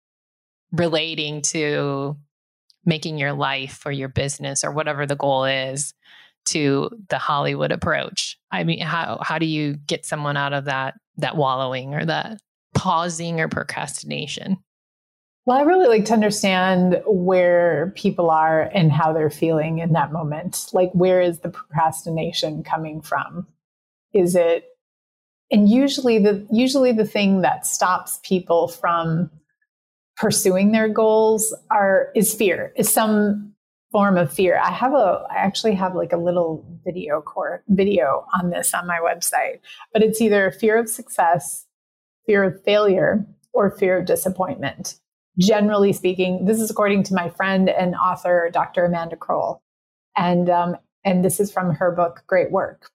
relating 0.72 1.42
to 1.42 2.18
making 2.86 3.18
your 3.18 3.34
life 3.34 3.86
or 3.86 3.92
your 3.92 4.10
business 4.10 4.64
or 4.64 4.72
whatever 4.72 5.06
the 5.06 5.16
goal 5.16 5.46
is 5.46 5.94
to 6.46 6.90
the 7.10 7.18
Hollywood 7.18 7.72
approach. 7.72 8.38
I 8.52 8.64
mean, 8.64 8.82
how 8.82 9.20
how 9.22 9.38
do 9.38 9.46
you 9.46 9.76
get 9.76 10.06
someone 10.06 10.38
out 10.38 10.54
of 10.54 10.66
that 10.66 10.96
that 11.18 11.38
wallowing 11.38 11.94
or 11.94 12.06
that 12.06 12.40
pausing 12.74 13.40
or 13.40 13.48
procrastination? 13.48 14.58
Well, 15.46 15.58
I 15.58 15.64
really 15.64 15.88
like 15.88 16.06
to 16.06 16.14
understand 16.14 17.02
where 17.06 17.92
people 17.96 18.30
are 18.30 18.62
and 18.62 18.92
how 18.92 19.12
they're 19.12 19.30
feeling 19.30 19.80
in 19.80 19.92
that 19.92 20.14
moment. 20.14 20.68
Like, 20.72 20.92
where 20.94 21.22
is 21.22 21.40
the 21.40 21.50
procrastination 21.50 22.64
coming 22.64 23.02
from? 23.02 23.46
Is 24.14 24.36
it 24.36 24.66
and 25.54 25.70
usually 25.70 26.18
the 26.20 26.46
usually 26.52 26.92
the 26.92 27.06
thing 27.06 27.42
that 27.42 27.66
stops 27.66 28.20
people 28.24 28.68
from 28.68 29.30
pursuing 30.18 30.72
their 30.72 30.90
goals 30.90 31.56
are 31.70 32.10
is 32.16 32.34
fear 32.34 32.74
is 32.76 32.92
some 32.92 33.54
form 33.92 34.18
of 34.18 34.34
fear. 34.34 34.58
I 34.58 34.72
have 34.72 34.94
a 34.94 35.26
i 35.30 35.36
actually 35.36 35.76
have 35.76 35.96
like 35.96 36.12
a 36.12 36.18
little 36.18 36.66
video 36.84 37.22
core 37.22 37.64
video 37.68 38.26
on 38.34 38.50
this 38.50 38.74
on 38.74 38.88
my 38.88 39.00
website 39.00 39.60
but 39.94 40.02
it's 40.02 40.20
either 40.20 40.52
fear 40.52 40.78
of 40.78 40.90
success 40.90 41.66
fear 42.26 42.44
of 42.44 42.64
failure 42.64 43.26
or 43.54 43.78
fear 43.78 44.00
of 44.00 44.06
disappointment. 44.06 44.96
Generally 45.40 45.94
speaking 45.94 46.46
this 46.46 46.60
is 46.60 46.72
according 46.72 47.04
to 47.04 47.14
my 47.14 47.30
friend 47.30 47.70
and 47.70 47.96
author 47.96 48.50
dr 48.52 48.84
amanda 48.84 49.16
Crowell 49.16 49.62
and 50.18 50.50
um, 50.50 50.78
and 51.06 51.24
this 51.24 51.40
is 51.40 51.52
from 51.52 51.76
her 51.76 51.92
book 51.92 52.24
great 52.28 52.52
work 52.52 52.90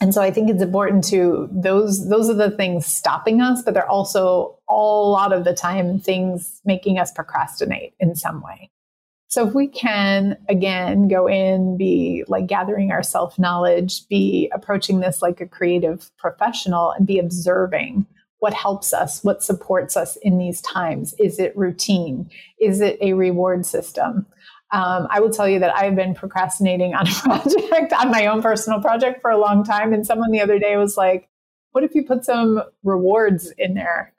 and 0.00 0.14
so 0.14 0.22
I 0.22 0.30
think 0.30 0.48
it's 0.48 0.62
important 0.62 1.04
to 1.08 1.48
those 1.52 2.08
those 2.08 2.30
are 2.30 2.34
the 2.34 2.50
things 2.50 2.86
stopping 2.86 3.42
us, 3.42 3.62
but 3.62 3.74
they're 3.74 3.88
also 3.88 4.58
a 4.68 4.74
lot 4.74 5.32
of 5.32 5.44
the 5.44 5.54
time 5.54 6.00
things 6.00 6.60
making 6.64 6.98
us 6.98 7.12
procrastinate 7.12 7.94
in 8.00 8.16
some 8.16 8.40
way. 8.40 8.70
So 9.28 9.46
if 9.46 9.54
we 9.54 9.68
can 9.68 10.38
again 10.48 11.06
go 11.06 11.28
in, 11.28 11.76
be 11.76 12.24
like 12.28 12.46
gathering 12.46 12.90
our 12.90 13.02
self 13.02 13.38
knowledge, 13.38 14.08
be 14.08 14.50
approaching 14.54 15.00
this 15.00 15.20
like 15.20 15.40
a 15.40 15.46
creative 15.46 16.10
professional 16.18 16.92
and 16.92 17.06
be 17.06 17.18
observing 17.18 18.06
what 18.38 18.54
helps 18.54 18.94
us, 18.94 19.22
what 19.22 19.42
supports 19.42 19.98
us 19.98 20.16
in 20.16 20.38
these 20.38 20.62
times. 20.62 21.14
Is 21.18 21.38
it 21.38 21.56
routine? 21.56 22.30
Is 22.58 22.80
it 22.80 22.96
a 23.02 23.12
reward 23.12 23.66
system? 23.66 24.26
Um, 24.72 25.08
I 25.10 25.20
will 25.20 25.30
tell 25.30 25.48
you 25.48 25.58
that 25.58 25.74
I've 25.74 25.96
been 25.96 26.14
procrastinating 26.14 26.94
on 26.94 27.08
a 27.08 27.10
project, 27.22 27.92
on 27.92 28.10
my 28.10 28.26
own 28.26 28.42
personal 28.42 28.80
project 28.80 29.20
for 29.20 29.30
a 29.30 29.38
long 29.38 29.64
time. 29.64 29.92
And 29.92 30.06
someone 30.06 30.30
the 30.30 30.40
other 30.40 30.58
day 30.58 30.76
was 30.76 30.96
like, 30.96 31.28
What 31.72 31.84
if 31.84 31.94
you 31.94 32.04
put 32.04 32.24
some 32.24 32.62
rewards 32.84 33.52
in 33.58 33.74
there? 33.74 34.12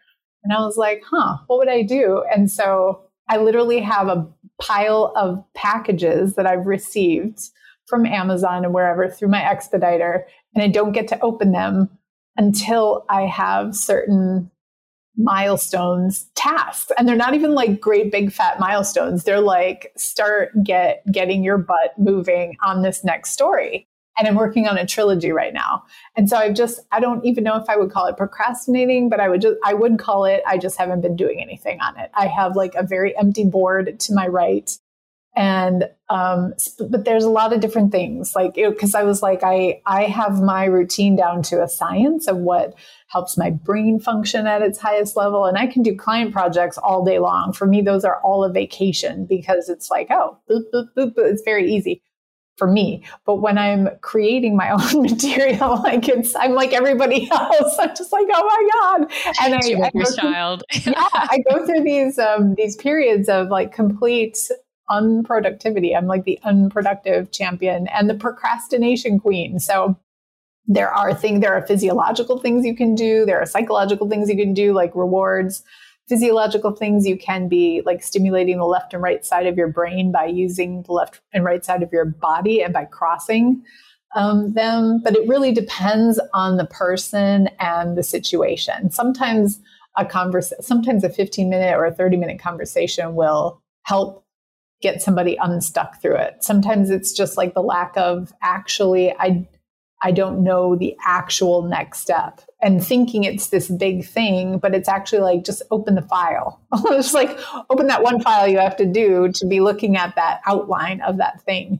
And 0.43 0.51
I 0.51 0.59
was 0.59 0.77
like, 0.77 1.03
Huh, 1.09 1.37
what 1.47 1.59
would 1.59 1.69
I 1.69 1.83
do? 1.83 2.23
And 2.33 2.51
so 2.51 3.03
I 3.29 3.37
literally 3.37 3.79
have 3.79 4.07
a 4.09 4.27
pile 4.61 5.13
of 5.15 5.43
packages 5.53 6.35
that 6.35 6.45
I've 6.45 6.67
received 6.67 7.39
from 7.87 8.05
Amazon 8.05 8.63
and 8.63 8.73
wherever 8.73 9.09
through 9.09 9.29
my 9.29 9.41
expediter, 9.49 10.25
and 10.53 10.63
I 10.63 10.67
don't 10.67 10.91
get 10.91 11.07
to 11.09 11.21
open 11.21 11.51
them 11.51 11.89
until 12.37 13.05
I 13.09 13.23
have 13.23 13.75
certain 13.75 14.49
milestones 15.17 16.29
tasks. 16.35 16.91
And 16.97 17.07
they're 17.07 17.15
not 17.15 17.33
even 17.33 17.53
like 17.53 17.81
great 17.81 18.11
big 18.11 18.31
fat 18.31 18.59
milestones. 18.59 19.23
They're 19.23 19.41
like 19.41 19.91
start 19.97 20.51
get 20.63 21.03
getting 21.11 21.43
your 21.43 21.57
butt 21.57 21.93
moving 21.97 22.55
on 22.63 22.81
this 22.81 23.03
next 23.03 23.31
story. 23.31 23.87
And 24.17 24.27
i'm 24.27 24.35
working 24.35 24.67
on 24.67 24.77
a 24.77 24.85
trilogy 24.85 25.31
right 25.31 25.53
now. 25.53 25.83
And 26.15 26.29
so 26.29 26.37
i've 26.37 26.53
just 26.53 26.81
i 26.91 26.99
don't 26.99 27.25
even 27.25 27.43
know 27.43 27.55
if 27.55 27.69
i 27.69 27.77
would 27.77 27.91
call 27.91 28.07
it 28.07 28.17
procrastinating 28.17 29.09
but 29.09 29.19
i 29.19 29.29
would 29.29 29.41
just 29.41 29.57
i 29.65 29.73
would 29.73 29.99
call 29.99 30.25
it 30.25 30.43
i 30.45 30.57
just 30.57 30.77
haven't 30.77 31.01
been 31.01 31.15
doing 31.15 31.41
anything 31.41 31.79
on 31.79 31.97
it. 31.97 32.11
I 32.13 32.27
have 32.27 32.55
like 32.55 32.75
a 32.75 32.83
very 32.83 33.17
empty 33.17 33.45
board 33.45 33.99
to 33.99 34.13
my 34.13 34.27
right 34.27 34.69
and 35.35 35.85
um, 36.09 36.53
but 36.89 37.05
there's 37.05 37.23
a 37.23 37.29
lot 37.29 37.53
of 37.53 37.61
different 37.61 37.91
things 37.91 38.35
like 38.35 38.55
because 38.55 38.93
i 38.93 39.03
was 39.03 39.21
like 39.21 39.43
i 39.43 39.81
i 39.85 40.03
have 40.03 40.41
my 40.41 40.65
routine 40.65 41.15
down 41.15 41.41
to 41.41 41.63
a 41.63 41.69
science 41.69 42.27
of 42.27 42.37
what 42.37 42.73
helps 43.07 43.37
my 43.37 43.49
brain 43.49 43.99
function 43.99 44.45
at 44.47 44.61
its 44.61 44.79
highest 44.79 45.15
level. 45.15 45.45
And 45.45 45.57
i 45.57 45.67
can 45.67 45.83
do 45.83 45.95
client 45.95 46.33
projects 46.33 46.77
all 46.77 47.05
day 47.05 47.19
long. 47.19 47.53
For 47.53 47.65
me 47.65 47.81
those 47.81 48.03
are 48.03 48.21
all 48.21 48.43
a 48.43 48.51
vacation 48.51 49.25
because 49.25 49.69
it's 49.69 49.89
like 49.89 50.07
oh 50.09 50.37
boop, 50.49 50.63
boop, 50.73 50.87
boop, 50.97 51.13
it's 51.17 51.43
very 51.43 51.71
easy 51.71 52.01
for 52.57 52.67
me. 52.67 53.05
But 53.25 53.35
when 53.35 53.57
i'm 53.57 53.87
creating 54.01 54.57
my 54.57 54.69
own 54.93 55.01
material 55.01 55.81
like 55.81 56.09
it's 56.09 56.35
i'm 56.35 56.55
like 56.55 56.73
everybody 56.73 57.31
else. 57.31 57.77
I'm 57.79 57.95
just 57.95 58.11
like 58.11 58.27
oh 58.33 58.45
my 58.45 58.69
god. 58.73 59.11
And 59.41 59.55
i, 59.55 59.87
I 59.87 59.91
go 59.91 60.13
child 60.13 60.63
through, 60.73 60.91
yeah 60.91 61.07
i 61.13 61.37
go 61.49 61.65
through 61.65 61.83
these 61.83 62.19
um, 62.19 62.55
these 62.55 62.75
periods 62.75 63.29
of 63.29 63.47
like 63.47 63.71
complete 63.71 64.37
unproductivity. 64.91 65.95
I'm 65.95 66.07
like 66.07 66.25
the 66.25 66.39
unproductive 66.43 67.31
champion 67.31 67.87
and 67.87 68.09
the 68.09 68.13
procrastination 68.13 69.19
queen. 69.19 69.59
So 69.59 69.97
there 70.67 70.93
are 70.93 71.13
things, 71.13 71.41
there 71.41 71.53
are 71.53 71.65
physiological 71.65 72.39
things 72.39 72.65
you 72.65 72.75
can 72.75 72.93
do. 72.93 73.25
There 73.25 73.41
are 73.41 73.45
psychological 73.45 74.07
things 74.09 74.29
you 74.29 74.37
can 74.37 74.53
do, 74.53 74.73
like 74.73 74.95
rewards. 74.95 75.63
Physiological 76.07 76.71
things 76.71 77.07
you 77.07 77.17
can 77.17 77.47
be 77.47 77.81
like 77.85 78.03
stimulating 78.03 78.57
the 78.57 78.65
left 78.65 78.93
and 78.93 79.01
right 79.01 79.25
side 79.25 79.47
of 79.47 79.57
your 79.57 79.69
brain 79.69 80.11
by 80.11 80.25
using 80.25 80.83
the 80.83 80.91
left 80.91 81.21
and 81.33 81.45
right 81.45 81.63
side 81.63 81.83
of 81.83 81.91
your 81.91 82.05
body 82.05 82.61
and 82.61 82.73
by 82.73 82.85
crossing 82.85 83.63
um, 84.15 84.53
them. 84.53 85.01
But 85.03 85.15
it 85.15 85.27
really 85.27 85.53
depends 85.53 86.19
on 86.33 86.57
the 86.57 86.65
person 86.65 87.49
and 87.59 87.97
the 87.97 88.03
situation. 88.03 88.91
Sometimes 88.91 89.59
a 89.97 90.05
converse, 90.05 90.53
sometimes 90.59 91.03
a 91.03 91.09
15 91.09 91.49
minute 91.49 91.75
or 91.75 91.85
a 91.85 91.93
30 91.93 92.17
minute 92.17 92.39
conversation 92.39 93.15
will 93.15 93.61
help 93.83 94.25
get 94.81 95.01
somebody 95.01 95.37
unstuck 95.41 96.01
through 96.01 96.15
it. 96.15 96.43
Sometimes 96.43 96.89
it's 96.89 97.13
just 97.13 97.37
like 97.37 97.53
the 97.53 97.61
lack 97.61 97.93
of 97.95 98.33
actually 98.41 99.11
I 99.13 99.47
I 100.03 100.11
don't 100.11 100.43
know 100.43 100.75
the 100.75 100.95
actual 101.05 101.61
next 101.61 101.99
step 101.99 102.41
and 102.61 102.83
thinking 102.83 103.23
it's 103.23 103.49
this 103.49 103.69
big 103.69 104.03
thing, 104.03 104.57
but 104.57 104.73
it's 104.73 104.89
actually 104.89 105.21
like 105.21 105.43
just 105.43 105.61
open 105.69 105.93
the 105.93 106.01
file. 106.01 106.59
just 106.89 107.13
like 107.13 107.37
open 107.69 107.87
that 107.87 108.01
one 108.01 108.19
file 108.21 108.47
you 108.47 108.57
have 108.57 108.77
to 108.77 108.85
do 108.85 109.31
to 109.35 109.45
be 109.45 109.59
looking 109.59 109.97
at 109.97 110.15
that 110.15 110.41
outline 110.47 111.01
of 111.01 111.17
that 111.17 111.41
thing. 111.43 111.79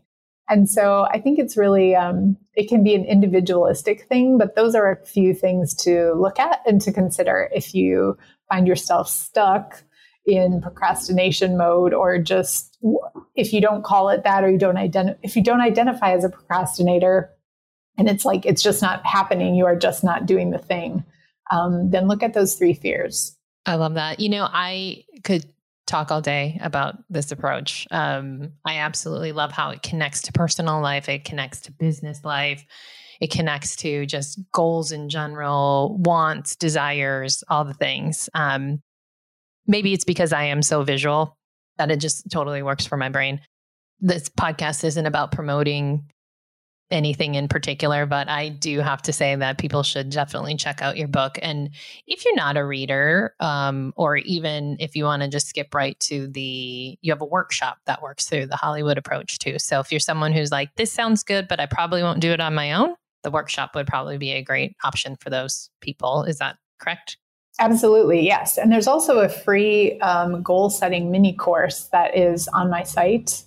And 0.50 0.70
so 0.70 1.08
I 1.10 1.20
think 1.20 1.40
it's 1.40 1.56
really, 1.56 1.96
um, 1.96 2.38
it 2.56 2.68
can 2.68 2.84
be 2.84 2.94
an 2.94 3.06
individualistic 3.06 4.08
thing, 4.08 4.38
but 4.38 4.56
those 4.56 4.76
are 4.76 4.92
a 4.92 5.06
few 5.06 5.34
things 5.34 5.74
to 5.76 6.14
look 6.14 6.40
at 6.40 6.60
and 6.68 6.82
to 6.82 6.92
consider 6.92 7.50
if 7.54 7.74
you 7.74 8.18
find 8.50 8.68
yourself 8.68 9.08
stuck 9.08 9.82
in 10.26 10.62
procrastination 10.62 11.58
mode 11.58 11.94
or 11.94 12.18
just 12.20 12.78
if 13.36 13.54
you 13.54 13.60
don't 13.62 13.84
call 13.84 14.10
it 14.10 14.24
that 14.24 14.44
or 14.44 14.52
you 14.52 14.58
don't 14.58 14.78
identify 14.78 15.18
if 15.24 15.36
you 15.36 15.44
don't 15.44 15.62
identify 15.62 16.14
as 16.14 16.24
a 16.24 16.30
procrastinator 16.30 17.32
and 17.98 18.08
it's 18.08 18.24
like 18.24 18.46
it's 18.46 18.62
just 18.62 18.82
not 18.82 19.06
happening 19.06 19.56
you 19.56 19.66
are 19.66 19.76
just 19.76 20.04
not 20.04 20.26
doing 20.26 20.52
the 20.52 20.60
thing 20.60 21.04
um, 21.52 21.90
then 21.90 22.08
look 22.08 22.24
at 22.24 22.34
those 22.34 22.56
three 22.56 22.74
fears. 22.74 23.36
I 23.66 23.76
love 23.76 23.96
that. 23.96 24.20
You 24.20 24.30
know 24.30 24.48
i 24.52 25.04
could 25.24 25.46
talk 25.88 26.12
all 26.12 26.22
day 26.22 26.58
about 26.62 26.98
this 27.10 27.32
approach. 27.32 27.88
Um, 27.90 28.54
i 28.66 28.78
absolutely 28.78 29.32
love 29.32 29.52
how 29.52 29.72
it 29.72 29.82
connects 29.82 30.22
to 30.24 30.32
personal 30.32 30.82
life 30.82 31.10
it 31.10 31.26
connects 31.26 31.62
to 31.62 31.72
business 31.72 32.24
life 32.24 32.64
it 33.22 33.30
connects 33.30 33.76
to 33.78 34.06
just 34.08 34.40
goals 34.52 34.92
in 34.92 35.08
general 35.08 35.96
wants 36.00 36.56
desires 36.56 37.44
all 37.48 37.64
the 37.64 37.76
things. 37.76 38.30
Um, 38.34 38.82
maybe 39.68 39.94
it's 39.94 40.06
because 40.06 40.34
I 40.34 40.44
am 40.46 40.62
so 40.62 40.84
visual 40.84 41.38
that 41.78 41.92
it 41.92 41.98
just 41.98 42.30
totally 42.30 42.64
works 42.64 42.86
for 42.86 42.98
my 42.98 43.10
brain. 43.10 43.42
This 44.00 44.30
podcast 44.30 44.84
isn't 44.84 45.06
about 45.06 45.32
promoting 45.32 46.10
anything 46.92 47.36
in 47.36 47.48
particular, 47.48 48.06
but 48.06 48.28
I 48.28 48.50
do 48.50 48.80
have 48.80 49.02
to 49.04 49.14
say 49.14 49.36
that 49.36 49.58
people 49.58 49.82
should 49.82 50.10
definitely 50.10 50.56
check 50.56 50.82
out 50.82 50.98
your 50.98 51.08
book. 51.08 51.40
And 51.42 51.70
if 52.06 52.26
you're 52.26 52.36
not 52.36 52.58
a 52.58 52.66
reader, 52.66 53.34
um, 53.40 53.94
or 53.96 54.18
even 54.18 54.78
if 54.80 54.96
you 54.96 55.06
want 55.06 55.24
to 55.24 55.30
just 55.30 55.48
skip 55.48 55.74
right 55.74 55.98
to 56.02 56.28
the, 56.28 56.98
you 57.02 57.12
have 57.12 57.22
a 57.22 57.26
workshop 57.26 57.78
that 57.86 58.02
works 58.02 58.26
through 58.26 58.48
the 58.48 58.58
Hollywood 58.58 58.98
approach 58.98 59.40
too. 59.40 59.58
So 59.58 59.80
if 59.80 59.92
you're 59.92 60.00
someone 60.00 60.34
who's 60.34 60.52
like, 60.52 60.70
this 60.76 60.92
sounds 60.92 61.24
good, 61.24 61.48
but 61.48 61.60
I 61.60 61.66
probably 61.66 62.04
won't 62.04 62.20
do 62.20 62.32
it 62.32 62.42
on 62.42 62.54
my 62.54 62.74
own, 62.74 62.96
the 63.24 63.32
workshop 63.32 63.76
would 63.76 63.88
probably 63.88 64.18
be 64.18 64.32
a 64.32 64.44
great 64.44 64.76
option 64.84 65.16
for 65.16 65.30
those 65.30 65.70
people. 65.80 66.24
Is 66.24 66.40
that 66.40 66.58
correct? 66.80 67.18
Absolutely, 67.62 68.26
yes. 68.26 68.58
And 68.58 68.72
there's 68.72 68.88
also 68.88 69.20
a 69.20 69.30
free 69.30 70.00
um, 70.00 70.42
goal 70.42 70.72
setting 70.72 71.12
mini 71.12 71.32
course 71.32 71.90
that 71.92 72.18
is 72.18 72.48
on 72.48 72.72
my 72.72 72.82
site 72.82 73.44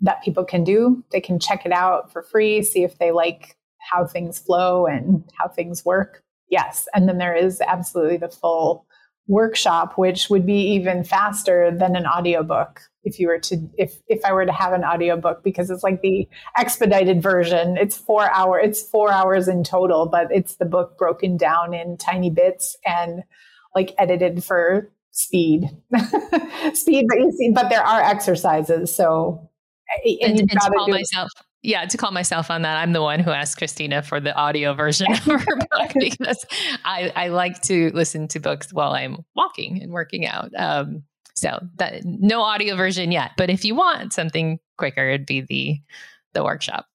that 0.00 0.20
people 0.24 0.44
can 0.44 0.64
do. 0.64 1.04
They 1.12 1.20
can 1.20 1.38
check 1.38 1.64
it 1.64 1.70
out 1.70 2.10
for 2.12 2.24
free, 2.24 2.64
see 2.64 2.82
if 2.82 2.98
they 2.98 3.12
like 3.12 3.56
how 3.78 4.04
things 4.04 4.40
flow 4.40 4.86
and 4.86 5.22
how 5.38 5.46
things 5.46 5.84
work. 5.84 6.24
Yes. 6.50 6.88
And 6.92 7.08
then 7.08 7.18
there 7.18 7.36
is 7.36 7.60
absolutely 7.60 8.16
the 8.16 8.28
full 8.28 8.84
workshop, 9.28 9.96
which 9.96 10.28
would 10.28 10.44
be 10.44 10.72
even 10.72 11.04
faster 11.04 11.70
than 11.70 11.94
an 11.94 12.04
audiobook 12.04 12.80
if 13.04 13.20
you 13.20 13.28
were 13.28 13.38
to 13.38 13.68
if 13.78 13.94
if 14.08 14.24
I 14.24 14.32
were 14.32 14.44
to 14.44 14.52
have 14.52 14.72
an 14.72 14.84
audiobook 14.84 15.44
because 15.44 15.70
it's 15.70 15.84
like 15.84 16.02
the 16.02 16.28
expedited 16.58 17.22
version. 17.22 17.76
It's 17.76 17.96
four 17.96 18.28
hour 18.32 18.58
it's 18.58 18.82
four 18.82 19.12
hours 19.12 19.46
in 19.46 19.62
total, 19.62 20.08
but 20.08 20.26
it's 20.32 20.56
the 20.56 20.64
book 20.64 20.98
broken 20.98 21.36
down 21.36 21.74
in 21.74 21.96
tiny 21.96 22.30
bits 22.30 22.76
and 22.84 23.22
like 23.74 23.94
edited 23.98 24.44
for 24.44 24.90
speed. 25.10 25.64
speed, 26.74 27.06
but 27.08 27.18
you 27.18 27.32
see, 27.38 27.50
but 27.50 27.68
there 27.68 27.82
are 27.82 28.02
exercises. 28.02 28.94
So 28.94 29.48
and, 30.04 30.20
and, 30.22 30.40
and 30.40 30.50
to 30.50 30.70
call 30.70 30.88
myself 30.88 31.30
yeah, 31.62 31.86
to 31.86 31.96
call 31.96 32.10
myself 32.10 32.50
on 32.50 32.62
that, 32.62 32.76
I'm 32.76 32.92
the 32.92 33.02
one 33.02 33.20
who 33.20 33.30
asked 33.30 33.58
Kristina 33.58 34.04
for 34.04 34.18
the 34.18 34.34
audio 34.34 34.74
version 34.74 35.12
of 35.12 35.18
her 35.20 35.56
book 35.56 35.92
because 35.94 36.44
I, 36.84 37.12
I 37.14 37.28
like 37.28 37.62
to 37.62 37.90
listen 37.94 38.26
to 38.28 38.40
books 38.40 38.72
while 38.72 38.92
I'm 38.92 39.24
walking 39.36 39.80
and 39.80 39.92
working 39.92 40.26
out. 40.26 40.50
Um, 40.56 41.04
so 41.34 41.60
that 41.76 42.04
no 42.04 42.42
audio 42.42 42.76
version 42.76 43.10
yet, 43.10 43.32
but 43.36 43.48
if 43.48 43.64
you 43.64 43.74
want 43.74 44.12
something 44.12 44.58
quicker, 44.76 45.08
it'd 45.08 45.26
be 45.26 45.40
the 45.40 45.80
the 46.34 46.44
workshop. 46.44 46.86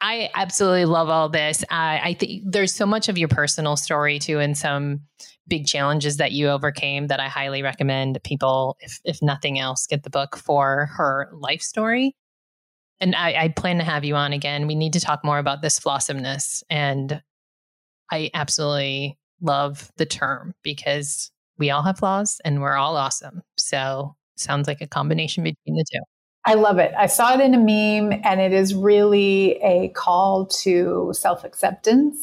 I 0.00 0.30
absolutely 0.34 0.86
love 0.86 1.10
all 1.10 1.28
this. 1.28 1.62
Uh, 1.64 1.98
I 2.02 2.16
think 2.18 2.44
there's 2.46 2.74
so 2.74 2.86
much 2.86 3.08
of 3.08 3.18
your 3.18 3.28
personal 3.28 3.76
story 3.76 4.18
too, 4.18 4.38
and 4.38 4.56
some 4.56 5.02
big 5.50 5.66
challenges 5.66 6.16
that 6.16 6.32
you 6.32 6.48
overcame 6.48 7.08
that 7.08 7.20
I 7.20 7.28
highly 7.28 7.62
recommend 7.62 8.22
people, 8.24 8.78
if 8.80 9.00
if 9.04 9.20
nothing 9.20 9.58
else, 9.58 9.86
get 9.86 10.04
the 10.04 10.10
book 10.10 10.36
for 10.36 10.86
her 10.96 11.28
life 11.32 11.60
story. 11.60 12.16
And 13.00 13.14
I, 13.14 13.44
I 13.44 13.48
plan 13.48 13.78
to 13.78 13.84
have 13.84 14.04
you 14.04 14.14
on 14.14 14.32
again. 14.32 14.66
We 14.66 14.74
need 14.74 14.94
to 14.94 15.00
talk 15.00 15.24
more 15.24 15.38
about 15.38 15.60
this 15.60 15.78
flawsomeness, 15.78 16.64
and 16.70 17.22
I 18.10 18.30
absolutely 18.32 19.18
love 19.42 19.90
the 19.96 20.06
term 20.06 20.54
because 20.62 21.30
we 21.58 21.70
all 21.70 21.82
have 21.82 21.98
flaws 21.98 22.40
and 22.44 22.60
we're 22.60 22.76
all 22.76 22.96
awesome. 22.96 23.42
So 23.56 24.16
sounds 24.36 24.66
like 24.66 24.80
a 24.80 24.86
combination 24.86 25.44
between 25.44 25.76
the 25.76 25.84
two. 25.92 26.00
I 26.46 26.54
love 26.54 26.78
it. 26.78 26.92
I 26.96 27.06
saw 27.06 27.34
it 27.34 27.40
in 27.40 27.54
a 27.54 27.58
meme, 27.58 28.18
and 28.24 28.40
it 28.40 28.52
is 28.52 28.74
really 28.74 29.58
a 29.62 29.88
call 29.90 30.46
to 30.62 31.12
self 31.12 31.44
acceptance 31.44 32.16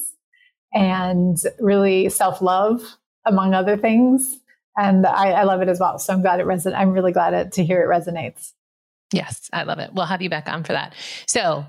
and 0.74 1.38
really 1.60 2.10
self 2.10 2.42
love, 2.42 2.82
among 3.28 3.54
other 3.54 3.78
things. 3.78 4.40
And 4.78 5.06
I, 5.06 5.32
I, 5.32 5.44
love 5.44 5.62
it 5.62 5.70
as 5.70 5.80
well. 5.80 5.98
So 5.98 6.14
I'm 6.14 6.22
glad 6.22 6.40
it 6.40 6.46
resonates. 6.46 6.78
I'm 6.78 6.92
really 6.92 7.12
glad 7.12 7.34
it, 7.34 7.52
to 7.54 7.66
hear 7.66 7.82
it 7.82 7.88
resonates. 7.88 8.54
Yes, 9.12 9.50
I 9.52 9.64
love 9.64 9.80
it. 9.80 9.92
We'll 9.94 10.06
have 10.06 10.22
you 10.22 10.30
back 10.30 10.48
on 10.48 10.64
for 10.64 10.74
that. 10.74 10.94
So 11.28 11.66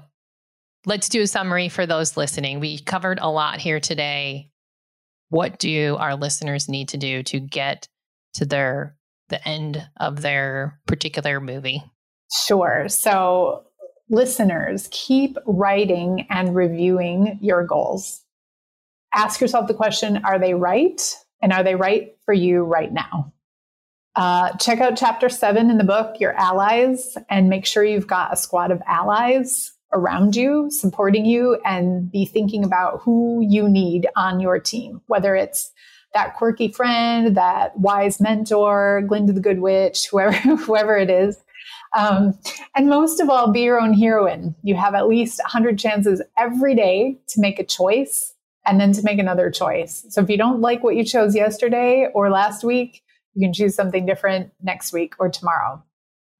let's 0.85 1.09
do 1.09 1.23
a 1.23 1.27
summary 1.27 1.69
for 1.69 1.87
those 1.87 2.17
listening. 2.17 2.61
We 2.61 2.79
covered 2.79 3.19
a 3.21 3.31
lot 3.31 3.61
here 3.61 3.81
today. 3.81 4.51
What 5.31 5.59
do 5.59 5.97
our 5.97 6.17
listeners 6.17 6.69
need 6.69 6.91
to 6.91 6.97
do 6.97 7.23
to 7.25 7.41
get 7.41 7.89
to 8.35 8.45
their 8.45 8.97
the 9.29 9.47
end 9.47 9.87
of 9.99 10.23
their 10.23 10.81
particular 10.87 11.41
movie? 11.41 11.83
Sure. 12.47 12.89
So, 12.89 13.65
listeners, 14.11 14.89
keep 14.91 15.37
writing 15.47 16.27
and 16.31 16.55
reviewing 16.55 17.39
your 17.41 17.65
goals. 17.65 18.23
Ask 19.15 19.41
yourself 19.41 19.69
the 19.69 19.75
question 19.75 20.25
Are 20.25 20.39
they 20.39 20.55
right? 20.55 21.15
And 21.41 21.53
are 21.53 21.63
they 21.63 21.75
right 21.75 22.17
for 22.25 22.35
you 22.35 22.63
right 22.63 22.93
now? 22.93 23.33
Uh, 24.17 24.51
check 24.57 24.81
out 24.81 24.97
chapter 24.97 25.29
seven 25.29 25.71
in 25.71 25.79
the 25.79 25.85
book, 25.85 26.19
Your 26.19 26.33
Allies, 26.33 27.17
and 27.31 27.49
make 27.49 27.65
sure 27.65 27.85
you've 27.85 28.09
got 28.09 28.33
a 28.33 28.37
squad 28.37 28.73
of 28.73 28.83
allies 28.87 29.73
around 29.93 30.35
you, 30.35 30.71
supporting 30.71 31.25
you, 31.25 31.59
and 31.65 32.11
be 32.11 32.25
thinking 32.25 32.65
about 32.65 33.01
who 33.03 33.45
you 33.49 33.69
need 33.69 34.09
on 34.17 34.41
your 34.41 34.59
team, 34.59 35.01
whether 35.07 35.37
it's 35.37 35.71
that 36.15 36.37
quirky 36.37 36.69
friend, 36.69 37.37
that 37.37 37.79
wise 37.79 38.21
mentor, 38.21 39.03
Glinda 39.07 39.33
the 39.33 39.41
Good 39.41 39.61
Witch, 39.61 40.09
whoever, 40.09 40.33
whoever 40.57 40.97
it 40.97 41.11
is. 41.11 41.37
Um, 41.97 42.39
and 42.75 42.89
most 42.89 43.21
of 43.21 43.31
all, 43.31 43.53
be 43.53 43.63
your 43.63 43.81
own 43.81 43.95
heroine. 43.95 44.55
You 44.63 44.75
have 44.75 44.95
at 44.95 45.09
least 45.09 45.39
100 45.39 45.79
chances 45.79 46.21
every 46.37 46.75
day 46.75 47.19
to 47.29 47.41
make 47.41 47.59
a 47.59 47.65
choice 47.65 48.35
and 48.69 48.79
then 48.79 48.93
to 48.93 49.03
make 49.03 49.19
another 49.19 49.51
choice. 49.51 50.05
So 50.11 50.21
if 50.21 50.29
you 50.29 50.37
don't 50.37 50.61
like 50.61 50.85
what 50.85 50.95
you 50.95 51.03
chose 51.03 51.35
yesterday 51.35 52.09
or 52.13 52.29
last 52.29 52.63
week, 52.63 53.03
you 53.35 53.47
can 53.47 53.53
choose 53.53 53.75
something 53.75 54.05
different 54.05 54.53
next 54.63 54.93
week 54.93 55.15
or 55.19 55.31
tomorrow. 55.31 55.83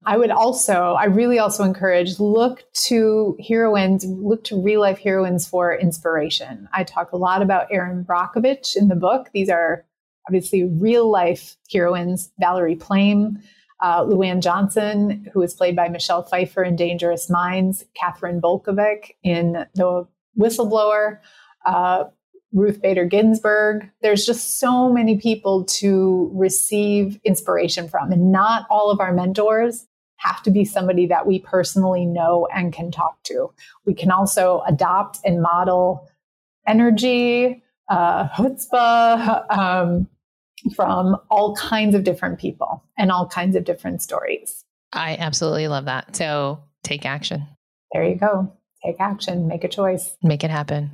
I 0.05 0.17
would 0.17 0.31
also, 0.31 0.93
I 0.93 1.05
really 1.05 1.39
also 1.39 1.63
encourage 1.63 2.19
look 2.19 2.63
to 2.85 3.35
heroines, 3.45 4.05
look 4.05 4.43
to 4.45 4.61
real 4.61 4.79
life 4.79 4.99
heroines 4.99 5.47
for 5.47 5.75
inspiration. 5.75 6.69
I 6.71 6.83
talk 6.83 7.11
a 7.11 7.17
lot 7.17 7.41
about 7.41 7.67
Erin 7.71 8.05
Brockovich 8.05 8.77
in 8.77 8.87
the 8.87 8.95
book. 8.95 9.29
These 9.33 9.49
are 9.49 9.85
obviously 10.27 10.63
real 10.63 11.09
life 11.09 11.57
heroines, 11.73 12.31
Valerie 12.39 12.75
Plame, 12.75 13.39
uh, 13.81 14.03
LouAnne 14.03 14.41
Johnson, 14.41 15.25
who 15.33 15.41
is 15.41 15.53
played 15.53 15.75
by 15.75 15.89
Michelle 15.89 16.23
Pfeiffer 16.23 16.63
in 16.63 16.75
Dangerous 16.75 17.29
Minds, 17.29 17.85
Kathryn 18.01 18.39
Bolkovac 18.39 19.15
in 19.23 19.65
The 19.73 20.07
Whistleblower, 20.39 21.19
uh, 21.65 22.05
Ruth 22.53 22.81
Bader 22.81 23.05
Ginsburg. 23.05 23.89
There's 24.01 24.25
just 24.25 24.59
so 24.59 24.91
many 24.91 25.17
people 25.17 25.65
to 25.65 26.31
receive 26.33 27.19
inspiration 27.23 27.87
from, 27.87 28.11
and 28.11 28.31
not 28.31 28.65
all 28.69 28.89
of 28.89 28.99
our 28.99 29.13
mentors 29.13 29.85
have 30.17 30.43
to 30.43 30.51
be 30.51 30.65
somebody 30.65 31.05
that 31.07 31.25
we 31.25 31.39
personally 31.39 32.05
know 32.05 32.47
and 32.53 32.73
can 32.73 32.91
talk 32.91 33.21
to. 33.23 33.51
We 33.85 33.93
can 33.93 34.11
also 34.11 34.61
adopt 34.67 35.19
and 35.23 35.41
model 35.41 36.09
energy, 36.67 37.63
uh, 37.89 38.27
chutzpah, 38.29 39.49
um, 39.49 40.07
from 40.75 41.15
all 41.29 41.55
kinds 41.55 41.95
of 41.95 42.03
different 42.03 42.37
people 42.37 42.83
and 42.97 43.11
all 43.11 43.27
kinds 43.27 43.55
of 43.55 43.63
different 43.63 44.01
stories. 44.01 44.65
I 44.91 45.15
absolutely 45.17 45.67
love 45.67 45.85
that. 45.85 46.15
So 46.15 46.59
take 46.83 47.05
action. 47.05 47.47
There 47.93 48.03
you 48.03 48.15
go. 48.15 48.51
Take 48.83 48.99
action, 48.99 49.47
make 49.47 49.63
a 49.63 49.67
choice, 49.67 50.15
make 50.23 50.43
it 50.43 50.49
happen. 50.49 50.89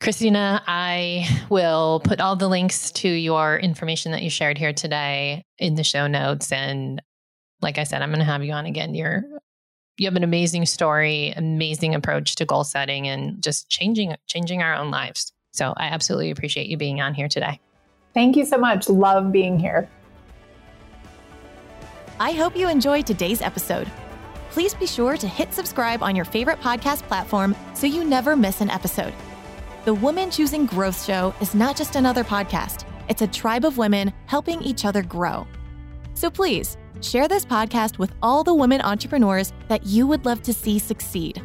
Kristina, 0.00 0.62
I 0.66 1.28
will 1.50 2.00
put 2.04 2.20
all 2.20 2.36
the 2.36 2.48
links 2.48 2.92
to 2.92 3.08
your 3.08 3.58
information 3.58 4.12
that 4.12 4.22
you 4.22 4.30
shared 4.30 4.56
here 4.56 4.72
today 4.72 5.42
in 5.58 5.74
the 5.74 5.82
show 5.82 6.06
notes. 6.06 6.52
And 6.52 7.02
like 7.60 7.78
I 7.78 7.84
said, 7.84 8.00
I'm 8.00 8.10
going 8.10 8.20
to 8.20 8.24
have 8.24 8.44
you 8.44 8.52
on 8.52 8.66
again. 8.66 8.94
You're 8.94 9.22
you 9.96 10.06
have 10.06 10.14
an 10.14 10.22
amazing 10.22 10.64
story, 10.66 11.34
amazing 11.36 11.96
approach 11.96 12.36
to 12.36 12.44
goal 12.44 12.62
setting, 12.62 13.08
and 13.08 13.42
just 13.42 13.68
changing 13.68 14.14
changing 14.28 14.62
our 14.62 14.74
own 14.74 14.92
lives. 14.92 15.32
So 15.52 15.74
I 15.76 15.86
absolutely 15.86 16.30
appreciate 16.30 16.68
you 16.68 16.76
being 16.76 17.00
on 17.00 17.14
here 17.14 17.28
today. 17.28 17.58
Thank 18.14 18.36
you 18.36 18.46
so 18.46 18.56
much. 18.56 18.88
Love 18.88 19.32
being 19.32 19.58
here. 19.58 19.90
I 22.20 22.32
hope 22.32 22.56
you 22.56 22.68
enjoyed 22.68 23.06
today's 23.06 23.42
episode. 23.42 23.90
Please 24.50 24.74
be 24.74 24.86
sure 24.86 25.16
to 25.16 25.26
hit 25.26 25.52
subscribe 25.52 26.02
on 26.02 26.14
your 26.14 26.24
favorite 26.24 26.60
podcast 26.60 27.02
platform 27.02 27.56
so 27.74 27.86
you 27.86 28.04
never 28.04 28.36
miss 28.36 28.60
an 28.60 28.70
episode. 28.70 29.12
The 29.88 29.94
Woman 29.94 30.30
Choosing 30.30 30.66
Growth 30.66 31.02
Show 31.02 31.34
is 31.40 31.54
not 31.54 31.74
just 31.74 31.96
another 31.96 32.22
podcast, 32.22 32.84
it's 33.08 33.22
a 33.22 33.26
tribe 33.26 33.64
of 33.64 33.78
women 33.78 34.12
helping 34.26 34.60
each 34.60 34.84
other 34.84 35.02
grow. 35.02 35.46
So 36.12 36.28
please 36.28 36.76
share 37.00 37.26
this 37.26 37.46
podcast 37.46 37.98
with 37.98 38.12
all 38.22 38.44
the 38.44 38.52
women 38.52 38.82
entrepreneurs 38.82 39.54
that 39.68 39.86
you 39.86 40.06
would 40.06 40.26
love 40.26 40.42
to 40.42 40.52
see 40.52 40.78
succeed. 40.78 41.40